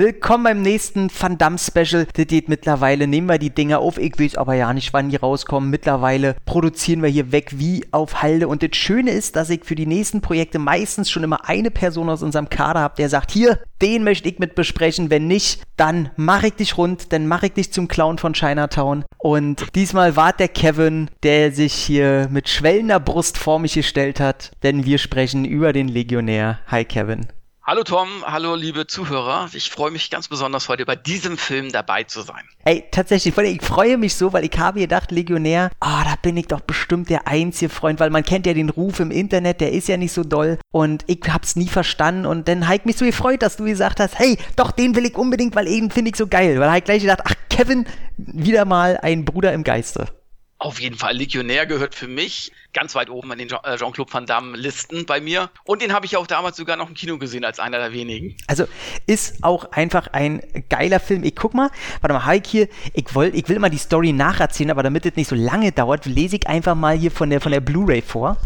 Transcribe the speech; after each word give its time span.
Willkommen 0.00 0.44
beim 0.44 0.62
nächsten 0.62 1.10
Van 1.10 1.36
Damme 1.36 1.58
Special. 1.58 2.06
Das 2.14 2.26
geht 2.26 2.48
mittlerweile, 2.48 3.06
nehmen 3.06 3.28
wir 3.28 3.36
die 3.36 3.50
Dinger 3.50 3.80
auf. 3.80 3.98
Ich 3.98 4.18
weiß 4.18 4.36
aber 4.36 4.54
ja 4.54 4.72
nicht, 4.72 4.94
wann 4.94 5.10
die 5.10 5.16
rauskommen. 5.16 5.68
Mittlerweile 5.68 6.36
produzieren 6.46 7.02
wir 7.02 7.10
hier 7.10 7.32
weg 7.32 7.50
wie 7.58 7.84
auf 7.90 8.22
Halde. 8.22 8.48
Und 8.48 8.62
das 8.62 8.74
Schöne 8.78 9.10
ist, 9.10 9.36
dass 9.36 9.50
ich 9.50 9.66
für 9.66 9.74
die 9.74 9.84
nächsten 9.84 10.22
Projekte 10.22 10.58
meistens 10.58 11.10
schon 11.10 11.22
immer 11.22 11.46
eine 11.46 11.70
Person 11.70 12.08
aus 12.08 12.22
unserem 12.22 12.48
Kader 12.48 12.80
habe, 12.80 12.94
der 12.96 13.10
sagt, 13.10 13.30
hier, 13.30 13.58
den 13.82 14.02
möchte 14.02 14.30
ich 14.30 14.38
mit 14.38 14.54
besprechen. 14.54 15.10
Wenn 15.10 15.26
nicht, 15.26 15.60
dann 15.76 16.08
mache 16.16 16.46
ich 16.46 16.54
dich 16.54 16.78
rund, 16.78 17.12
dann 17.12 17.26
mache 17.26 17.48
ich 17.48 17.52
dich 17.52 17.70
zum 17.70 17.86
Clown 17.86 18.16
von 18.16 18.32
Chinatown. 18.32 19.04
Und 19.18 19.66
diesmal 19.74 20.16
war 20.16 20.32
der 20.32 20.48
Kevin, 20.48 21.10
der 21.24 21.52
sich 21.52 21.74
hier 21.74 22.26
mit 22.30 22.48
schwellender 22.48 23.00
Brust 23.00 23.36
vor 23.36 23.58
mich 23.58 23.74
gestellt 23.74 24.18
hat, 24.18 24.52
denn 24.62 24.86
wir 24.86 24.96
sprechen 24.96 25.44
über 25.44 25.74
den 25.74 25.88
Legionär. 25.88 26.60
Hi 26.68 26.86
Kevin. 26.86 27.26
Hallo 27.62 27.84
Tom, 27.84 28.08
hallo 28.24 28.54
liebe 28.54 28.86
Zuhörer. 28.86 29.50
Ich 29.52 29.68
freue 29.68 29.90
mich 29.90 30.08
ganz 30.08 30.28
besonders 30.28 30.70
heute 30.70 30.86
bei 30.86 30.96
diesem 30.96 31.36
Film 31.36 31.70
dabei 31.70 32.04
zu 32.04 32.22
sein. 32.22 32.42
Ey, 32.64 32.84
tatsächlich, 32.90 33.36
ich 33.36 33.62
freue 33.62 33.98
mich 33.98 34.14
so, 34.14 34.32
weil 34.32 34.46
ich 34.46 34.58
habe 34.58 34.80
gedacht, 34.80 35.12
Legionär, 35.12 35.70
ah, 35.78 36.00
oh, 36.00 36.04
da 36.04 36.14
bin 36.22 36.38
ich 36.38 36.46
doch 36.46 36.60
bestimmt 36.60 37.10
der 37.10 37.28
einzige 37.28 37.68
Freund, 37.68 38.00
weil 38.00 38.08
man 38.08 38.24
kennt 38.24 38.46
ja 38.46 38.54
den 38.54 38.70
Ruf 38.70 38.98
im 38.98 39.10
Internet, 39.10 39.60
der 39.60 39.72
ist 39.72 39.88
ja 39.88 39.98
nicht 39.98 40.12
so 40.12 40.24
doll 40.24 40.58
und 40.72 41.04
ich 41.06 41.20
hab's 41.28 41.54
nie 41.54 41.68
verstanden 41.68 42.24
und 42.24 42.48
dann 42.48 42.66
habe 42.66 42.76
ich 42.76 42.84
mich 42.86 42.96
so 42.96 43.04
gefreut, 43.04 43.42
dass 43.42 43.58
du 43.58 43.64
gesagt 43.64 44.00
hast, 44.00 44.18
hey, 44.18 44.38
doch, 44.56 44.70
den 44.70 44.96
will 44.96 45.04
ich 45.04 45.16
unbedingt, 45.16 45.54
weil 45.54 45.68
eben 45.68 45.90
finde 45.90 46.12
ich 46.12 46.16
so 46.16 46.26
geil, 46.26 46.58
weil 46.58 46.78
ich 46.78 46.84
gleich 46.84 47.02
gedacht, 47.02 47.20
ach, 47.24 47.34
Kevin, 47.50 47.86
wieder 48.16 48.64
mal 48.64 48.96
ein 49.02 49.26
Bruder 49.26 49.52
im 49.52 49.64
Geiste. 49.64 50.06
Auf 50.60 50.78
jeden 50.78 50.94
Fall. 50.94 51.16
Legionär 51.16 51.64
gehört 51.64 51.94
für 51.94 52.06
mich 52.06 52.52
ganz 52.74 52.94
weit 52.94 53.08
oben 53.08 53.32
in 53.32 53.38
den 53.38 53.48
äh, 53.48 53.78
Jean-Claude 53.78 54.12
Van 54.12 54.26
Damme-Listen 54.26 55.06
bei 55.06 55.18
mir. 55.18 55.48
Und 55.64 55.80
den 55.80 55.94
habe 55.94 56.04
ich 56.04 56.18
auch 56.18 56.26
damals 56.26 56.58
sogar 56.58 56.76
noch 56.76 56.90
im 56.90 56.94
Kino 56.94 57.16
gesehen, 57.16 57.46
als 57.46 57.58
einer 57.58 57.78
der 57.78 57.94
wenigen. 57.94 58.36
Also 58.46 58.66
ist 59.06 59.42
auch 59.42 59.72
einfach 59.72 60.08
ein 60.08 60.42
geiler 60.68 61.00
Film. 61.00 61.24
Ich 61.24 61.34
guck 61.34 61.54
mal, 61.54 61.70
warte 62.02 62.12
mal, 62.12 62.26
Heik 62.26 62.46
hier, 62.46 62.68
ich, 62.92 63.06
wollt, 63.14 63.34
ich 63.34 63.48
will 63.48 63.58
mal 63.58 63.70
die 63.70 63.78
Story 63.78 64.12
nacherzählen, 64.12 64.70
aber 64.70 64.82
damit 64.82 65.06
es 65.06 65.16
nicht 65.16 65.28
so 65.28 65.34
lange 65.34 65.72
dauert, 65.72 66.04
lese 66.04 66.36
ich 66.36 66.46
einfach 66.46 66.74
mal 66.74 66.94
hier 66.94 67.10
von 67.10 67.30
der, 67.30 67.40
von 67.40 67.52
der 67.52 67.60
Blu-ray 67.60 68.02
vor. 68.02 68.36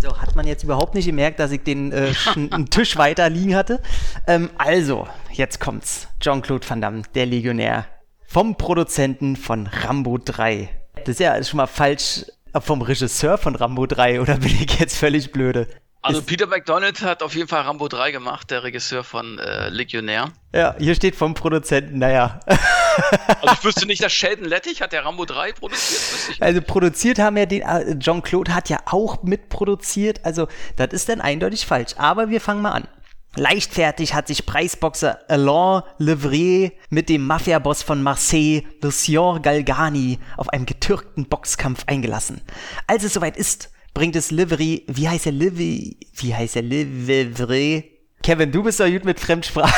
So, 0.00 0.18
hat 0.18 0.34
man 0.34 0.46
jetzt 0.46 0.64
überhaupt 0.64 0.94
nicht 0.94 1.04
gemerkt, 1.04 1.40
dass 1.40 1.50
ich 1.50 1.62
den 1.62 1.92
äh, 1.92 2.14
einen 2.36 2.70
Tisch 2.70 2.96
weiter 2.96 3.28
liegen 3.28 3.54
hatte. 3.54 3.82
Ähm, 4.26 4.48
also, 4.56 5.06
jetzt 5.30 5.60
kommt's. 5.60 6.08
Jean-Claude 6.20 6.66
Van 6.66 6.80
Damme, 6.80 7.02
der 7.14 7.26
Legionär 7.26 7.86
vom 8.34 8.56
Produzenten 8.56 9.36
von 9.36 9.68
Rambo 9.68 10.18
3. 10.18 10.68
Das 10.96 11.08
ist 11.10 11.20
ja 11.20 11.40
schon 11.44 11.58
mal 11.58 11.68
falsch 11.68 12.26
vom 12.58 12.82
Regisseur 12.82 13.38
von 13.38 13.54
Rambo 13.54 13.86
3 13.86 14.20
oder 14.20 14.36
bin 14.38 14.50
ich 14.60 14.80
jetzt 14.80 14.96
völlig 14.96 15.30
blöde? 15.30 15.68
Also 16.02 16.18
ist 16.18 16.26
Peter 16.26 16.48
McDonald 16.48 17.00
hat 17.02 17.22
auf 17.22 17.36
jeden 17.36 17.46
Fall 17.46 17.62
Rambo 17.62 17.86
3 17.86 18.10
gemacht, 18.10 18.50
der 18.50 18.64
Regisseur 18.64 19.04
von 19.04 19.38
äh, 19.38 19.68
Legionär. 19.68 20.32
Ja, 20.52 20.74
hier 20.76 20.96
steht 20.96 21.14
vom 21.14 21.34
Produzenten, 21.34 22.00
naja. 22.00 22.40
also 22.46 23.54
ich 23.54 23.64
wüsste 23.64 23.86
nicht, 23.86 24.02
dass 24.02 24.12
Sheldon 24.12 24.46
Lettich 24.46 24.82
hat 24.82 24.90
der 24.90 25.04
Rambo 25.04 25.26
3 25.26 25.52
produziert. 25.52 26.36
Also 26.40 26.60
produziert 26.60 27.20
haben 27.20 27.36
ja 27.36 27.46
den, 27.46 27.62
äh, 27.62 27.92
John 28.00 28.20
Claude 28.20 28.52
hat 28.52 28.68
ja 28.68 28.78
auch 28.86 29.22
mitproduziert, 29.22 30.24
also 30.24 30.48
das 30.74 30.88
ist 30.92 31.08
dann 31.08 31.20
eindeutig 31.20 31.66
falsch. 31.66 31.92
Aber 31.98 32.30
wir 32.30 32.40
fangen 32.40 32.62
mal 32.62 32.72
an. 32.72 32.88
Leichtfertig 33.36 34.14
hat 34.14 34.28
sich 34.28 34.46
Preisboxer 34.46 35.18
Alain 35.28 35.82
Levray 35.98 36.72
mit 36.90 37.08
dem 37.08 37.26
Mafiaboss 37.26 37.82
von 37.82 38.00
Marseille, 38.00 38.62
Lucien 38.80 39.42
Galgani, 39.42 40.20
auf 40.36 40.48
einen 40.50 40.66
getürkten 40.66 41.26
Boxkampf 41.28 41.82
eingelassen. 41.86 42.42
Als 42.86 43.02
es 43.02 43.14
soweit 43.14 43.36
ist, 43.36 43.70
bringt 43.92 44.14
es 44.14 44.30
Livery, 44.30 44.84
wie 44.86 45.08
heißt 45.08 45.26
er 45.26 45.32
Livy, 45.32 45.96
wie 46.14 46.34
heißt 46.34 46.56
er 46.56 46.62
Livery? 46.62 47.93
Kevin, 48.24 48.50
du 48.50 48.62
bist 48.62 48.80
doch 48.80 48.88
gut 48.88 49.04
mit 49.04 49.20
Fremdsprachen. 49.20 49.74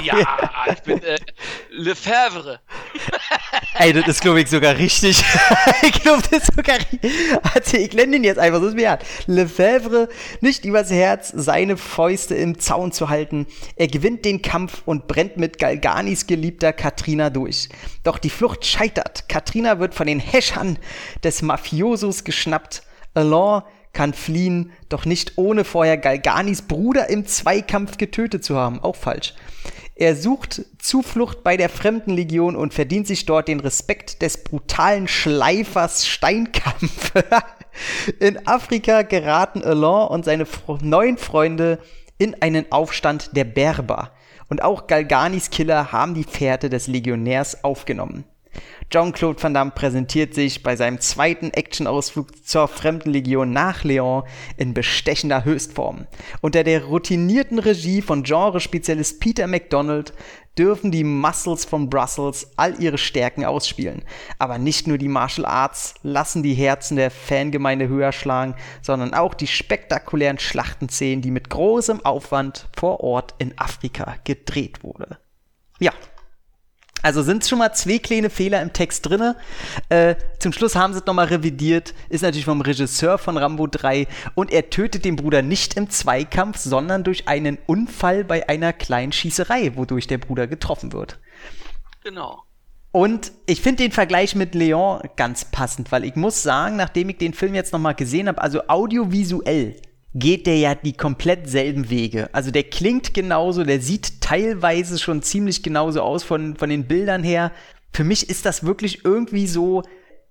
ja, 0.04 0.24
ich 0.72 0.80
bin 0.82 1.02
äh, 1.02 1.16
Lefebvre. 1.70 2.60
Ey, 3.80 3.92
das 3.92 4.06
ist, 4.06 4.20
glaube 4.20 4.40
ich, 4.40 4.48
sogar 4.48 4.78
richtig. 4.78 5.24
ich 5.82 6.00
glaube, 6.00 6.22
das 6.30 6.44
ist 6.44 6.54
sogar 6.54 6.76
richtig. 6.76 7.12
Also, 7.52 7.76
ich 7.76 7.92
nenne 7.92 8.14
ihn 8.14 8.22
jetzt 8.22 8.38
einfach, 8.38 8.60
so 8.60 8.68
ist 8.68 8.76
mir 8.76 8.90
hart. 8.90 9.04
Lefebvre, 9.26 10.08
nicht 10.40 10.64
übers 10.64 10.92
Herz, 10.92 11.32
seine 11.34 11.76
Fäuste 11.76 12.36
im 12.36 12.60
Zaun 12.60 12.92
zu 12.92 13.08
halten. 13.08 13.48
Er 13.74 13.88
gewinnt 13.88 14.24
den 14.24 14.40
Kampf 14.40 14.82
und 14.84 15.08
brennt 15.08 15.36
mit 15.36 15.58
Galganis 15.58 16.28
geliebter 16.28 16.72
Katrina 16.72 17.28
durch. 17.28 17.70
Doch 18.04 18.18
die 18.18 18.30
Flucht 18.30 18.64
scheitert. 18.64 19.28
Katrina 19.28 19.80
wird 19.80 19.96
von 19.96 20.06
den 20.06 20.20
Häschern 20.20 20.78
des 21.24 21.42
Mafiosos 21.42 22.22
geschnappt. 22.22 22.84
Alain 23.14 23.62
kann 23.94 24.12
fliehen, 24.12 24.72
doch 24.88 25.04
nicht 25.04 25.32
ohne 25.36 25.64
vorher 25.64 25.96
Galganis 25.96 26.62
Bruder 26.62 27.08
im 27.08 27.26
Zweikampf 27.26 27.96
getötet 27.96 28.44
zu 28.44 28.56
haben. 28.56 28.80
Auch 28.80 28.96
falsch. 28.96 29.34
Er 29.96 30.16
sucht 30.16 30.64
Zuflucht 30.80 31.44
bei 31.44 31.56
der 31.56 31.68
Fremdenlegion 31.68 32.56
und 32.56 32.74
verdient 32.74 33.06
sich 33.06 33.26
dort 33.26 33.46
den 33.46 33.60
Respekt 33.60 34.22
des 34.22 34.42
brutalen 34.42 35.06
Schleifers 35.06 36.06
Steinkampf. 36.06 37.12
in 38.20 38.46
Afrika 38.46 39.02
geraten 39.02 39.62
Alain 39.62 40.08
und 40.08 40.24
seine 40.24 40.46
neuen 40.82 41.16
Freunde 41.16 41.78
in 42.18 42.40
einen 42.42 42.70
Aufstand 42.72 43.36
der 43.36 43.44
Berber. 43.44 44.10
Und 44.48 44.62
auch 44.62 44.88
Galganis 44.88 45.50
Killer 45.50 45.92
haben 45.92 46.14
die 46.14 46.24
Fährte 46.24 46.68
des 46.68 46.88
Legionärs 46.88 47.62
aufgenommen. 47.62 48.24
Jean-Claude 48.90 49.42
Van 49.42 49.54
Damme 49.54 49.72
präsentiert 49.72 50.34
sich 50.34 50.62
bei 50.62 50.76
seinem 50.76 51.00
zweiten 51.00 51.50
Actionausflug 51.50 52.46
zur 52.46 52.68
Fremdenlegion 52.68 53.52
nach 53.52 53.84
Leon 53.84 54.24
in 54.56 54.74
bestechender 54.74 55.44
Höchstform. 55.44 56.06
Unter 56.40 56.62
der 56.64 56.84
routinierten 56.84 57.58
Regie 57.58 58.02
von 58.02 58.22
Genrespezialist 58.22 59.20
Peter 59.20 59.46
MacDonald 59.46 60.12
dürfen 60.56 60.90
die 60.90 61.04
Muscles 61.04 61.64
von 61.64 61.90
Brussels 61.90 62.52
all 62.56 62.80
ihre 62.80 62.98
Stärken 62.98 63.44
ausspielen. 63.44 64.02
Aber 64.38 64.58
nicht 64.58 64.86
nur 64.86 64.98
die 64.98 65.08
Martial 65.08 65.46
Arts 65.46 65.94
lassen 66.02 66.42
die 66.42 66.54
Herzen 66.54 66.96
der 66.96 67.10
Fangemeinde 67.10 67.88
höher 67.88 68.12
schlagen, 68.12 68.54
sondern 68.82 69.14
auch 69.14 69.34
die 69.34 69.46
spektakulären 69.46 70.38
Schlachtenszenen, 70.38 71.22
die 71.22 71.30
mit 71.30 71.50
großem 71.50 72.04
Aufwand 72.04 72.68
vor 72.76 73.00
Ort 73.00 73.34
in 73.38 73.58
Afrika 73.58 74.16
gedreht 74.24 74.84
wurde. 74.84 75.18
Ja, 75.80 75.92
also 77.04 77.22
sind 77.22 77.44
schon 77.46 77.58
mal 77.58 77.72
zwei 77.74 77.98
kleine 77.98 78.30
Fehler 78.30 78.62
im 78.62 78.72
Text 78.72 79.06
drinne. 79.06 79.36
Äh, 79.90 80.14
zum 80.38 80.54
Schluss 80.54 80.74
haben 80.74 80.94
sie 80.94 81.00
es 81.00 81.06
nochmal 81.06 81.26
revidiert. 81.26 81.92
Ist 82.08 82.22
natürlich 82.22 82.46
vom 82.46 82.62
Regisseur 82.62 83.18
von 83.18 83.36
Rambo 83.36 83.66
3. 83.66 84.06
Und 84.34 84.50
er 84.50 84.70
tötet 84.70 85.04
den 85.04 85.16
Bruder 85.16 85.42
nicht 85.42 85.76
im 85.76 85.90
Zweikampf, 85.90 86.56
sondern 86.56 87.04
durch 87.04 87.28
einen 87.28 87.58
Unfall 87.66 88.24
bei 88.24 88.48
einer 88.48 88.72
kleinen 88.72 89.12
Schießerei, 89.12 89.76
wodurch 89.76 90.06
der 90.06 90.16
Bruder 90.16 90.46
getroffen 90.46 90.94
wird. 90.94 91.20
Genau. 92.02 92.42
Und 92.90 93.32
ich 93.44 93.60
finde 93.60 93.82
den 93.82 93.92
Vergleich 93.92 94.34
mit 94.34 94.54
Leon 94.54 95.02
ganz 95.16 95.44
passend, 95.44 95.92
weil 95.92 96.06
ich 96.06 96.14
muss 96.16 96.42
sagen, 96.42 96.76
nachdem 96.76 97.10
ich 97.10 97.18
den 97.18 97.34
Film 97.34 97.54
jetzt 97.54 97.74
nochmal 97.74 97.94
gesehen 97.94 98.28
habe, 98.28 98.40
also 98.40 98.62
audiovisuell 98.68 99.76
geht 100.14 100.46
der 100.46 100.56
ja 100.58 100.74
die 100.74 100.92
komplett 100.92 101.48
selben 101.48 101.90
Wege. 101.90 102.30
Also 102.32 102.50
der 102.50 102.62
klingt 102.64 103.14
genauso, 103.14 103.64
der 103.64 103.80
sieht 103.80 104.20
teilweise 104.20 104.98
schon 104.98 105.22
ziemlich 105.22 105.62
genauso 105.62 106.02
aus 106.02 106.22
von, 106.22 106.56
von 106.56 106.70
den 106.70 106.86
Bildern 106.86 107.22
her. 107.24 107.50
Für 107.92 108.04
mich 108.04 108.30
ist 108.30 108.46
das 108.46 108.64
wirklich 108.64 109.04
irgendwie 109.04 109.46
so, 109.46 109.82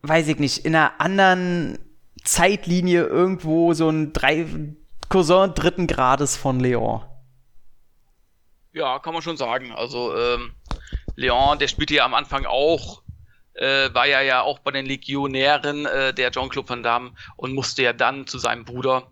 weiß 0.02 0.30
ich 0.30 0.40
nicht, 0.40 0.66
in 0.66 0.76
einer 0.76 1.00
anderen 1.00 1.78
Zeitlinie 2.24 3.04
irgendwo 3.04 3.74
so 3.74 3.90
ein 3.90 4.14
drei 4.14 4.46
Cousin 5.10 5.54
dritten 5.54 5.88
Grades 5.88 6.38
von 6.38 6.62
Leon. 6.62 7.02
Ja, 8.72 9.00
kann 9.00 9.14
man 9.14 9.22
schon 9.22 9.38
sagen. 9.38 9.72
Also 9.74 10.16
ähm, 10.18 10.54
Leon, 11.16 11.60
der 11.60 11.68
spielte 11.68 11.94
ja 11.94 12.06
am 12.06 12.14
Anfang 12.14 12.46
auch 12.46 13.04
äh, 13.56 13.94
war 13.94 14.08
ja 14.08 14.22
ja 14.22 14.42
auch 14.42 14.60
bei 14.60 14.72
den 14.72 14.86
Legionären 14.86 15.86
äh, 15.86 16.14
der 16.14 16.32
John 16.32 16.50
Club 16.50 16.70
Van 16.70 16.84
Damme 16.84 17.12
und 17.36 17.54
musste 17.54 17.84
ja 17.84 17.94
dann 17.94 18.26
zu 18.28 18.40
seinem 18.40 18.66
Bruder 18.66 19.12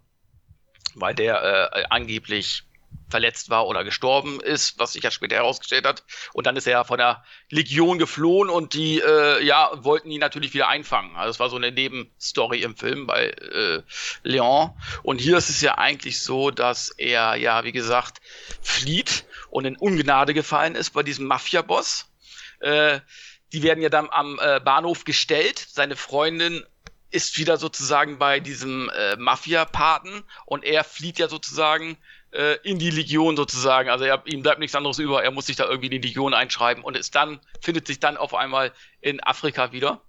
weil 0.95 1.15
der 1.15 1.71
äh, 1.73 1.83
angeblich 1.89 2.63
verletzt 3.11 3.49
war 3.49 3.67
oder 3.67 3.83
gestorben 3.83 4.39
ist, 4.39 4.79
was 4.79 4.93
sich 4.93 5.03
ja 5.03 5.11
später 5.11 5.35
herausgestellt 5.35 5.85
hat. 5.85 6.03
Und 6.33 6.47
dann 6.47 6.55
ist 6.55 6.65
er 6.65 6.71
ja 6.71 6.83
von 6.83 6.97
der 6.97 7.23
Legion 7.49 7.99
geflohen 7.99 8.49
und 8.49 8.73
die 8.73 8.99
äh, 8.99 9.43
ja 9.43 9.69
wollten 9.83 10.09
ihn 10.09 10.21
natürlich 10.21 10.53
wieder 10.53 10.69
einfangen. 10.69 11.15
Also 11.15 11.31
es 11.31 11.39
war 11.39 11.49
so 11.49 11.57
eine 11.57 11.71
Nebenstory 11.71 12.61
im 12.61 12.75
Film 12.75 13.05
bei 13.05 13.27
äh, 13.27 13.83
Leon. 14.23 14.71
Und 15.03 15.19
hier 15.19 15.37
ist 15.37 15.49
es 15.49 15.61
ja 15.61 15.77
eigentlich 15.77 16.21
so, 16.21 16.49
dass 16.49 16.89
er 16.89 17.35
ja 17.35 17.63
wie 17.63 17.73
gesagt 17.73 18.21
flieht 18.61 19.25
und 19.49 19.65
in 19.65 19.75
Ungnade 19.75 20.33
gefallen 20.33 20.75
ist 20.75 20.91
bei 20.91 21.03
diesem 21.03 21.27
Mafia-Boss. 21.27 22.09
Äh, 22.61 23.01
die 23.53 23.63
werden 23.63 23.83
ja 23.83 23.89
dann 23.89 24.07
am 24.09 24.39
äh, 24.41 24.61
Bahnhof 24.61 25.03
gestellt. 25.03 25.59
Seine 25.59 25.97
Freundin 25.97 26.63
ist 27.11 27.37
wieder 27.37 27.57
sozusagen 27.57 28.17
bei 28.17 28.39
diesem 28.39 28.89
äh, 28.89 29.15
Mafia-Paten 29.17 30.23
und 30.45 30.63
er 30.63 30.83
flieht 30.83 31.19
ja 31.19 31.27
sozusagen 31.27 31.97
äh, 32.31 32.57
in 32.63 32.79
die 32.79 32.89
Legion 32.89 33.35
sozusagen. 33.35 33.89
Also 33.89 34.05
er, 34.05 34.23
ihm 34.25 34.41
bleibt 34.41 34.59
nichts 34.59 34.75
anderes 34.75 34.97
über, 34.99 35.23
er 35.23 35.31
muss 35.31 35.45
sich 35.45 35.57
da 35.57 35.65
irgendwie 35.65 35.87
in 35.87 36.01
die 36.01 36.07
Legion 36.07 36.33
einschreiben 36.33 36.83
und 36.83 36.97
ist 36.97 37.13
dann, 37.15 37.39
findet 37.61 37.87
sich 37.87 37.99
dann 37.99 38.17
auf 38.17 38.33
einmal 38.33 38.71
in 39.01 39.21
Afrika 39.21 39.71
wieder. 39.71 40.01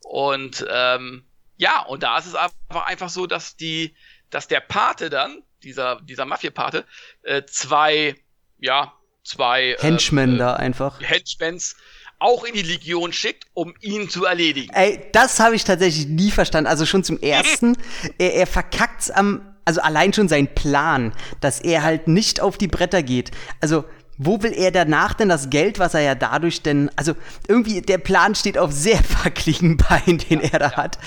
Und 0.00 0.64
ähm, 0.70 1.24
ja, 1.56 1.82
und 1.82 2.02
da 2.02 2.18
ist 2.18 2.26
es 2.26 2.34
einfach, 2.34 2.86
einfach 2.86 3.08
so, 3.08 3.26
dass 3.26 3.56
die, 3.56 3.96
dass 4.30 4.46
der 4.46 4.60
Pate 4.60 5.10
dann, 5.10 5.42
dieser, 5.62 6.00
dieser 6.02 6.24
Mafia-Pate, 6.24 6.84
äh, 7.22 7.42
zwei, 7.46 8.14
ja, 8.58 8.92
zwei 9.24 9.76
Henchmen 9.80 10.36
äh, 10.36 10.38
da 10.38 10.54
einfach. 10.54 11.00
Henchmens 11.00 11.76
auch 12.18 12.44
in 12.44 12.54
die 12.54 12.62
Legion 12.62 13.12
schickt, 13.12 13.44
um 13.54 13.74
ihn 13.80 14.08
zu 14.08 14.24
erledigen. 14.24 14.72
Ey, 14.74 15.00
das 15.12 15.38
habe 15.40 15.54
ich 15.54 15.64
tatsächlich 15.64 16.06
nie 16.06 16.30
verstanden. 16.30 16.68
Also 16.68 16.86
schon 16.86 17.04
zum 17.04 17.20
ersten, 17.20 17.76
er, 18.18 18.34
er 18.34 18.46
verkackt's 18.46 19.10
am, 19.10 19.42
also 19.64 19.80
allein 19.80 20.12
schon 20.12 20.28
sein 20.28 20.54
Plan, 20.54 21.12
dass 21.40 21.60
er 21.60 21.82
halt 21.82 22.08
nicht 22.08 22.40
auf 22.40 22.56
die 22.56 22.68
Bretter 22.68 23.02
geht. 23.02 23.32
Also 23.60 23.84
wo 24.18 24.42
will 24.42 24.52
er 24.52 24.70
danach 24.70 25.14
denn 25.14 25.28
das 25.28 25.50
Geld, 25.50 25.78
was 25.78 25.94
er 25.94 26.00
ja 26.00 26.14
dadurch 26.14 26.62
denn, 26.62 26.90
also 26.96 27.14
irgendwie 27.48 27.82
der 27.82 27.98
Plan 27.98 28.34
steht 28.34 28.56
auf 28.56 28.72
sehr 28.72 28.98
wackeligen 29.24 29.76
Beinen, 29.76 30.18
den 30.18 30.40
er 30.40 30.58
da 30.58 30.72
hat. 30.72 30.98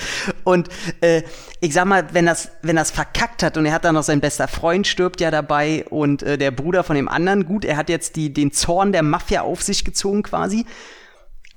Und 0.44 0.68
äh, 1.00 1.22
ich 1.60 1.74
sag 1.74 1.86
mal, 1.86 2.06
wenn 2.12 2.26
das, 2.26 2.50
wenn 2.62 2.76
das 2.76 2.90
verkackt 2.90 3.42
hat 3.42 3.56
und 3.56 3.66
er 3.66 3.72
hat 3.72 3.84
dann 3.84 3.94
noch 3.94 4.02
sein 4.02 4.20
bester 4.20 4.48
Freund 4.48 4.86
stirbt 4.86 5.20
ja 5.20 5.30
dabei 5.30 5.84
und 5.90 6.22
äh, 6.22 6.38
der 6.38 6.50
Bruder 6.50 6.84
von 6.84 6.96
dem 6.96 7.08
anderen, 7.08 7.46
gut, 7.46 7.64
er 7.64 7.76
hat 7.76 7.88
jetzt 7.88 8.16
die, 8.16 8.32
den 8.32 8.52
Zorn 8.52 8.92
der 8.92 9.02
Mafia 9.02 9.42
auf 9.42 9.62
sich 9.62 9.84
gezogen 9.84 10.22
quasi. 10.22 10.64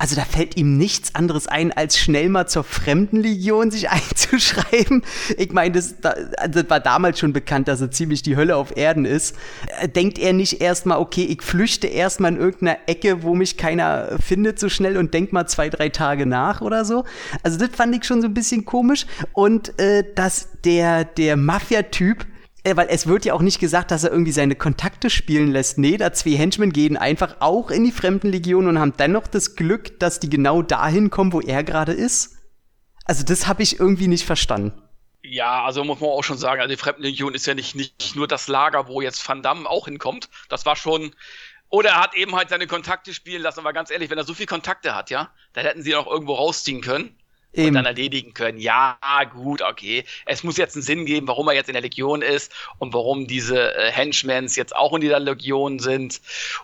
Also 0.03 0.17
da 0.17 0.25
fällt 0.25 0.57
ihm 0.57 0.77
nichts 0.77 1.15
anderes 1.15 1.47
ein, 1.47 1.71
als 1.71 1.97
schnell 1.97 2.27
mal 2.27 2.45
zur 2.45 2.65
Fremdenlegion 2.65 3.71
sich 3.71 3.89
einzuschreiben. 3.89 5.01
Ich 5.37 5.53
meine, 5.53 5.75
das, 5.75 5.95
also 6.03 6.61
das 6.61 6.69
war 6.69 6.81
damals 6.81 7.19
schon 7.19 7.31
bekannt, 7.31 7.69
dass 7.69 7.79
er 7.79 7.89
ziemlich 7.89 8.21
die 8.21 8.35
Hölle 8.35 8.57
auf 8.57 8.75
Erden 8.75 9.05
ist. 9.05 9.33
Äh, 9.79 9.87
denkt 9.87 10.19
er 10.19 10.33
nicht 10.33 10.59
erstmal, 10.59 10.97
okay, 10.97 11.23
ich 11.23 11.41
flüchte 11.41 11.87
erstmal 11.87 12.33
in 12.33 12.37
irgendeiner 12.37 12.79
Ecke, 12.85 13.23
wo 13.23 13.33
mich 13.33 13.55
keiner 13.55 14.17
findet 14.21 14.59
so 14.59 14.67
schnell 14.67 14.97
und 14.97 15.13
denk 15.13 15.31
mal 15.31 15.47
zwei, 15.47 15.69
drei 15.69 15.87
Tage 15.87 16.25
nach 16.25 16.59
oder 16.59 16.83
so. 16.83 17.05
Also 17.41 17.57
das 17.57 17.69
fand 17.73 17.95
ich 17.95 18.03
schon 18.03 18.21
so 18.21 18.27
ein 18.27 18.33
bisschen 18.33 18.65
komisch. 18.65 19.05
Und 19.31 19.79
äh, 19.79 20.03
dass 20.15 20.49
der, 20.65 21.05
der 21.05 21.37
Mafia-Typ 21.37 22.25
weil 22.65 22.87
es 22.89 23.07
wird 23.07 23.25
ja 23.25 23.33
auch 23.33 23.41
nicht 23.41 23.59
gesagt, 23.59 23.91
dass 23.91 24.03
er 24.03 24.11
irgendwie 24.11 24.31
seine 24.31 24.55
Kontakte 24.55 25.09
spielen 25.09 25.51
lässt. 25.51 25.77
Nee, 25.77 25.97
da 25.97 26.13
zwei 26.13 26.31
Henchmen 26.31 26.71
gehen 26.71 26.95
einfach 26.95 27.37
auch 27.39 27.69
in 27.71 27.83
die 27.83 27.91
Fremdenlegion 27.91 28.67
und 28.67 28.79
haben 28.79 28.95
dennoch 28.97 29.27
das 29.27 29.55
Glück, 29.55 29.99
dass 29.99 30.19
die 30.19 30.29
genau 30.29 30.61
dahin 30.61 31.09
kommen, 31.09 31.33
wo 31.33 31.41
er 31.41 31.63
gerade 31.63 31.91
ist. 31.91 32.37
Also 33.05 33.23
das 33.23 33.47
habe 33.47 33.63
ich 33.63 33.79
irgendwie 33.79 34.07
nicht 34.07 34.25
verstanden. 34.25 34.71
Ja, 35.21 35.63
also 35.63 35.83
muss 35.83 35.99
man 35.99 36.09
auch 36.09 36.23
schon 36.23 36.37
sagen, 36.37 36.61
also 36.61 36.73
die 36.73 36.79
Fremdenlegion 36.79 37.33
ist 37.33 37.45
ja 37.45 37.53
nicht, 37.53 37.75
nicht 37.75 38.15
nur 38.15 38.27
das 38.27 38.47
Lager, 38.47 38.87
wo 38.87 39.01
jetzt 39.01 39.27
Van 39.27 39.41
Damme 39.41 39.69
auch 39.69 39.85
hinkommt. 39.85 40.29
Das 40.49 40.65
war 40.65 40.75
schon. 40.75 41.15
Oder 41.69 41.91
er 41.91 42.01
hat 42.01 42.15
eben 42.15 42.35
halt 42.35 42.49
seine 42.49 42.67
Kontakte 42.67 43.13
spielen 43.13 43.41
lassen, 43.41 43.61
aber 43.61 43.73
ganz 43.73 43.89
ehrlich, 43.89 44.09
wenn 44.09 44.17
er 44.17 44.25
so 44.25 44.33
viele 44.33 44.47
Kontakte 44.47 44.95
hat, 44.95 45.09
ja, 45.09 45.31
dann 45.53 45.65
hätten 45.65 45.81
sie 45.81 45.91
ihn 45.91 45.95
auch 45.95 46.07
irgendwo 46.07 46.33
rausziehen 46.33 46.81
können. 46.81 47.17
Eben. 47.53 47.67
und 47.67 47.73
dann 47.75 47.85
erledigen 47.85 48.33
können. 48.33 48.57
Ja, 48.57 48.97
gut, 49.31 49.61
okay. 49.61 50.05
Es 50.25 50.43
muss 50.43 50.57
jetzt 50.57 50.75
einen 50.75 50.81
Sinn 50.81 51.05
geben, 51.05 51.27
warum 51.27 51.47
er 51.47 51.53
jetzt 51.53 51.67
in 51.69 51.73
der 51.73 51.83
Legion 51.83 52.23
ist 52.23 52.51
und 52.79 52.93
warum 52.93 53.27
diese 53.27 53.75
äh, 53.75 53.91
Henchmans 53.91 54.55
jetzt 54.55 54.75
auch 54.75 54.93
in 54.93 55.01
dieser 55.01 55.19
Legion 55.19 55.77
sind. 55.77 56.19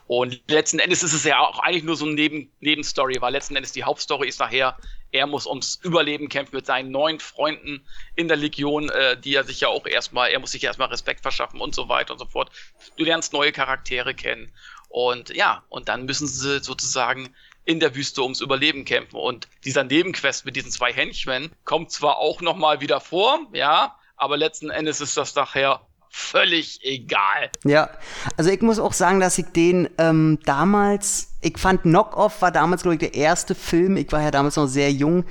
Und 0.08 0.42
letzten 0.48 0.80
Endes 0.80 1.04
ist 1.04 1.14
es 1.14 1.24
ja 1.24 1.40
auch 1.40 1.60
eigentlich 1.60 1.84
nur 1.84 1.96
so 1.96 2.06
eine 2.06 2.16
Neben 2.16 2.52
Nebenstory, 2.60 3.18
weil 3.20 3.34
letzten 3.34 3.56
Endes 3.56 3.72
die 3.72 3.84
Hauptstory 3.84 4.28
ist 4.28 4.40
nachher, 4.40 4.78
er 5.12 5.28
muss 5.28 5.46
ums 5.46 5.80
Überleben 5.84 6.28
kämpfen 6.28 6.56
mit 6.56 6.66
seinen 6.66 6.92
neuen 6.92 7.20
Freunden 7.20 7.86
in 8.16 8.28
der 8.28 8.38
Legion, 8.38 8.90
äh, 8.90 9.16
die 9.20 9.36
er 9.36 9.44
sich 9.44 9.62
ja 9.62 9.68
auch 9.68 9.86
erstmal, 9.86 10.32
er 10.32 10.40
muss 10.40 10.52
sich 10.52 10.64
erstmal 10.64 10.90
Respekt 10.90 11.22
verschaffen 11.22 11.62
und 11.62 11.76
so 11.76 11.88
weiter 11.88 12.14
und 12.14 12.20
so 12.20 12.26
fort. 12.26 12.52
Du 12.98 13.04
lernst 13.04 13.32
neue 13.34 13.52
Charaktere 13.52 14.16
kennen. 14.16 14.52
Und 14.90 15.30
ja, 15.36 15.64
und 15.70 15.88
dann 15.88 16.06
müssen 16.06 16.28
sie 16.28 16.60
sozusagen 16.62 17.30
in 17.70 17.80
der 17.80 17.94
Wüste 17.94 18.24
ums 18.24 18.42
Überleben 18.42 18.84
kämpfen. 18.84 19.18
Und 19.18 19.48
dieser 19.64 19.84
Nebenquest 19.84 20.44
mit 20.44 20.56
diesen 20.56 20.72
zwei 20.72 20.92
Henchmen 20.92 21.52
kommt 21.66 21.92
zwar 21.92 22.18
auch 22.18 22.42
nochmal 22.42 22.82
wieder 22.82 23.00
vor, 23.00 23.42
ja, 23.54 23.96
aber 24.18 24.38
letzten 24.38 24.72
Endes 24.72 25.02
ist 25.02 25.16
das 25.18 25.36
nachher 25.36 25.82
völlig 26.10 26.80
egal. 26.84 27.52
Ja, 27.64 27.92
also 28.38 28.50
ich 28.50 28.62
muss 28.62 28.80
auch 28.80 28.94
sagen, 28.94 29.20
dass 29.20 29.38
ich 29.38 29.46
den 29.56 29.88
ähm, 30.00 30.40
damals, 30.46 31.36
ich 31.42 31.60
fand 31.60 31.84
Knock-Off 31.84 32.42
war 32.42 32.52
damals, 32.52 32.82
glaube 32.82 32.96
ich, 32.96 33.00
der 33.02 33.14
erste 33.14 33.54
Film, 33.54 33.98
ich 33.98 34.12
war 34.12 34.24
ja 34.24 34.32
damals 34.32 34.56
noch 34.56 34.66
sehr 34.66 34.92
jung, 34.92 35.26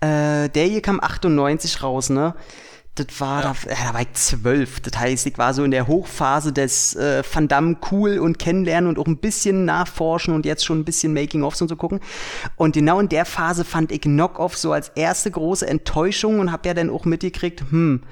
äh, 0.00 0.48
der 0.48 0.64
hier 0.64 0.80
kam 0.80 0.98
98 0.98 1.82
raus, 1.82 2.08
ne? 2.08 2.34
Das 2.94 3.06
war, 3.20 3.42
ja. 3.42 3.54
da, 3.64 3.74
da 3.74 3.94
war 3.94 4.02
ich 4.02 4.12
zwölf. 4.12 4.80
Das 4.80 4.98
heißt, 4.98 5.26
ich 5.26 5.38
war 5.38 5.54
so 5.54 5.64
in 5.64 5.70
der 5.70 5.86
Hochphase 5.86 6.52
des 6.52 6.94
äh, 6.94 7.22
Van 7.30 7.48
Damme 7.48 7.76
cool 7.90 8.18
und 8.18 8.38
kennenlernen 8.38 8.88
und 8.88 8.98
auch 8.98 9.06
ein 9.06 9.16
bisschen 9.16 9.64
nachforschen 9.64 10.34
und 10.34 10.44
jetzt 10.44 10.66
schon 10.66 10.80
ein 10.80 10.84
bisschen 10.84 11.14
Making-ofs 11.14 11.62
und 11.62 11.68
so 11.68 11.76
gucken. 11.76 12.00
Und 12.56 12.74
genau 12.74 13.00
in 13.00 13.08
der 13.08 13.24
Phase 13.24 13.64
fand 13.64 13.92
ich 13.92 14.02
Knock-Off 14.02 14.58
so 14.58 14.72
als 14.72 14.90
erste 14.90 15.30
große 15.30 15.66
Enttäuschung 15.66 16.38
und 16.38 16.52
hab 16.52 16.66
ja 16.66 16.74
dann 16.74 16.90
auch 16.90 17.06
mitgekriegt, 17.06 17.62
hm, 17.70 18.02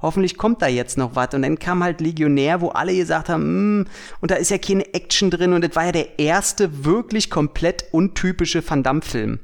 hoffentlich 0.00 0.38
kommt 0.38 0.62
da 0.62 0.68
jetzt 0.68 0.96
noch 0.96 1.16
was. 1.16 1.34
Und 1.34 1.42
dann 1.42 1.58
kam 1.58 1.84
halt 1.84 2.00
Legionär, 2.00 2.62
wo 2.62 2.68
alle 2.68 2.96
gesagt 2.96 3.28
haben, 3.28 3.42
hm, 3.42 3.86
und 4.22 4.30
da 4.30 4.36
ist 4.36 4.50
ja 4.50 4.56
keine 4.56 4.94
Action 4.94 5.30
drin 5.30 5.52
und 5.52 5.62
das 5.62 5.76
war 5.76 5.84
ja 5.84 5.92
der 5.92 6.18
erste 6.18 6.86
wirklich 6.86 7.28
komplett 7.28 7.84
untypische 7.92 8.66
Van 8.66 8.82
Damme-Film. 8.82 9.38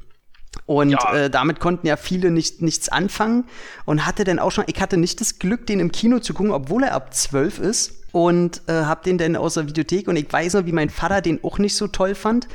Und 0.65 0.89
ja. 0.89 1.13
äh, 1.13 1.29
damit 1.29 1.59
konnten 1.59 1.87
ja 1.87 1.95
viele 1.95 2.29
nicht, 2.29 2.61
nichts 2.61 2.89
anfangen 2.89 3.45
und 3.85 4.05
hatte 4.05 4.23
dann 4.23 4.39
auch 4.39 4.51
schon, 4.51 4.65
ich 4.67 4.81
hatte 4.81 4.97
nicht 4.97 5.21
das 5.21 5.39
Glück, 5.39 5.65
den 5.65 5.79
im 5.79 5.91
Kino 5.91 6.19
zu 6.19 6.33
gucken, 6.33 6.51
obwohl 6.51 6.83
er 6.83 6.93
ab 6.93 7.13
zwölf 7.13 7.59
ist 7.59 7.93
und 8.11 8.61
äh, 8.67 8.73
hab 8.73 9.03
den 9.03 9.17
dann 9.17 9.35
aus 9.35 9.53
der 9.53 9.67
Videothek 9.67 10.07
und 10.07 10.15
ich 10.15 10.31
weiß 10.31 10.55
noch, 10.55 10.65
wie 10.65 10.71
mein 10.71 10.89
Vater 10.89 11.21
den 11.21 11.43
auch 11.43 11.57
nicht 11.57 11.75
so 11.75 11.87
toll 11.87 12.15
fand 12.15 12.47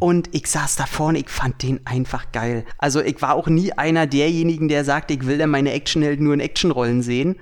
und 0.00 0.34
ich 0.34 0.48
saß 0.48 0.76
da 0.76 0.84
vorne, 0.84 1.18
ich 1.18 1.30
fand 1.30 1.62
den 1.62 1.80
einfach 1.86 2.32
geil. 2.32 2.64
Also 2.78 3.00
ich 3.00 3.22
war 3.22 3.34
auch 3.34 3.46
nie 3.46 3.72
einer 3.72 4.06
derjenigen, 4.06 4.68
der 4.68 4.84
sagt, 4.84 5.10
ich 5.10 5.26
will 5.26 5.38
dann 5.38 5.50
meine 5.50 5.72
Actionhelden 5.72 6.24
nur 6.24 6.34
in 6.34 6.40
Actionrollen 6.40 7.02
sehen. 7.02 7.36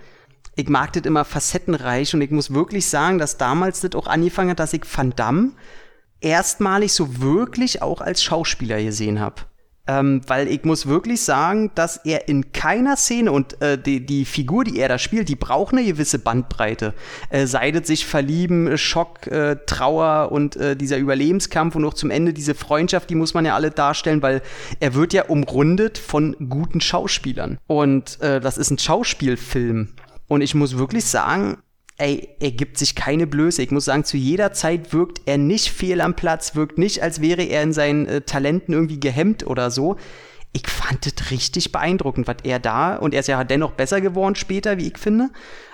Ich 0.57 0.69
mag 0.69 0.93
das 0.93 1.05
immer 1.05 1.25
facettenreich 1.25 2.15
und 2.15 2.21
ich 2.21 2.31
muss 2.31 2.55
wirklich 2.55 2.87
sagen, 2.87 3.19
dass 3.19 3.39
damals 3.39 3.81
das 3.81 3.95
auch 3.95 4.07
angefangen 4.07 4.51
hat, 4.51 4.61
dass 4.61 4.73
ich 4.73 4.83
Van 4.97 5.15
Damme 5.17 5.53
erstmalig 6.21 6.93
so 6.93 7.21
wirklich 7.21 7.83
auch 7.83 8.01
als 8.01 8.23
Schauspieler 8.23 8.81
gesehen 8.83 9.19
habe. 9.19 9.43
Ähm, 9.87 10.23
weil 10.27 10.49
ich 10.49 10.65
muss 10.65 10.87
wirklich 10.87 11.23
sagen, 11.23 11.71
dass 11.75 11.99
er 11.99 12.29
in 12.29 12.53
keiner 12.53 12.97
Szene 12.97 13.31
und 13.33 13.61
äh, 13.61 13.77
die, 13.77 14.05
die 14.05 14.25
Figur, 14.25 14.65
die 14.65 14.79
er 14.79 14.89
da 14.89 14.99
spielt, 14.99 15.29
die 15.29 15.37
braucht 15.37 15.75
eine 15.75 15.85
gewisse 15.85 16.19
Bandbreite. 16.19 16.95
Äh, 17.29 17.47
seidet 17.47 17.87
sich 17.87 18.07
verlieben, 18.07 18.79
Schock, 18.79 19.27
äh, 19.27 19.57
Trauer 19.67 20.33
und 20.33 20.57
äh, 20.57 20.75
dieser 20.75 20.97
Überlebenskampf 20.97 21.77
und 21.77 21.85
auch 21.85 21.95
zum 21.95 22.11
Ende 22.11 22.33
diese 22.33 22.55
Freundschaft, 22.55 23.11
die 23.11 23.15
muss 23.15 23.35
man 23.35 23.45
ja 23.45 23.55
alle 23.55 23.71
darstellen, 23.71 24.23
weil 24.23 24.41
er 24.81 24.95
wird 24.95 25.13
ja 25.13 25.25
umrundet 25.25 25.99
von 25.99 26.35
guten 26.49 26.81
Schauspielern. 26.81 27.59
Und 27.67 28.21
äh, 28.23 28.41
das 28.41 28.57
ist 28.57 28.71
ein 28.71 28.79
Schauspielfilm. 28.79 29.89
Und 30.29 30.41
ich 30.41 30.55
muss 30.55 30.79
wirklich 30.79 31.05
sagen, 31.05 31.59
ey, 31.99 32.29
er 32.41 32.51
gibt 32.51 32.79
sich 32.79 32.95
keine 32.95 33.27
Blöße. 33.27 33.63
Ich 33.63 33.71
muss 33.71 33.85
sagen, 33.85 34.05
zu 34.05 34.17
jeder 34.17 34.53
Zeit 34.53 34.93
wirkt 34.93 35.23
er 35.27 35.39
nicht 35.39 35.71
fehl 35.71 36.01
am 36.01 36.15
Platz, 36.15 36.55
wirkt 36.55 36.79
nicht, 36.79 37.03
als 37.03 37.21
wäre 37.21 37.43
er 37.43 37.63
in 37.63 37.73
seinen 37.73 38.07
äh, 38.07 38.21
Talenten 38.21 38.75
irgendwie 38.75 39.01
gehemmt 39.01 39.47
oder 39.47 39.71
so. 39.71 39.97
Ich 40.53 40.69
fand 40.69 41.07
es 41.07 41.31
richtig 41.31 41.73
beeindruckend, 41.73 42.29
was 42.29 42.37
er 42.45 42.61
da, 42.61 42.97
und 42.97 43.15
er 43.15 43.21
ist 43.21 43.27
ja 43.29 43.43
dennoch 43.43 43.73
besser 43.73 44.01
geworden 44.01 44.37
später, 44.37 44.79
wie 44.79 44.89
ich 44.89 44.99
finde, 44.99 45.31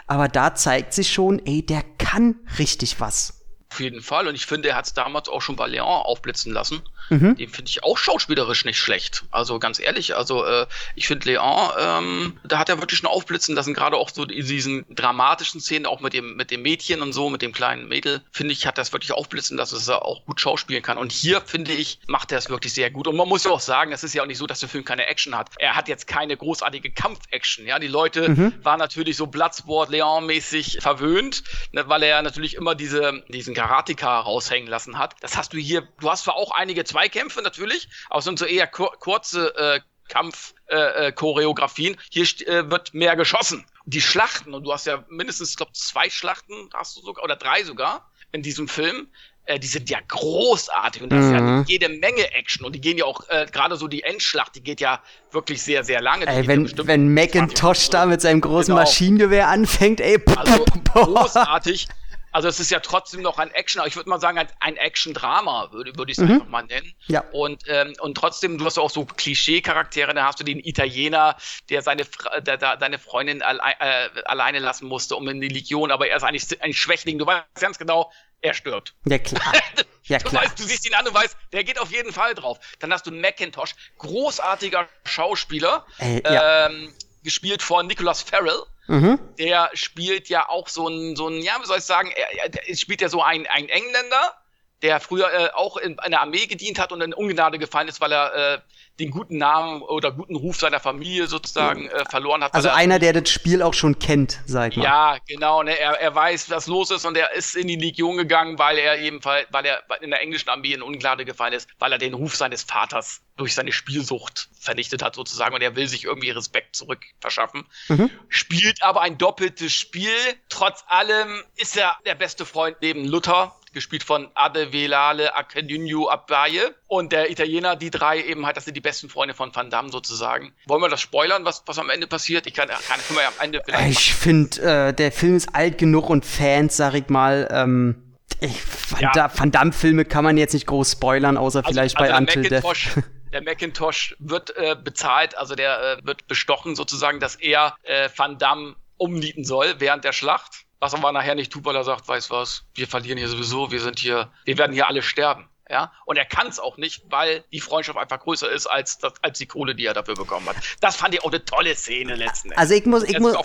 aber 0.06 0.28
da 0.28 0.54
zeigt 0.54 0.94
sich 0.94 1.12
schon, 1.12 1.38
ey, 1.44 1.64
der 1.64 1.82
kann 1.98 2.36
richtig 2.58 2.98
was. 2.98 3.39
Auf 3.80 3.84
jeden 3.84 4.02
Fall. 4.02 4.28
Und 4.28 4.34
ich 4.34 4.44
finde, 4.44 4.68
er 4.68 4.76
hat 4.76 4.84
es 4.84 4.92
damals 4.92 5.30
auch 5.30 5.40
schon 5.40 5.56
bei 5.56 5.66
Leon 5.66 5.86
aufblitzen 5.86 6.52
lassen. 6.52 6.82
Mhm. 7.08 7.34
Den 7.36 7.48
finde 7.48 7.70
ich 7.70 7.82
auch 7.82 7.96
schauspielerisch 7.96 8.66
nicht 8.66 8.78
schlecht. 8.78 9.24
Also 9.30 9.58
ganz 9.58 9.80
ehrlich, 9.80 10.14
also 10.14 10.44
äh, 10.44 10.66
ich 10.94 11.06
finde 11.06 11.30
Leon, 11.30 11.70
ähm, 11.78 12.38
da 12.44 12.58
hat 12.58 12.68
er 12.68 12.78
wirklich 12.78 12.98
schon 13.00 13.08
aufblitzen 13.08 13.54
lassen, 13.54 13.72
gerade 13.72 13.96
auch 13.96 14.10
so 14.10 14.24
in 14.24 14.46
diesen 14.46 14.84
dramatischen 14.94 15.62
Szenen, 15.62 15.86
auch 15.86 16.00
mit 16.00 16.12
dem, 16.12 16.36
mit 16.36 16.50
dem 16.50 16.60
Mädchen 16.60 17.00
und 17.00 17.14
so, 17.14 17.30
mit 17.30 17.40
dem 17.40 17.52
kleinen 17.52 17.88
Mädel, 17.88 18.20
finde 18.30 18.52
ich, 18.52 18.66
hat 18.66 18.76
das 18.76 18.92
wirklich 18.92 19.12
aufblitzen 19.12 19.56
lassen, 19.56 19.76
dass 19.76 19.88
er 19.88 20.04
auch 20.04 20.26
gut 20.26 20.42
schauspielen 20.42 20.82
kann. 20.82 20.98
Und 20.98 21.10
hier, 21.10 21.40
finde 21.40 21.72
ich, 21.72 22.00
macht 22.06 22.32
er 22.32 22.38
es 22.38 22.50
wirklich 22.50 22.74
sehr 22.74 22.90
gut. 22.90 23.08
Und 23.08 23.16
man 23.16 23.28
muss 23.28 23.44
ja 23.44 23.50
auch 23.50 23.60
sagen, 23.60 23.92
es 23.92 24.04
ist 24.04 24.12
ja 24.12 24.22
auch 24.22 24.26
nicht 24.26 24.38
so, 24.38 24.46
dass 24.46 24.60
der 24.60 24.68
Film 24.68 24.84
keine 24.84 25.06
Action 25.06 25.34
hat. 25.34 25.48
Er 25.58 25.74
hat 25.74 25.88
jetzt 25.88 26.06
keine 26.06 26.36
großartige 26.36 26.90
Kampf-Action. 26.90 27.66
Ja, 27.66 27.78
die 27.78 27.88
Leute 27.88 28.28
mhm. 28.28 28.52
waren 28.62 28.78
natürlich 28.78 29.16
so 29.16 29.26
Bloodsport 29.26 29.88
Leon-mäßig 29.88 30.80
verwöhnt, 30.82 31.44
ne, 31.72 31.88
weil 31.88 32.02
er 32.02 32.20
natürlich 32.20 32.56
immer 32.56 32.74
diese, 32.74 33.22
diesen 33.28 33.54
Karateka 33.70 34.20
raushängen 34.20 34.68
lassen 34.68 34.98
hat. 34.98 35.14
Das 35.20 35.36
hast 35.36 35.52
du 35.52 35.56
hier, 35.56 35.86
du 36.00 36.10
hast 36.10 36.24
zwar 36.24 36.34
auch 36.34 36.50
einige 36.50 36.82
zwei 36.84 37.00
Zweikämpfe 37.00 37.40
natürlich, 37.40 37.88
aber 38.08 38.20
sind 38.20 38.38
so 38.38 38.44
eher 38.44 38.66
kur 38.66 38.90
kurze 38.98 39.54
äh, 39.56 39.80
Kampfchoreografien. 40.08 41.94
Äh, 41.94 41.96
äh 41.96 42.24
Hier 42.26 42.48
äh, 42.48 42.70
wird 42.70 42.94
mehr 42.94 43.14
geschossen. 43.14 43.64
Die 43.86 44.00
Schlachten, 44.00 44.54
und 44.54 44.64
du 44.64 44.72
hast 44.72 44.86
ja 44.86 45.04
mindestens, 45.08 45.50
ich 45.50 45.56
glaube, 45.56 45.72
zwei 45.72 46.10
Schlachten 46.10 46.68
hast 46.74 46.96
du 46.96 47.02
sogar, 47.02 47.22
oder 47.22 47.36
drei 47.36 47.62
sogar 47.62 48.10
in 48.32 48.42
diesem 48.42 48.66
Film. 48.66 49.08
Äh, 49.44 49.60
die 49.60 49.68
sind 49.68 49.88
ja 49.88 49.98
großartig 50.08 51.02
und 51.02 51.12
das 51.12 51.20
mhm. 51.20 51.26
ist 51.26 51.32
ja 51.32 51.40
mhm. 51.40 51.64
jede 51.68 51.88
Menge 51.88 52.34
Action 52.34 52.66
und 52.66 52.74
die 52.74 52.80
gehen 52.80 52.98
ja 52.98 53.04
auch, 53.04 53.28
äh, 53.28 53.46
gerade 53.52 53.76
so 53.76 53.86
die 53.86 54.02
Endschlacht, 54.02 54.56
die 54.56 54.62
geht 54.62 54.80
ja 54.80 55.00
wirklich 55.30 55.62
sehr, 55.62 55.84
sehr 55.84 56.02
lange. 56.02 56.26
Ey, 56.26 56.44
wenn, 56.48 56.66
ja 56.66 56.86
wenn 56.88 57.14
Macintosh 57.14 57.88
da 57.90 58.04
mit 58.06 58.20
seinem 58.20 58.40
großen 58.40 58.74
genau. 58.74 58.82
Maschinengewehr 58.82 59.46
anfängt, 59.46 60.00
ey, 60.00 60.18
also, 60.36 60.64
großartig. 60.92 61.86
Also 62.32 62.48
es 62.48 62.60
ist 62.60 62.70
ja 62.70 62.80
trotzdem 62.80 63.22
noch 63.22 63.38
ein 63.38 63.50
Action, 63.50 63.82
ich 63.86 63.96
würde 63.96 64.08
mal 64.08 64.20
sagen, 64.20 64.40
ein 64.60 64.76
Action-Drama, 64.76 65.72
würde, 65.72 65.96
würde 65.96 66.12
ich 66.12 66.18
es 66.18 66.24
mhm. 66.24 66.32
einfach 66.32 66.48
mal 66.48 66.62
nennen. 66.62 66.94
Ja. 67.06 67.24
Und, 67.32 67.64
ähm, 67.66 67.94
und 68.00 68.16
trotzdem, 68.16 68.58
du 68.58 68.64
hast 68.64 68.78
auch 68.78 68.90
so 68.90 69.04
Klischee-Charaktere, 69.04 70.14
da 70.14 70.26
hast 70.26 70.40
du 70.40 70.44
den 70.44 70.60
Italiener, 70.60 71.36
der 71.68 71.82
seine, 71.82 72.06
der, 72.40 72.56
der, 72.56 72.76
seine 72.78 72.98
Freundin 72.98 73.42
alle, 73.42 73.60
äh, 73.60 74.08
alleine 74.24 74.58
lassen 74.58 74.86
musste, 74.86 75.16
um 75.16 75.28
in 75.28 75.40
die 75.40 75.48
Legion, 75.48 75.90
aber 75.90 76.08
er 76.08 76.16
ist 76.16 76.22
eigentlich 76.22 76.62
ein 76.62 76.72
Schwächling. 76.72 77.18
Du 77.18 77.26
weißt 77.26 77.44
ganz 77.60 77.78
genau, 77.78 78.12
er 78.40 78.54
stirbt. 78.54 78.94
Ja, 79.06 79.18
klar. 79.18 79.52
Ja, 80.04 80.18
klar. 80.18 80.42
Du, 80.42 80.48
weißt, 80.48 80.58
du 80.58 80.64
siehst 80.64 80.84
ihn 80.88 80.94
an 80.94 81.06
und 81.06 81.14
weißt, 81.14 81.36
der 81.52 81.62
geht 81.62 81.78
auf 81.78 81.92
jeden 81.92 82.12
Fall 82.12 82.34
drauf. 82.34 82.58
Dann 82.80 82.92
hast 82.92 83.06
du 83.06 83.12
Macintosh, 83.12 83.76
großartiger 83.98 84.88
Schauspieler, 85.04 85.86
äh, 85.98 86.20
ja. 86.24 86.66
ähm, 86.66 86.92
gespielt 87.22 87.62
von 87.62 87.86
Nicholas 87.86 88.20
Farrell. 88.20 88.64
Mhm. 88.90 89.20
Der 89.38 89.70
spielt 89.72 90.28
ja 90.28 90.48
auch 90.48 90.66
so 90.68 90.88
ein, 90.88 91.14
so 91.14 91.28
ein, 91.28 91.40
ja, 91.42 91.52
wie 91.60 91.66
soll 91.66 91.78
ich 91.78 91.84
sagen, 91.84 92.10
er, 92.10 92.52
er 92.52 92.76
spielt 92.76 93.00
ja 93.00 93.08
so 93.08 93.22
ein, 93.22 93.46
ein 93.46 93.68
Engländer, 93.68 94.34
der 94.82 95.00
früher 95.00 95.32
äh, 95.32 95.50
auch 95.54 95.76
in 95.76 95.98
einer 95.98 96.20
Armee 96.20 96.46
gedient 96.46 96.78
hat 96.78 96.92
und 96.92 97.00
in 97.00 97.12
Ungnade 97.12 97.58
gefallen 97.58 97.88
ist, 97.88 98.00
weil 98.00 98.12
er 98.12 98.54
äh, 98.54 98.58
den 98.98 99.10
guten 99.10 99.38
Namen 99.38 99.82
oder 99.82 100.12
guten 100.12 100.36
Ruf 100.36 100.58
seiner 100.58 100.78
Familie 100.78 101.26
sozusagen 101.26 101.88
äh, 101.88 102.04
verloren 102.08 102.44
hat. 102.44 102.54
Also 102.54 102.68
einer, 102.68 102.98
der 102.98 103.14
das 103.14 103.30
Spiel 103.30 103.62
auch 103.62 103.74
schon 103.74 103.98
kennt, 103.98 104.40
sag 104.46 104.72
ich 104.72 104.76
mal. 104.76 104.84
Ja, 104.84 105.16
genau. 105.26 105.62
Ne? 105.62 105.78
Er, 105.78 106.00
er 106.00 106.14
weiß, 106.14 106.50
was 106.50 106.66
los 106.66 106.90
ist 106.90 107.06
und 107.06 107.16
er 107.16 107.32
ist 107.32 107.56
in 107.56 107.66
die 107.66 107.76
Legion 107.76 108.16
gegangen, 108.16 108.58
weil 108.58 108.78
er 108.78 108.98
ebenfalls, 108.98 109.46
weil 109.50 109.64
er 109.64 109.82
in 110.00 110.10
der 110.10 110.20
englischen 110.20 110.50
Armee 110.50 110.74
in 110.74 110.82
Ungnade 110.82 111.24
gefallen 111.24 111.54
ist, 111.54 111.68
weil 111.78 111.92
er 111.92 111.98
den 111.98 112.14
Ruf 112.14 112.36
seines 112.36 112.62
Vaters 112.62 113.22
durch 113.36 113.54
seine 113.54 113.72
Spielsucht 113.72 114.50
vernichtet 114.58 115.02
hat 115.02 115.14
sozusagen 115.14 115.54
und 115.54 115.62
er 115.62 115.76
will 115.76 115.88
sich 115.88 116.04
irgendwie 116.04 116.30
Respekt 116.30 116.76
zurück 116.76 117.00
verschaffen. 117.20 117.64
Mhm. 117.88 118.10
Spielt 118.28 118.82
aber 118.82 119.00
ein 119.00 119.16
doppeltes 119.16 119.74
Spiel. 119.74 120.12
Trotz 120.50 120.84
allem 120.88 121.42
ist 121.56 121.76
er 121.76 121.96
der 122.04 122.14
beste 122.14 122.44
Freund 122.44 122.76
neben 122.82 123.06
Luther 123.06 123.56
gespielt 123.72 124.02
von 124.02 124.28
Adevelale 124.34 125.34
Akenyunyu 125.34 126.08
Abaye 126.08 126.74
und 126.86 127.12
der 127.12 127.30
Italiener, 127.30 127.76
die 127.76 127.90
drei 127.90 128.22
eben 128.22 128.46
halt, 128.46 128.56
das 128.56 128.64
sind 128.64 128.76
die 128.76 128.80
besten 128.80 129.08
Freunde 129.08 129.34
von 129.34 129.54
Van 129.54 129.70
Damme 129.70 129.90
sozusagen. 129.90 130.52
Wollen 130.66 130.82
wir 130.82 130.88
das 130.88 131.00
spoilern, 131.00 131.44
was, 131.44 131.62
was 131.66 131.78
am 131.78 131.90
Ende 131.90 132.06
passiert? 132.06 132.46
Ich 132.46 132.54
kann, 132.54 132.68
kann 132.68 133.00
können 133.06 133.18
wir 133.18 133.22
ja 133.22 133.28
am 133.28 133.44
Ende 133.44 133.62
vielleicht. 133.64 133.90
Ich 133.90 134.14
finde, 134.14 134.88
äh, 134.88 134.92
der 134.92 135.12
Film 135.12 135.36
ist 135.36 135.54
alt 135.54 135.78
genug 135.78 136.10
und 136.10 136.24
Fans, 136.24 136.76
sag 136.76 136.94
ich 136.94 137.08
mal, 137.08 137.48
ähm 137.50 138.06
ich, 138.40 138.56
Van, 138.90 139.00
ja. 139.14 139.30
Van 139.34 139.50
Damme-Filme 139.50 140.06
kann 140.06 140.24
man 140.24 140.38
jetzt 140.38 140.54
nicht 140.54 140.66
groß 140.66 140.92
spoilern, 140.92 141.36
außer 141.36 141.58
also, 141.58 141.70
vielleicht 141.70 141.98
also 141.98 142.10
bei 142.10 142.18
Until 142.18 142.42
Death. 142.48 142.64
der 143.32 143.42
Macintosh 143.42 144.16
wird 144.18 144.56
äh, 144.56 144.76
bezahlt, 144.82 145.36
also 145.36 145.54
der 145.54 145.98
äh, 145.98 146.06
wird 146.06 146.26
bestochen 146.26 146.74
sozusagen, 146.74 147.20
dass 147.20 147.36
er 147.36 147.76
äh, 147.82 148.08
Van 148.14 148.38
Damme 148.38 148.76
umnieten 148.96 149.44
soll 149.44 149.74
während 149.78 150.04
der 150.04 150.12
Schlacht 150.12 150.64
was 150.80 150.94
aber 150.94 151.12
nachher 151.12 151.34
nicht 151.34 151.52
tut, 151.52 151.64
weil 151.64 151.76
er 151.76 151.84
sagt, 151.84 152.08
weiß 152.08 152.30
was, 152.30 152.64
wir 152.74 152.88
verlieren 152.88 153.18
hier 153.18 153.28
sowieso, 153.28 153.70
wir 153.70 153.80
sind 153.80 153.98
hier, 153.98 154.30
wir 154.44 154.58
werden 154.58 154.72
hier 154.72 154.88
alle 154.88 155.02
sterben. 155.02 155.46
Ja, 155.68 155.92
und 156.04 156.16
er 156.16 156.24
kann 156.24 156.48
es 156.48 156.58
auch 156.58 156.78
nicht, 156.78 157.04
weil 157.10 157.44
die 157.52 157.60
Freundschaft 157.60 157.96
einfach 157.96 158.18
größer 158.18 158.50
ist 158.50 158.66
als, 158.66 158.98
das, 158.98 159.12
als 159.22 159.38
die 159.38 159.46
Kohle, 159.46 159.76
die 159.76 159.86
er 159.86 159.94
dafür 159.94 160.14
bekommen 160.14 160.48
hat. 160.48 160.56
Das 160.80 160.96
fand 160.96 161.14
ich 161.14 161.22
auch 161.22 161.30
eine 161.30 161.44
tolle 161.44 161.76
Szene 161.76 162.16
letzten 162.16 162.48
Endes. 162.48 162.58
Also 162.58 162.74
ich 162.74 162.86
muss, 162.86 163.04
ich 163.04 163.20
muss, 163.20 163.36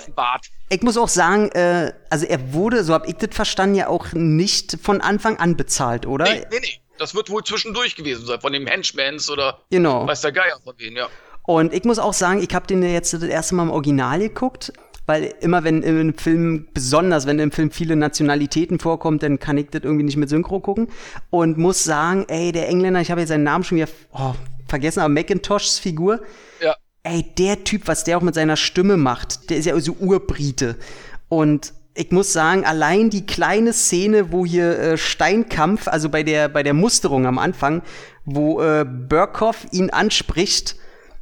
ich 0.70 0.82
muss 0.82 0.98
auch 0.98 1.08
sagen, 1.08 1.51
äh, 1.51 1.94
also 2.10 2.25
er 2.25 2.51
wurde, 2.51 2.84
so 2.84 2.96
habe 2.96 3.06
ich 3.06 3.18
das 3.18 3.36
verstanden, 3.36 3.75
ja 3.75 3.89
auch 3.89 4.08
nicht 4.13 4.80
von 4.82 5.01
Anfang 5.01 5.38
an 5.38 5.56
bezahlt, 5.56 6.08
oder? 6.08 6.25
Nee, 6.25 6.48
nee, 6.50 6.60
nee. 6.62 6.82
Das 6.98 7.13
wird 7.13 7.30
wohl 7.30 7.44
zwischendurch 7.44 7.96
gewesen 7.96 8.25
sein, 8.25 8.42
von 8.42 8.54
dem 8.54 8.65
Henchmans 8.65 9.30
oder 9.30 9.62
genau. 9.70 10.08
weiß 10.08 10.22
der 10.22 10.32
Geier 10.32 10.60
von 10.63 10.75
denen, 10.77 10.96
ja. 10.96 11.08
Und 11.44 11.74
ich 11.74 11.84
muss 11.84 12.00
auch 12.00 12.13
sagen, 12.13 12.42
ich 12.42 12.56
habe 12.56 12.65
den 12.65 12.82
jetzt 12.82 13.13
das 13.13 13.22
erste 13.22 13.54
Mal 13.54 13.63
im 13.63 13.70
Original 13.70 14.18
geguckt 14.18 14.74
weil 15.06 15.34
immer 15.42 15.64
wenn 15.64 15.84
im 15.84 16.14
Film, 16.16 16.68
besonders 16.74 17.28
wenn 17.28 17.40
im 17.40 17.52
Film 17.52 17.72
viele 17.72 17.96
Nationalitäten 17.96 18.80
vorkommt, 18.80 19.24
dann 19.24 19.40
kann 19.40 19.58
ich 19.58 19.70
das 19.70 19.84
irgendwie 19.84 20.06
nicht 20.06 20.18
mit 20.18 20.30
Synchro 20.30 20.60
gucken. 20.60 20.88
Und 21.30 21.58
muss 21.58 21.84
sagen, 21.84 22.26
ey, 22.28 22.52
der 22.52 22.68
Engländer, 22.68 23.02
ich 23.02 23.12
habe 23.12 23.22
jetzt 23.22 23.30
seinen 23.30 23.44
Namen 23.44 23.64
schon 23.64 23.78
wieder 23.78 23.90
oh, 24.14 24.34
vergessen, 24.68 25.02
aber 25.02 25.10
Macintoshs 25.10 25.80
Figur, 25.80 26.22
ja. 26.62 26.76
ey, 27.04 27.24
der 27.38 27.64
Typ, 27.64 27.88
was 27.88 28.04
der 28.04 28.18
auch 28.18 28.22
mit 28.22 28.36
seiner 28.36 28.56
Stimme 28.56 28.98
macht, 28.98 29.50
der 29.50 29.58
ist 29.58 29.66
ja 29.66 29.80
so 29.80 29.94
Urbrite. 30.00 30.76
Und 31.30 31.74
ich 31.96 32.12
muss 32.12 32.34
sagen, 32.34 32.66
allein 32.66 33.10
die 33.10 33.26
kleine 33.26 33.72
Szene, 33.72 34.32
wo 34.32 34.46
hier 34.46 34.78
äh, 34.78 34.98
Steinkampf, 34.98 35.88
also 35.88 36.10
bei 36.10 36.24
der 36.24 36.50
bei 36.50 36.62
der 36.62 36.74
Musterung 36.74 37.26
am 37.26 37.40
Anfang, 37.40 37.84
wo 38.26 38.62
äh, 38.62 38.86
Burkhoff 38.86 39.66
ihn 39.72 39.92
anspricht, 39.92 40.76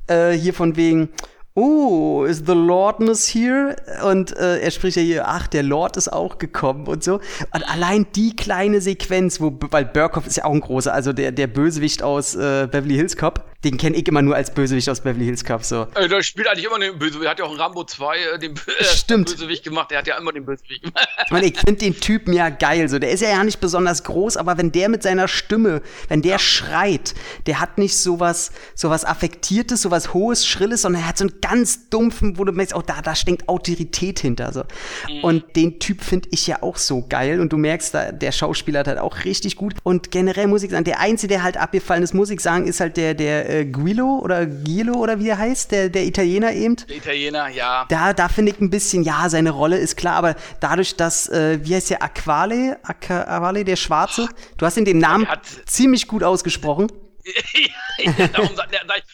äh, 0.08 0.32
hier 0.32 0.54
von 0.54 0.76
wegen, 0.76 1.10
oh, 1.56 2.26
is 2.26 2.44
the 2.46 2.54
Lordness 2.54 3.28
here? 3.28 3.76
Und 4.06 4.36
äh, 4.38 4.60
er 4.60 4.72
spricht 4.72 4.98
ja 4.98 5.04
hier, 5.04 5.28
ach, 5.28 5.48
der 5.48 5.64
Lord 5.64 5.98
ist 5.98 6.12
auch 6.12 6.38
gekommen 6.38 6.88
und 6.88 7.04
so. 7.04 7.16
Und 7.54 7.70
allein 7.70 8.08
die 8.16 8.36
kleine 8.36 8.82
Sequenz, 8.82 9.40
wo, 9.40 9.54
weil 9.72 9.86
Burkhoff 9.86 10.28
ist 10.28 10.38
ja 10.38 10.46
auch 10.46 10.54
ein 10.54 10.62
großer, 10.62 10.94
also 10.94 11.14
der, 11.14 11.32
der 11.32 11.48
Bösewicht 11.48 12.04
aus 12.04 12.36
äh, 12.36 12.68
Beverly 12.70 12.96
Hills 12.96 13.18
Cop, 13.18 13.46
den 13.64 13.78
kenne 13.78 13.96
ich 13.96 14.08
immer 14.08 14.22
nur 14.22 14.36
als 14.36 14.54
Bösewicht 14.54 14.90
aus 14.90 15.02
Beverly 15.02 15.26
Hills 15.26 15.44
Cop, 15.44 15.64
so. 15.64 15.88
Äh, 15.96 16.08
der 16.08 16.22
spielt 16.24 16.48
eigentlich 16.48 16.66
immer 16.66 16.80
den 16.80 16.98
Bösewicht. 16.98 17.26
Er 17.26 17.32
hat 17.32 17.40
ja 17.40 17.46
auch 17.46 17.54
in 17.54 17.60
Rambo 17.60 17.84
2 17.84 18.18
äh, 18.18 18.40
den 18.40 18.54
äh, 18.54 18.84
Stimmt. 18.84 19.30
Bösewicht 19.30 19.64
gemacht. 19.64 19.92
Der 19.92 20.00
hat 20.00 20.08
ja 20.08 20.18
immer 20.18 20.32
den 20.32 20.46
Bösewicht 20.46 20.84
gemacht. 20.84 21.08
Ich 21.26 21.32
meine, 21.32 21.46
ich 21.46 21.58
finde 21.58 21.80
den 21.80 22.00
Typen 22.00 22.34
ja 22.34 22.50
geil, 22.50 22.90
so. 22.90 23.00
Der 23.00 23.12
ist 23.12 23.22
ja 23.22 23.30
ja 23.30 23.44
nicht 23.44 23.60
besonders 23.60 24.04
groß, 24.04 24.38
aber 24.38 24.58
wenn 24.58 24.72
der 24.72 24.90
mit 24.90 25.04
seiner 25.04 25.28
Stimme, 25.28 25.82
wenn 26.10 26.22
der 26.22 26.34
ja. 26.34 26.40
schreit, 26.40 27.14
der 27.46 27.60
hat 27.60 27.78
nicht 27.78 27.98
sowas, 27.98 28.52
sowas 28.76 29.06
Affektiertes, 29.06 29.82
sowas 29.82 30.14
Hohes, 30.14 30.46
Schrilles, 30.46 30.82
sondern 30.82 31.04
er 31.04 31.08
hat 31.08 31.18
so 31.18 31.26
einen 31.26 31.42
ganz 31.42 31.90
dumpfen, 31.90 32.38
wo 32.38 32.44
du 32.44 32.52
merkst, 32.52 32.74
auch 32.74 32.82
oh, 32.82 32.86
da, 32.86 33.02
da 33.02 33.16
steckt 33.16 33.48
Autorität 33.48 34.20
hinter, 34.20 34.52
so. 34.52 34.64
Mhm. 35.10 35.24
Und 35.24 35.56
den 35.56 35.80
Typ 35.80 36.04
finde 36.04 36.30
ich 36.32 36.48
ja 36.48 36.62
auch 36.62 36.78
so 36.78 37.06
geil 37.08 37.40
und 37.40 37.54
du 37.54 37.58
merkst, 37.58 37.94
da, 37.94 38.12
der 38.12 38.32
Schauspieler 38.32 38.80
hat 38.80 38.88
halt 38.88 39.00
auch 39.00 39.24
richtig 39.24 39.56
gut. 39.56 39.74
Und 39.84 40.12
generell 40.12 40.48
muss 40.48 40.64
ich 40.64 40.72
sagen, 40.72 40.84
der 40.84 41.00
Einzige, 41.00 41.34
der 41.34 41.44
halt 41.44 41.58
abgefallen 41.58 42.04
ist, 42.04 42.14
muss 42.14 42.30
ich 42.30 42.40
sagen, 42.42 42.68
ist 42.68 42.80
halt 42.80 42.98
der, 42.98 43.14
der, 43.14 43.50
äh, 43.54 43.66
Guilo 43.66 44.20
oder 44.20 44.46
Gilo 44.46 44.96
oder 44.96 45.20
wie 45.20 45.30
er 45.30 45.38
heißt, 45.38 45.72
der, 45.72 45.90
der 45.90 46.06
Italiener 46.06 46.52
eben. 46.54 46.76
Der 46.76 46.98
Italiener, 46.98 47.48
ja. 47.50 47.86
Da, 47.90 48.14
da 48.14 48.28
finde 48.28 48.52
ich 48.52 48.60
ein 48.60 48.70
bisschen, 48.70 49.04
ja, 49.04 49.30
seine 49.30 49.52
Rolle 49.52 49.78
ist 49.78 49.96
klar, 49.96 50.16
aber 50.16 50.36
dadurch, 50.60 50.96
dass, 50.96 51.30
äh, 51.30 51.60
wie 51.62 51.76
heißt 51.76 51.92
der, 51.92 52.02
Aquale, 52.02 52.80
Aquale, 52.84 53.64
der 53.64 53.76
Schwarze, 53.76 54.28
du 54.58 54.66
hast 54.66 54.78
ihn 54.78 54.86
den 54.86 55.00
Namen 55.00 55.28
ziemlich 55.66 56.08
gut 56.08 56.24
ausgesprochen. 56.24 56.88
Darum, 58.34 58.50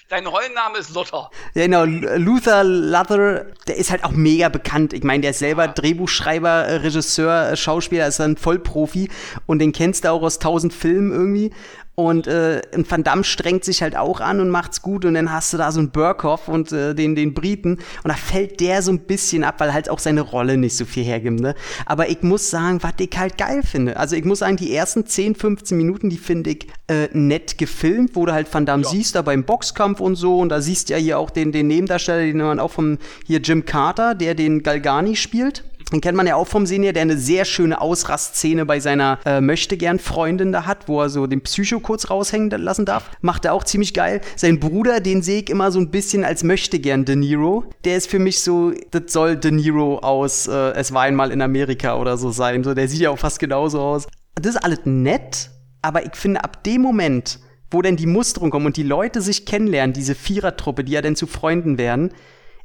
dein 0.10 0.26
Rollenname 0.26 0.80
ist 0.80 0.96
Luther. 0.96 1.30
Ja, 1.54 1.68
genau, 1.68 1.86
Luther 1.86 2.64
Luther, 2.64 3.46
der 3.68 3.76
ist 3.76 3.92
halt 3.92 4.04
auch 4.04 4.12
mega 4.12 4.50
bekannt. 4.50 4.94
Ich 4.94 5.04
meine, 5.04 5.22
der 5.22 5.32
ist 5.32 5.40
selber 5.40 5.66
ja. 5.66 5.72
Drehbuchschreiber, 5.72 6.50
äh, 6.50 6.76
Regisseur, 6.78 7.52
äh, 7.52 7.58
Schauspieler, 7.58 8.08
ist 8.08 8.20
ein 8.20 8.36
Vollprofi 8.36 9.10
und 9.46 9.60
den 9.60 9.74
kennst 9.74 10.06
du 10.06 10.12
auch 10.12 10.24
aus 10.24 10.40
tausend 10.40 10.74
Filmen 10.74 11.12
irgendwie. 11.12 11.52
Und 12.00 12.28
äh, 12.28 12.62
Van 12.88 13.04
Damme 13.04 13.26
strengt 13.26 13.66
sich 13.66 13.82
halt 13.82 13.98
auch 13.98 14.22
an 14.22 14.40
und 14.40 14.50
macht's 14.50 14.82
gut. 14.82 15.04
Und 15.04 15.16
dann 15.16 15.34
hast 15.34 15.52
du 15.52 15.58
da 15.58 15.70
so 15.70 15.80
einen 15.80 15.92
Burkhoff 15.92 16.48
und 16.48 16.72
äh, 16.72 16.96
den, 16.96 17.14
den 17.14 17.34
Briten. 17.34 17.74
Und 18.04 18.08
da 18.08 18.14
fällt 18.14 18.62
der 18.62 18.82
so 18.82 18.94
ein 18.94 19.00
bisschen 19.00 19.44
ab, 19.44 19.56
weil 19.58 19.74
halt 19.74 19.90
auch 19.90 20.00
seine 20.00 20.22
Rolle 20.22 20.56
nicht 20.56 20.78
so 20.78 20.86
viel 20.86 21.04
hergibt. 21.04 21.42
Ne? 21.42 21.56
Aber 21.86 22.10
ich 22.10 22.22
muss 22.22 22.50
sagen, 22.50 22.82
was 22.84 22.94
ich 23.00 23.10
halt 23.18 23.38
geil 23.38 23.64
finde. 23.64 23.98
Also 23.98 24.16
ich 24.16 24.24
muss 24.24 24.40
sagen, 24.40 24.56
die 24.56 24.74
ersten 24.74 25.06
10, 25.06 25.36
15 25.36 25.78
Minuten, 25.78 26.10
die 26.10 26.18
finde 26.18 26.52
ich 26.52 26.68
äh, 26.88 27.10
nett 27.12 27.58
gefilmt, 27.58 28.16
wo 28.16 28.26
du 28.26 28.32
halt 28.32 28.52
Van 28.54 28.66
Damme 28.66 28.84
ja. 28.84 28.90
siehst, 28.90 29.16
da 29.16 29.22
beim 29.22 29.44
Boxkampf 29.44 30.00
und 30.00 30.16
so. 30.16 30.40
Und 30.40 30.50
da 30.50 30.62
siehst 30.62 30.88
du 30.88 30.94
ja 30.94 31.00
hier 31.00 31.20
auch 31.20 31.32
den, 31.32 31.52
den 31.52 31.68
Nebendarsteller, 31.68 32.22
den 32.22 32.38
man 32.38 32.62
auch 32.62 32.72
vom 32.72 32.98
hier 33.26 33.40
Jim 33.40 33.66
Carter, 33.66 34.16
der 34.16 34.36
den 34.36 34.64
Galgani 34.64 35.18
spielt. 35.18 35.66
Den 35.92 36.02
kennt 36.02 36.16
man 36.16 36.28
ja 36.28 36.36
auch 36.36 36.48
vom 36.48 36.66
Senior, 36.66 36.94
der 36.94 37.02
eine 37.02 37.18
sehr 37.18 37.46
schöne 37.46 37.82
Ausrastszene 37.82 38.66
bei 38.66 38.80
seiner 38.80 39.20
äh, 39.26 39.42
Möchtegern-Freundin 39.42 40.52
da 40.52 40.66
hat, 40.66 40.88
wo 40.88 41.02
er 41.02 41.10
so 41.10 41.26
den 41.26 41.42
Psycho 41.42 41.80
kurz 41.80 42.10
raushängen 42.10 42.52
lassen 42.52 42.86
darf. 42.86 43.10
Macht 43.22 43.46
er 43.46 43.54
auch 43.54 43.64
ziemlich 43.64 43.94
geil. 43.94 44.22
Sein 44.36 44.60
Bruder, 44.60 45.00
den 45.00 45.24
sehe 45.24 45.42
ich 45.42 45.50
immer 45.50 45.72
so 45.72 45.80
ein 45.80 45.90
bisschen 45.90 46.24
als 46.24 46.44
Möchtegern 46.44 47.06
De 47.06 47.16
Niro. 47.16 47.66
Der 47.86 47.98
ist 47.98 48.10
für 48.10 48.20
mich 48.20 48.42
so, 48.42 48.72
das 48.92 49.04
soll 49.08 49.36
De 49.36 49.52
Niro 49.52 50.00
aus 50.00 50.48
äh, 50.48 50.72
Es 50.74 50.94
war 50.94 51.04
einmal 51.04 51.32
in 51.32 51.42
Amerika 51.42 51.98
oder 51.98 52.18
so 52.18 52.30
sein. 52.30 52.64
So, 52.64 52.74
der 52.76 52.88
sieht 52.88 53.02
ja 53.02 53.10
auch 53.10 53.20
fast 53.20 53.40
genauso 53.40 53.82
aus. 53.82 54.08
Das 54.36 54.56
ist 54.56 54.64
alles 54.64 54.82
nett, 54.86 55.50
aber 55.82 56.06
ich 56.06 56.16
finde, 56.16 56.44
ab 56.44 56.64
dem 56.64 56.82
Moment, 56.82 57.40
wo 57.72 57.82
denn 57.82 57.98
die 57.98 58.06
Musterung 58.06 58.52
kommt 58.52 58.66
und 58.66 58.78
die 58.78 58.84
Leute 58.84 59.22
sich 59.22 59.46
kennenlernen, 59.46 59.94
diese 59.94 60.16
Vierertruppe, 60.16 60.84
die 60.84 60.94
ja 60.94 61.02
dann 61.02 61.16
zu 61.16 61.28
Freunden 61.28 61.78
werden, 61.78 62.12